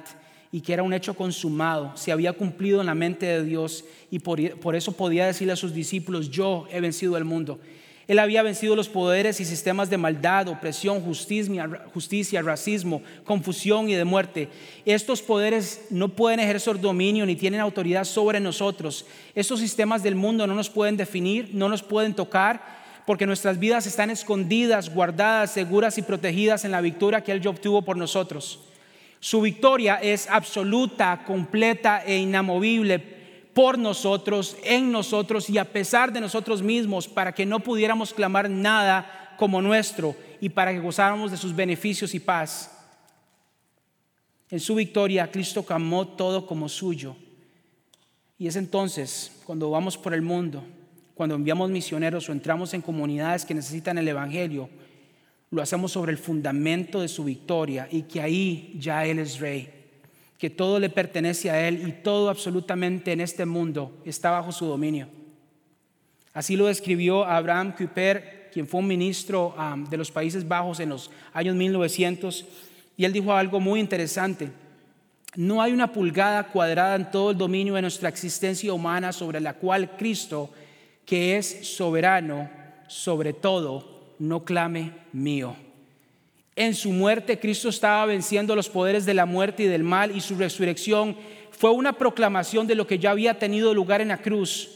y 0.51 0.61
que 0.61 0.73
era 0.73 0.81
un 0.81 0.93
hecho 0.93 1.13
consumado, 1.13 1.95
se 1.95 2.11
había 2.11 2.33
cumplido 2.33 2.81
en 2.81 2.87
la 2.87 2.95
mente 2.95 3.27
de 3.27 3.43
Dios 3.43 3.85
y 4.09 4.17
por, 4.17 4.41
por 4.59 4.75
eso 4.75 4.93
podía 4.93 5.27
decirle 5.27 5.53
a 5.53 5.55
sus 5.55 5.75
discípulos, 5.75 6.31
yo 6.31 6.65
he 6.71 6.81
vencido 6.81 7.17
el 7.17 7.23
mundo. 7.23 7.59
Él 8.07 8.17
había 8.17 8.41
vencido 8.41 8.75
los 8.75 8.89
poderes 8.89 9.39
y 9.41 9.45
sistemas 9.45 9.91
de 9.91 9.99
maldad, 9.99 10.47
opresión, 10.47 11.01
justicia, 11.01 11.69
justicia, 11.93 12.41
racismo, 12.41 13.03
confusión 13.23 13.87
y 13.87 13.93
de 13.93 14.03
muerte. 14.03 14.49
Estos 14.85 15.21
poderes 15.21 15.85
no 15.91 16.09
pueden 16.09 16.39
ejercer 16.39 16.79
dominio 16.79 17.27
ni 17.27 17.35
tienen 17.35 17.59
autoridad 17.59 18.05
sobre 18.05 18.39
nosotros. 18.39 19.05
Estos 19.35 19.59
sistemas 19.59 20.01
del 20.01 20.15
mundo 20.15 20.47
no 20.47 20.55
nos 20.55 20.71
pueden 20.71 20.97
definir, 20.97 21.51
no 21.53 21.69
nos 21.69 21.83
pueden 21.83 22.15
tocar, 22.15 22.80
porque 23.05 23.25
nuestras 23.25 23.59
vidas 23.59 23.85
están 23.87 24.09
escondidas, 24.09 24.93
guardadas, 24.93 25.51
seguras 25.51 25.97
y 25.97 26.01
protegidas 26.01 26.65
en 26.65 26.71
la 26.71 26.81
victoria 26.81 27.21
que 27.21 27.31
Él 27.31 27.41
ya 27.41 27.49
obtuvo 27.49 27.81
por 27.81 27.97
nosotros. 27.97 28.59
Su 29.19 29.41
victoria 29.41 29.95
es 30.01 30.27
absoluta, 30.29 31.23
completa 31.25 32.03
e 32.05 32.17
inamovible 32.17 32.99
por 33.53 33.77
nosotros, 33.77 34.57
en 34.63 34.91
nosotros 34.91 35.49
y 35.49 35.57
a 35.57 35.65
pesar 35.65 36.11
de 36.11 36.21
nosotros 36.21 36.61
mismos, 36.61 37.07
para 37.07 37.33
que 37.33 37.45
no 37.45 37.59
pudiéramos 37.59 38.13
clamar 38.13 38.49
nada 38.49 39.35
como 39.37 39.61
nuestro 39.61 40.15
y 40.39 40.49
para 40.49 40.71
que 40.71 40.79
gozáramos 40.79 41.31
de 41.31 41.37
sus 41.37 41.55
beneficios 41.55 42.13
y 42.13 42.19
paz. 42.19 42.77
En 44.49 44.59
su 44.59 44.75
victoria, 44.75 45.31
Cristo 45.31 45.63
camó 45.63 46.07
todo 46.07 46.45
como 46.45 46.67
suyo. 46.67 47.15
Y 48.37 48.47
es 48.47 48.55
entonces 48.55 49.41
cuando 49.45 49.69
vamos 49.69 49.97
por 49.97 50.13
el 50.13 50.21
mundo, 50.21 50.63
cuando 51.15 51.35
enviamos 51.35 51.69
misioneros 51.69 52.27
o 52.27 52.31
entramos 52.31 52.73
en 52.73 52.81
comunidades 52.81 53.45
que 53.45 53.53
necesitan 53.53 53.97
el 53.97 54.07
Evangelio, 54.07 54.69
lo 55.49 55.61
hacemos 55.61 55.91
sobre 55.91 56.11
el 56.11 56.17
fundamento 56.17 57.01
de 57.01 57.07
su 57.07 57.23
victoria 57.23 57.87
y 57.91 58.03
que 58.03 58.21
ahí 58.21 58.75
ya 58.79 59.05
Él 59.05 59.19
es 59.19 59.39
rey 59.39 59.81
que 60.41 60.49
todo 60.49 60.79
le 60.79 60.89
pertenece 60.89 61.51
a 61.51 61.67
Él 61.67 61.87
y 61.87 61.91
todo 61.91 62.27
absolutamente 62.27 63.11
en 63.11 63.21
este 63.21 63.45
mundo 63.45 63.95
está 64.05 64.31
bajo 64.31 64.51
su 64.51 64.65
dominio. 64.65 65.07
Así 66.33 66.55
lo 66.55 66.65
describió 66.65 67.23
Abraham 67.23 67.75
Kuyper, 67.77 68.49
quien 68.51 68.67
fue 68.67 68.79
un 68.79 68.87
ministro 68.87 69.53
um, 69.55 69.85
de 69.85 69.97
los 69.97 70.09
Países 70.09 70.47
Bajos 70.47 70.79
en 70.79 70.89
los 70.89 71.11
años 71.31 71.55
1900, 71.55 72.43
y 72.97 73.05
él 73.05 73.13
dijo 73.13 73.31
algo 73.31 73.59
muy 73.59 73.79
interesante. 73.79 74.49
No 75.35 75.61
hay 75.61 75.73
una 75.73 75.93
pulgada 75.93 76.47
cuadrada 76.47 76.95
en 76.95 77.11
todo 77.11 77.29
el 77.29 77.37
dominio 77.37 77.75
de 77.75 77.83
nuestra 77.83 78.09
existencia 78.09 78.73
humana 78.73 79.13
sobre 79.13 79.39
la 79.39 79.53
cual 79.53 79.95
Cristo, 79.95 80.49
que 81.11 81.35
es 81.35 81.67
soberano 81.67 82.49
sobre 82.87 83.33
todo, 83.33 84.15
no 84.17 84.45
clame 84.45 84.93
mío. 85.11 85.57
En 86.55 86.73
su 86.73 86.93
muerte 86.93 87.37
Cristo 87.37 87.67
estaba 87.67 88.05
venciendo 88.05 88.55
los 88.55 88.69
poderes 88.69 89.05
de 89.05 89.13
la 89.13 89.25
muerte 89.25 89.63
y 89.63 89.65
del 89.65 89.83
mal 89.83 90.15
y 90.15 90.21
su 90.21 90.35
resurrección 90.35 91.17
fue 91.51 91.71
una 91.71 91.97
proclamación 91.97 92.65
de 92.65 92.75
lo 92.75 92.87
que 92.87 92.97
ya 92.97 93.11
había 93.11 93.37
tenido 93.37 93.73
lugar 93.73 93.99
en 93.99 94.07
la 94.07 94.21
cruz 94.21 94.69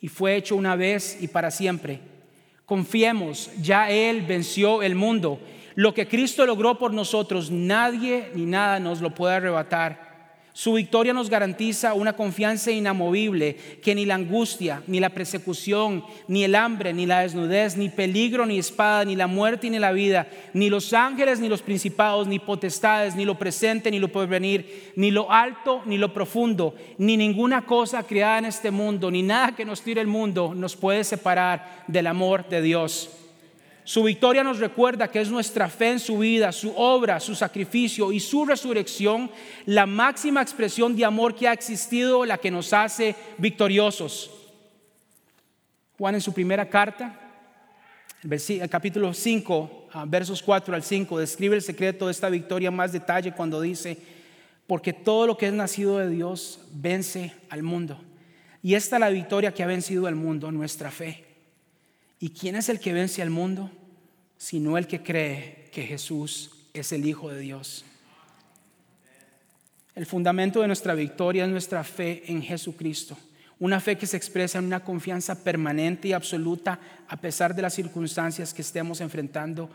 y 0.00 0.06
fue 0.06 0.36
hecho 0.36 0.54
una 0.54 0.76
vez 0.76 1.18
y 1.20 1.26
para 1.26 1.50
siempre. 1.50 1.98
Confiemos, 2.64 3.50
ya 3.60 3.90
Él 3.90 4.22
venció 4.22 4.84
el 4.84 4.94
mundo. 4.94 5.40
Lo 5.74 5.94
que 5.94 6.06
Cristo 6.06 6.46
logró 6.46 6.78
por 6.78 6.94
nosotros, 6.94 7.50
nadie 7.50 8.30
ni 8.36 8.46
nada 8.46 8.78
nos 8.78 9.00
lo 9.00 9.12
puede 9.16 9.34
arrebatar. 9.34 10.11
Su 10.54 10.74
victoria 10.74 11.14
nos 11.14 11.30
garantiza 11.30 11.94
una 11.94 12.12
confianza 12.12 12.70
inamovible 12.70 13.56
que 13.82 13.94
ni 13.94 14.04
la 14.04 14.16
angustia, 14.16 14.82
ni 14.86 15.00
la 15.00 15.08
persecución, 15.08 16.04
ni 16.28 16.44
el 16.44 16.54
hambre, 16.54 16.92
ni 16.92 17.06
la 17.06 17.20
desnudez, 17.20 17.78
ni 17.78 17.88
peligro, 17.88 18.44
ni 18.44 18.58
espada, 18.58 19.06
ni 19.06 19.16
la 19.16 19.26
muerte, 19.26 19.70
ni 19.70 19.78
la 19.78 19.92
vida, 19.92 20.28
ni 20.52 20.68
los 20.68 20.92
ángeles, 20.92 21.40
ni 21.40 21.48
los 21.48 21.62
principados, 21.62 22.28
ni 22.28 22.38
potestades, 22.38 23.16
ni 23.16 23.24
lo 23.24 23.38
presente, 23.38 23.90
ni 23.90 23.98
lo 23.98 24.08
porvenir, 24.08 24.92
ni 24.94 25.10
lo 25.10 25.32
alto, 25.32 25.82
ni 25.86 25.96
lo 25.96 26.12
profundo, 26.12 26.74
ni 26.98 27.16
ninguna 27.16 27.64
cosa 27.64 28.02
creada 28.02 28.38
en 28.38 28.44
este 28.44 28.70
mundo, 28.70 29.10
ni 29.10 29.22
nada 29.22 29.56
que 29.56 29.64
nos 29.64 29.80
tire 29.80 30.02
el 30.02 30.06
mundo 30.06 30.52
nos 30.54 30.76
puede 30.76 31.02
separar 31.02 31.84
del 31.86 32.06
amor 32.06 32.46
de 32.50 32.60
Dios. 32.60 33.21
Su 33.84 34.04
victoria 34.04 34.44
nos 34.44 34.60
recuerda 34.60 35.10
que 35.10 35.20
es 35.20 35.28
nuestra 35.28 35.68
fe 35.68 35.90
en 35.90 35.98
su 35.98 36.18
vida, 36.18 36.52
su 36.52 36.72
obra, 36.76 37.18
su 37.18 37.34
sacrificio 37.34 38.12
y 38.12 38.20
su 38.20 38.44
resurrección 38.44 39.30
la 39.66 39.86
máxima 39.86 40.40
expresión 40.40 40.94
de 40.94 41.04
amor 41.04 41.34
que 41.34 41.48
ha 41.48 41.52
existido, 41.52 42.24
la 42.24 42.38
que 42.38 42.50
nos 42.50 42.72
hace 42.72 43.16
victoriosos. 43.38 44.30
Juan 45.98 46.14
en 46.14 46.20
su 46.20 46.32
primera 46.32 46.68
carta, 46.68 47.18
el 48.22 48.70
capítulo 48.70 49.12
5, 49.12 49.88
ah, 49.92 50.04
versos 50.06 50.42
4 50.42 50.76
al 50.76 50.84
5, 50.84 51.18
describe 51.18 51.56
el 51.56 51.62
secreto 51.62 52.06
de 52.06 52.12
esta 52.12 52.28
victoria 52.28 52.70
más 52.70 52.92
detalle 52.92 53.32
cuando 53.32 53.60
dice, 53.60 53.98
porque 54.68 54.92
todo 54.92 55.26
lo 55.26 55.36
que 55.36 55.48
es 55.48 55.52
nacido 55.52 55.98
de 55.98 56.08
Dios 56.08 56.60
vence 56.72 57.34
al 57.48 57.64
mundo. 57.64 58.00
Y 58.62 58.74
esta 58.74 58.94
es 58.96 59.00
la 59.00 59.10
victoria 59.10 59.52
que 59.52 59.64
ha 59.64 59.66
vencido 59.66 60.06
al 60.06 60.14
mundo, 60.14 60.52
nuestra 60.52 60.92
fe. 60.92 61.31
¿Y 62.22 62.30
quién 62.30 62.54
es 62.54 62.68
el 62.68 62.78
que 62.78 62.92
vence 62.92 63.20
al 63.20 63.30
mundo? 63.30 63.68
Sino 64.38 64.78
el 64.78 64.86
que 64.86 65.02
cree 65.02 65.68
que 65.72 65.82
Jesús 65.82 66.52
es 66.72 66.92
el 66.92 67.04
Hijo 67.04 67.28
de 67.32 67.40
Dios. 67.40 67.84
El 69.96 70.06
fundamento 70.06 70.60
de 70.60 70.68
nuestra 70.68 70.94
victoria 70.94 71.44
es 71.44 71.50
nuestra 71.50 71.82
fe 71.82 72.22
en 72.28 72.40
Jesucristo. 72.40 73.18
Una 73.58 73.80
fe 73.80 73.98
que 73.98 74.06
se 74.06 74.16
expresa 74.16 74.60
en 74.60 74.66
una 74.66 74.84
confianza 74.84 75.42
permanente 75.42 76.06
y 76.06 76.12
absoluta 76.12 76.78
a 77.08 77.16
pesar 77.16 77.56
de 77.56 77.62
las 77.62 77.74
circunstancias 77.74 78.54
que 78.54 78.62
estemos 78.62 79.00
enfrentando. 79.00 79.68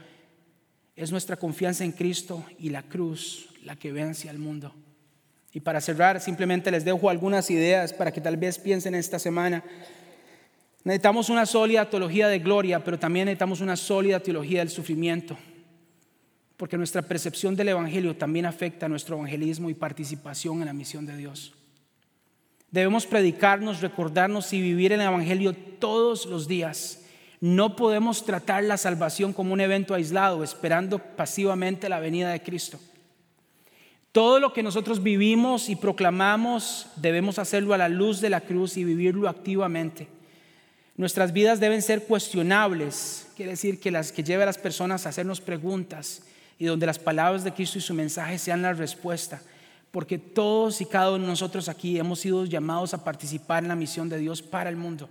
Es 0.95 1.11
nuestra 1.11 1.35
confianza 1.35 1.83
en 1.83 1.91
Cristo 1.91 2.45
y 2.57 2.69
la 2.69 2.83
cruz 2.83 3.49
la 3.65 3.75
que 3.75 3.91
vence 3.91 4.29
al 4.29 4.39
mundo. 4.39 4.73
Y 5.51 5.59
para 5.59 5.81
cerrar, 5.81 6.21
simplemente 6.21 6.71
les 6.71 6.85
dejo 6.85 7.09
algunas 7.09 7.51
ideas 7.51 7.91
para 7.91 8.13
que 8.13 8.21
tal 8.21 8.37
vez 8.37 8.57
piensen 8.57 8.95
esta 8.95 9.19
semana. 9.19 9.65
Necesitamos 10.87 11.29
una 11.29 11.45
sólida 11.45 11.89
teología 11.89 12.29
de 12.29 12.39
gloria, 12.39 12.81
pero 12.81 12.97
también 12.97 13.25
necesitamos 13.25 13.59
una 13.59 13.75
sólida 13.75 14.21
teología 14.21 14.59
del 14.59 14.69
sufrimiento 14.69 15.37
porque 16.55 16.77
nuestra 16.77 17.01
percepción 17.01 17.57
del 17.57 17.67
Evangelio 17.67 18.15
también 18.15 18.45
afecta 18.45 18.87
nuestro 18.87 19.17
evangelismo 19.17 19.69
y 19.69 19.73
participación 19.73 20.61
en 20.61 20.67
la 20.67 20.73
misión 20.73 21.05
de 21.05 21.17
Dios. 21.17 21.53
Debemos 22.71 23.05
predicarnos, 23.05 23.81
recordarnos 23.81 24.53
y 24.53 24.61
vivir 24.61 24.93
el 24.93 25.01
Evangelio 25.01 25.53
todos 25.53 26.25
los 26.25 26.47
días. 26.47 27.03
No 27.41 27.75
podemos 27.75 28.23
tratar 28.23 28.63
la 28.63 28.77
salvación 28.77 29.33
como 29.33 29.51
un 29.51 29.59
evento 29.59 29.93
aislado, 29.93 30.41
esperando 30.41 30.99
pasivamente 30.99 31.89
la 31.89 31.99
venida 31.99 32.31
de 32.31 32.41
Cristo. 32.41 32.79
Todo 34.13 34.39
lo 34.39 34.53
que 34.53 34.63
nosotros 34.63 35.03
vivimos 35.03 35.67
y 35.67 35.75
proclamamos 35.75 36.87
debemos 36.95 37.39
hacerlo 37.39 37.73
a 37.73 37.77
la 37.77 37.89
luz 37.89 38.21
de 38.21 38.29
la 38.29 38.39
cruz 38.39 38.77
y 38.77 38.85
vivirlo 38.85 39.27
activamente. 39.27 40.07
Nuestras 40.97 41.31
vidas 41.31 41.59
deben 41.59 41.83
ser 41.83 42.05
cuestionables, 42.05 43.27
quiere 43.35 43.51
decir 43.51 43.79
que 43.79 43.91
las 43.91 44.11
que 44.11 44.23
lleve 44.23 44.41
a 44.41 44.47
las 44.47 44.57
personas 44.57 45.05
a 45.05 45.09
hacernos 45.09 45.39
preguntas 45.39 46.23
y 46.57 46.65
donde 46.65 46.87
las 46.87 46.97
palabras 46.97 47.43
de 47.43 47.53
Cristo 47.53 47.77
y 47.77 47.81
su 47.81 47.93
mensaje 47.93 48.39
sean 48.39 48.63
la 48.63 48.73
respuesta, 48.73 49.39
porque 49.91 50.17
todos 50.17 50.81
y 50.81 50.85
cada 50.85 51.11
uno 51.11 51.25
de 51.25 51.29
nosotros 51.29 51.69
aquí 51.69 51.99
hemos 51.99 52.21
sido 52.21 52.45
llamados 52.45 52.95
a 52.95 53.03
participar 53.03 53.61
en 53.61 53.69
la 53.69 53.75
misión 53.75 54.09
de 54.09 54.17
Dios 54.17 54.41
para 54.41 54.71
el 54.71 54.75
mundo. 54.75 55.07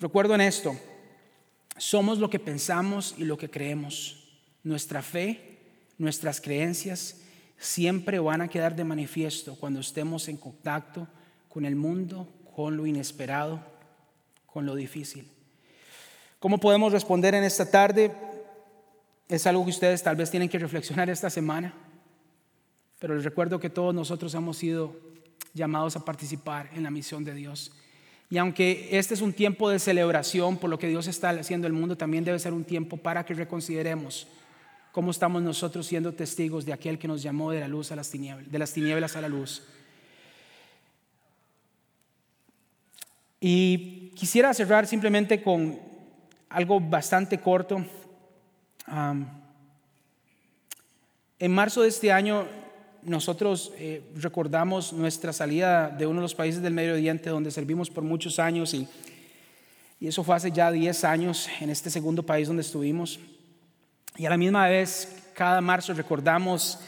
Recuerdo 0.00 0.34
en 0.34 0.40
esto, 0.40 0.76
somos 1.76 2.18
lo 2.18 2.28
que 2.28 2.40
pensamos 2.40 3.14
y 3.16 3.24
lo 3.24 3.38
que 3.38 3.48
creemos. 3.48 4.24
Nuestra 4.64 5.00
fe, 5.00 5.58
nuestras 5.96 6.40
creencias 6.40 7.18
siempre 7.56 8.18
van 8.18 8.40
a 8.40 8.48
quedar 8.48 8.74
de 8.74 8.82
manifiesto 8.82 9.54
cuando 9.54 9.78
estemos 9.78 10.26
en 10.26 10.38
contacto 10.38 11.06
con 11.48 11.64
el 11.64 11.76
mundo, 11.76 12.26
con 12.56 12.76
lo 12.76 12.84
inesperado, 12.84 13.71
con 14.52 14.66
lo 14.66 14.74
difícil. 14.74 15.26
¿Cómo 16.38 16.58
podemos 16.58 16.92
responder 16.92 17.34
en 17.34 17.44
esta 17.44 17.70
tarde? 17.70 18.12
Es 19.28 19.46
algo 19.46 19.64
que 19.64 19.70
ustedes 19.70 20.02
tal 20.02 20.16
vez 20.16 20.30
tienen 20.30 20.48
que 20.48 20.58
reflexionar 20.58 21.08
esta 21.08 21.30
semana, 21.30 21.72
pero 22.98 23.14
les 23.14 23.24
recuerdo 23.24 23.58
que 23.58 23.70
todos 23.70 23.94
nosotros 23.94 24.34
hemos 24.34 24.56
sido 24.58 24.94
llamados 25.54 25.96
a 25.96 26.04
participar 26.04 26.68
en 26.74 26.82
la 26.82 26.90
misión 26.90 27.24
de 27.24 27.34
Dios. 27.34 27.72
Y 28.28 28.38
aunque 28.38 28.88
este 28.92 29.14
es 29.14 29.20
un 29.20 29.32
tiempo 29.32 29.70
de 29.70 29.78
celebración 29.78 30.58
por 30.58 30.68
lo 30.68 30.78
que 30.78 30.88
Dios 30.88 31.06
está 31.06 31.30
haciendo 31.30 31.66
en 31.66 31.74
el 31.74 31.78
mundo, 31.78 31.96
también 31.96 32.24
debe 32.24 32.38
ser 32.38 32.52
un 32.52 32.64
tiempo 32.64 32.96
para 32.96 33.24
que 33.24 33.34
reconsideremos 33.34 34.26
cómo 34.90 35.10
estamos 35.10 35.42
nosotros 35.42 35.86
siendo 35.86 36.12
testigos 36.12 36.66
de 36.66 36.72
aquel 36.72 36.98
que 36.98 37.08
nos 37.08 37.22
llamó 37.22 37.50
de 37.50 37.60
la 37.60 37.68
luz 37.68 37.92
a 37.92 37.96
las 37.96 38.10
tinieblas, 38.10 38.50
de 38.50 38.58
las 38.58 38.72
tinieblas 38.72 39.16
a 39.16 39.20
la 39.20 39.28
luz. 39.28 39.62
Y 43.40 44.01
quisiera 44.14 44.52
cerrar 44.54 44.86
simplemente 44.86 45.42
con 45.42 45.78
algo 46.48 46.80
bastante 46.80 47.38
corto 47.38 47.84
en 51.38 51.52
marzo 51.52 51.82
de 51.82 51.88
este 51.88 52.12
año 52.12 52.46
nosotros 53.02 53.72
eh, 53.76 54.02
recordamos 54.16 54.92
nuestra 54.92 55.32
salida 55.32 55.88
de 55.88 56.06
uno 56.06 56.20
de 56.20 56.22
los 56.22 56.34
países 56.34 56.62
del 56.62 56.72
Medio 56.72 56.92
Oriente 56.94 57.30
donde 57.30 57.50
servimos 57.50 57.90
por 57.90 58.04
muchos 58.04 58.38
años 58.38 58.74
y, 58.74 58.88
eso 60.00 60.24
fue 60.24 60.34
hace 60.34 60.50
ya 60.50 60.72
10 60.72 61.04
años 61.04 61.48
en 61.60 61.70
este 61.70 61.88
segundo 61.88 62.24
país 62.24 62.48
donde 62.48 62.62
estuvimos. 62.62 63.20
Y 64.16 64.26
a 64.26 64.30
la 64.30 64.36
misma 64.36 64.66
vez, 64.66 65.30
cada 65.32 65.60
marzo 65.60 65.94
recordamos 65.94 66.80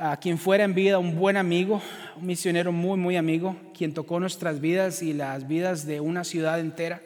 a 0.00 0.16
quien 0.16 0.38
fuera 0.38 0.64
en 0.64 0.74
vida 0.74 0.98
un 0.98 1.14
buen 1.14 1.36
amigo, 1.36 1.82
un 2.16 2.26
misionero 2.26 2.72
muy, 2.72 2.96
muy 2.96 3.16
amigo, 3.16 3.54
quien 3.76 3.92
tocó 3.92 4.18
nuestras 4.18 4.58
vidas 4.58 5.02
y 5.02 5.12
las 5.12 5.46
vidas 5.46 5.84
de 5.84 6.00
una 6.00 6.24
ciudad 6.24 6.58
entera. 6.58 7.02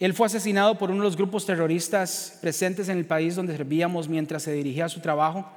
Él 0.00 0.12
fue 0.12 0.26
asesinado 0.26 0.76
por 0.76 0.90
uno 0.90 1.02
de 1.02 1.04
los 1.04 1.16
grupos 1.16 1.46
terroristas 1.46 2.36
presentes 2.40 2.88
en 2.88 2.98
el 2.98 3.04
país 3.04 3.36
donde 3.36 3.56
servíamos 3.56 4.08
mientras 4.08 4.42
se 4.42 4.52
dirigía 4.52 4.86
a 4.86 4.88
su 4.88 4.98
trabajo. 4.98 5.48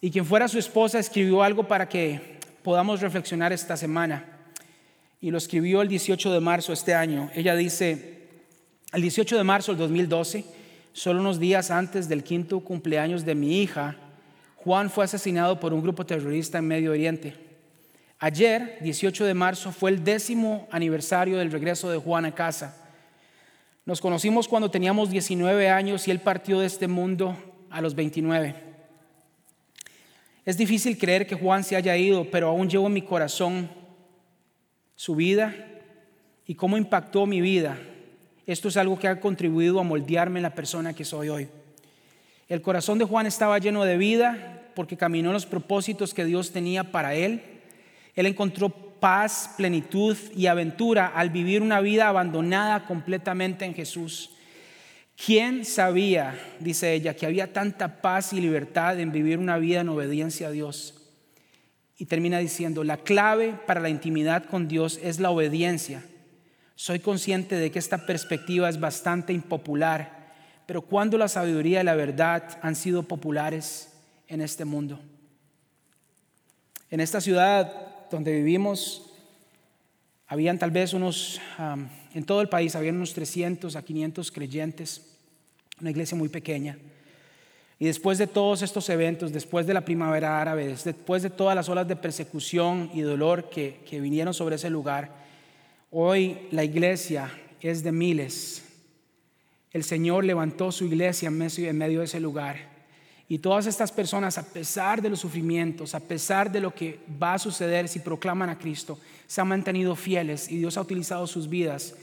Y 0.00 0.10
quien 0.10 0.24
fuera 0.24 0.48
su 0.48 0.58
esposa 0.58 0.98
escribió 0.98 1.42
algo 1.42 1.68
para 1.68 1.86
que 1.86 2.38
podamos 2.62 3.02
reflexionar 3.02 3.52
esta 3.52 3.76
semana. 3.76 4.24
Y 5.20 5.30
lo 5.30 5.36
escribió 5.36 5.82
el 5.82 5.88
18 5.88 6.32
de 6.32 6.40
marzo 6.40 6.72
este 6.72 6.94
año. 6.94 7.30
Ella 7.34 7.54
dice, 7.54 8.22
el 8.94 9.02
18 9.02 9.36
de 9.36 9.44
marzo 9.44 9.72
del 9.72 9.80
2012, 9.80 10.46
solo 10.94 11.20
unos 11.20 11.38
días 11.38 11.70
antes 11.70 12.08
del 12.08 12.24
quinto 12.24 12.60
cumpleaños 12.60 13.26
de 13.26 13.34
mi 13.34 13.60
hija, 13.60 13.96
Juan 14.64 14.90
fue 14.90 15.04
asesinado 15.04 15.60
por 15.60 15.72
un 15.72 15.80
grupo 15.80 16.04
terrorista 16.04 16.58
en 16.58 16.66
Medio 16.66 16.90
Oriente. 16.90 17.34
Ayer, 18.18 18.78
18 18.80 19.24
de 19.24 19.34
marzo, 19.34 19.70
fue 19.70 19.90
el 19.90 20.02
décimo 20.02 20.66
aniversario 20.72 21.38
del 21.38 21.52
regreso 21.52 21.88
de 21.88 21.98
Juan 21.98 22.24
a 22.24 22.34
casa. 22.34 22.76
Nos 23.86 24.00
conocimos 24.00 24.48
cuando 24.48 24.70
teníamos 24.70 25.10
19 25.10 25.70
años 25.70 26.08
y 26.08 26.10
él 26.10 26.20
partió 26.20 26.58
de 26.58 26.66
este 26.66 26.88
mundo 26.88 27.36
a 27.70 27.80
los 27.80 27.94
29. 27.94 28.56
Es 30.44 30.58
difícil 30.58 30.98
creer 30.98 31.26
que 31.26 31.36
Juan 31.36 31.62
se 31.62 31.76
haya 31.76 31.96
ido, 31.96 32.28
pero 32.28 32.48
aún 32.48 32.68
llevo 32.68 32.88
en 32.88 32.94
mi 32.94 33.02
corazón 33.02 33.70
su 34.96 35.14
vida 35.14 35.54
y 36.44 36.56
cómo 36.56 36.76
impactó 36.76 37.26
mi 37.26 37.40
vida. 37.40 37.78
Esto 38.46 38.68
es 38.68 38.76
algo 38.76 38.98
que 38.98 39.06
ha 39.06 39.20
contribuido 39.20 39.78
a 39.78 39.84
moldearme 39.84 40.40
en 40.40 40.42
la 40.42 40.54
persona 40.54 40.94
que 40.94 41.04
soy 41.04 41.28
hoy. 41.28 41.48
El 42.48 42.62
corazón 42.62 42.98
de 42.98 43.04
Juan 43.04 43.26
estaba 43.26 43.58
lleno 43.58 43.84
de 43.84 43.98
vida 43.98 44.70
porque 44.74 44.96
caminó 44.96 45.32
los 45.32 45.44
propósitos 45.44 46.14
que 46.14 46.24
Dios 46.24 46.50
tenía 46.50 46.84
para 46.84 47.14
él. 47.14 47.42
Él 48.14 48.26
encontró 48.26 48.70
paz, 48.70 49.54
plenitud 49.56 50.16
y 50.34 50.46
aventura 50.46 51.08
al 51.08 51.30
vivir 51.30 51.62
una 51.62 51.80
vida 51.80 52.08
abandonada 52.08 52.86
completamente 52.86 53.64
en 53.64 53.74
Jesús. 53.74 54.30
¿Quién 55.16 55.64
sabía, 55.64 56.38
dice 56.60 56.94
ella, 56.94 57.14
que 57.14 57.26
había 57.26 57.52
tanta 57.52 58.00
paz 58.00 58.32
y 58.32 58.40
libertad 58.40 58.98
en 59.00 59.12
vivir 59.12 59.38
una 59.38 59.58
vida 59.58 59.80
en 59.80 59.88
obediencia 59.88 60.48
a 60.48 60.52
Dios? 60.52 60.94
Y 61.98 62.06
termina 62.06 62.38
diciendo, 62.38 62.84
la 62.84 62.98
clave 62.98 63.58
para 63.66 63.80
la 63.80 63.88
intimidad 63.88 64.44
con 64.44 64.68
Dios 64.68 65.00
es 65.02 65.18
la 65.18 65.30
obediencia. 65.30 66.04
Soy 66.76 67.00
consciente 67.00 67.56
de 67.56 67.72
que 67.72 67.80
esta 67.80 68.06
perspectiva 68.06 68.68
es 68.68 68.78
bastante 68.78 69.32
impopular, 69.32 70.17
pero 70.68 70.82
cuando 70.82 71.16
la 71.16 71.28
sabiduría 71.28 71.80
y 71.80 71.84
la 71.84 71.94
verdad 71.94 72.58
han 72.60 72.76
sido 72.76 73.02
populares 73.02 73.88
en 74.26 74.42
este 74.42 74.66
mundo? 74.66 75.00
En 76.90 77.00
esta 77.00 77.22
ciudad 77.22 78.06
donde 78.10 78.34
vivimos, 78.34 79.10
habían 80.26 80.58
tal 80.58 80.70
vez 80.70 80.92
unos, 80.92 81.40
en 82.12 82.22
todo 82.26 82.42
el 82.42 82.50
país, 82.50 82.76
habían 82.76 82.96
unos 82.96 83.14
300 83.14 83.76
a 83.76 83.82
500 83.82 84.30
creyentes, 84.30 85.16
una 85.80 85.88
iglesia 85.88 86.18
muy 86.18 86.28
pequeña. 86.28 86.76
Y 87.78 87.86
después 87.86 88.18
de 88.18 88.26
todos 88.26 88.60
estos 88.60 88.90
eventos, 88.90 89.32
después 89.32 89.66
de 89.66 89.72
la 89.72 89.86
primavera 89.86 90.38
árabe, 90.38 90.76
después 90.84 91.22
de 91.22 91.30
todas 91.30 91.56
las 91.56 91.70
olas 91.70 91.88
de 91.88 91.96
persecución 91.96 92.90
y 92.92 93.00
dolor 93.00 93.48
que, 93.48 93.80
que 93.88 94.02
vinieron 94.02 94.34
sobre 94.34 94.56
ese 94.56 94.68
lugar, 94.68 95.12
hoy 95.90 96.46
la 96.50 96.62
iglesia 96.62 97.32
es 97.62 97.82
de 97.82 97.90
miles. 97.92 98.67
El 99.72 99.84
Señor 99.84 100.24
levantó 100.24 100.72
su 100.72 100.84
iglesia 100.84 101.28
en 101.28 101.38
medio, 101.78 101.98
de 102.00 102.04
ese 102.04 102.20
lugar. 102.20 102.56
Y 103.28 103.38
todas 103.38 103.66
estas 103.66 103.92
personas, 103.92 104.38
a 104.38 104.52
pesar 104.52 105.02
de 105.02 105.10
los 105.10 105.20
sufrimientos, 105.20 105.94
a 105.94 106.00
pesar 106.00 106.50
de 106.50 106.60
lo 106.60 106.74
que 106.74 107.00
va 107.22 107.34
a 107.34 107.38
suceder 107.38 107.86
si 107.88 107.98
proclaman 107.98 108.48
a 108.48 108.58
Cristo, 108.58 108.98
se 109.26 109.40
han 109.40 109.48
mantenido 109.48 109.94
fieles 109.94 110.50
y 110.50 110.56
Dios 110.56 110.78
ha 110.78 110.80
utilizado 110.80 111.26
sus 111.26 111.48
vidas 111.48 111.94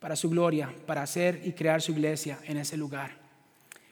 para 0.00 0.16
su 0.16 0.28
gloria, 0.28 0.70
para 0.86 1.02
hacer 1.02 1.40
y 1.44 1.52
crear 1.52 1.80
su 1.80 1.92
iglesia 1.92 2.38
en 2.44 2.58
ese 2.58 2.76
lugar. 2.76 3.16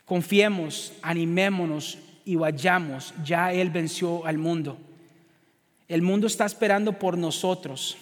Confiemos, 0.05 0.93
animémonos 1.01 1.99
y 2.27 2.37
vayamos. 2.37 3.15
Ya 3.25 3.53
Él 3.55 3.71
venció 3.71 4.27
al 4.27 4.37
mundo. 4.37 4.77
El 5.89 6.03
mundo 6.03 6.27
está 6.27 6.45
esperando 6.45 6.99
por 6.99 7.17
nosotros 7.17 7.97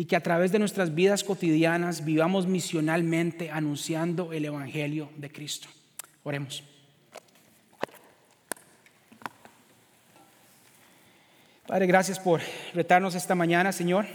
y 0.00 0.06
que 0.06 0.16
a 0.16 0.22
través 0.22 0.50
de 0.50 0.58
nuestras 0.58 0.94
vidas 0.94 1.22
cotidianas 1.22 2.06
vivamos 2.06 2.46
misionalmente 2.46 3.50
anunciando 3.50 4.32
el 4.32 4.46
Evangelio 4.46 5.10
de 5.18 5.30
Cristo. 5.30 5.68
Oremos. 6.22 6.64
Padre, 11.66 11.86
gracias 11.86 12.18
por 12.18 12.40
retarnos 12.72 13.14
esta 13.14 13.34
mañana, 13.34 13.72
Señor. 13.72 14.06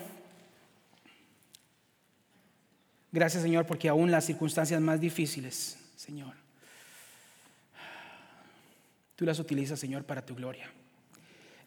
Gracias, 3.11 3.43
Señor, 3.43 3.67
porque 3.67 3.87
aún 3.87 4.09
las 4.09 4.25
circunstancias 4.25 4.81
más 4.81 4.99
difíciles, 4.99 5.77
Señor, 5.95 6.33
tú 9.15 9.23
las 9.23 9.37
utilizas, 9.37 9.79
Señor, 9.79 10.03
para 10.03 10.25
tu 10.25 10.33
gloria. 10.33 10.67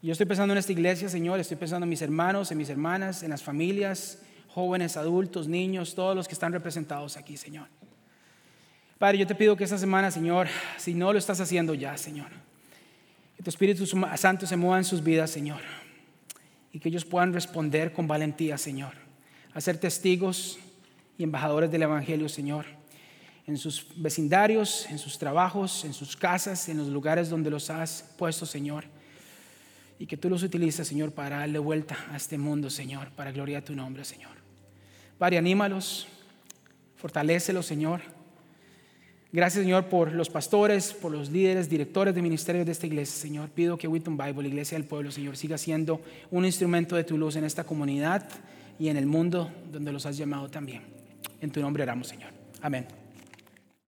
Yo 0.00 0.12
estoy 0.12 0.26
pensando 0.26 0.54
en 0.54 0.58
esta 0.58 0.70
iglesia, 0.70 1.08
Señor, 1.08 1.40
estoy 1.40 1.56
pensando 1.56 1.82
en 1.82 1.90
mis 1.90 2.02
hermanos, 2.02 2.52
en 2.52 2.58
mis 2.58 2.68
hermanas, 2.68 3.24
en 3.24 3.30
las 3.30 3.42
familias, 3.42 4.20
jóvenes, 4.46 4.96
adultos, 4.96 5.48
niños, 5.48 5.96
todos 5.96 6.14
los 6.14 6.28
que 6.28 6.34
están 6.34 6.52
representados 6.52 7.16
aquí, 7.16 7.36
Señor. 7.36 7.66
Padre, 8.96 9.18
yo 9.18 9.26
te 9.26 9.34
pido 9.34 9.56
que 9.56 9.64
esta 9.64 9.76
semana, 9.76 10.12
Señor, 10.12 10.46
si 10.76 10.94
no 10.94 11.12
lo 11.12 11.18
estás 11.18 11.40
haciendo 11.40 11.74
ya, 11.74 11.96
Señor, 11.98 12.28
que 13.36 13.42
tu 13.42 13.50
Espíritu 13.50 13.86
Santo 14.16 14.46
se 14.46 14.56
mueva 14.56 14.78
en 14.78 14.84
sus 14.84 15.02
vidas, 15.02 15.32
Señor, 15.32 15.62
y 16.72 16.78
que 16.78 16.90
ellos 16.90 17.04
puedan 17.04 17.32
responder 17.32 17.92
con 17.92 18.06
valentía, 18.06 18.56
Señor, 18.56 18.92
a 19.52 19.60
ser 19.60 19.78
testigos 19.78 20.60
y 21.16 21.24
embajadores 21.24 21.72
del 21.72 21.82
Evangelio, 21.82 22.28
Señor, 22.28 22.66
en 23.48 23.58
sus 23.58 23.88
vecindarios, 23.96 24.86
en 24.90 24.98
sus 25.00 25.18
trabajos, 25.18 25.84
en 25.84 25.92
sus 25.92 26.16
casas, 26.16 26.68
en 26.68 26.76
los 26.76 26.86
lugares 26.86 27.28
donde 27.30 27.50
los 27.50 27.68
has 27.68 28.14
puesto, 28.16 28.46
Señor 28.46 28.96
y 29.98 30.06
que 30.06 30.16
tú 30.16 30.30
los 30.30 30.42
utilices, 30.42 30.86
Señor, 30.86 31.12
para 31.12 31.38
darle 31.38 31.58
vuelta 31.58 31.96
a 32.10 32.16
este 32.16 32.38
mundo, 32.38 32.70
Señor, 32.70 33.10
para 33.10 33.32
gloria 33.32 33.58
a 33.58 33.64
tu 33.64 33.74
nombre, 33.74 34.04
Señor. 34.04 34.30
Padre, 35.18 35.38
anímalos, 35.38 36.06
fortalécelos, 36.96 37.66
Señor. 37.66 38.00
Gracias, 39.32 39.64
Señor, 39.64 39.86
por 39.86 40.12
los 40.12 40.30
pastores, 40.30 40.94
por 40.94 41.12
los 41.12 41.30
líderes, 41.30 41.68
directores 41.68 42.14
de 42.14 42.22
ministerios 42.22 42.64
de 42.64 42.72
esta 42.72 42.86
iglesia, 42.86 43.20
Señor. 43.20 43.50
Pido 43.50 43.76
que 43.76 43.88
Witton 43.88 44.16
Bible, 44.16 44.48
iglesia 44.48 44.78
del 44.78 44.86
pueblo, 44.86 45.10
Señor, 45.10 45.36
siga 45.36 45.58
siendo 45.58 46.00
un 46.30 46.44
instrumento 46.44 46.96
de 46.96 47.04
tu 47.04 47.18
luz 47.18 47.36
en 47.36 47.44
esta 47.44 47.64
comunidad 47.64 48.26
y 48.78 48.88
en 48.88 48.96
el 48.96 49.06
mundo 49.06 49.50
donde 49.70 49.92
los 49.92 50.06
has 50.06 50.16
llamado 50.16 50.48
también. 50.48 50.82
En 51.40 51.50
tu 51.50 51.60
nombre 51.60 51.82
oramos, 51.82 52.08
Señor. 52.08 52.30
Amén. 52.62 52.97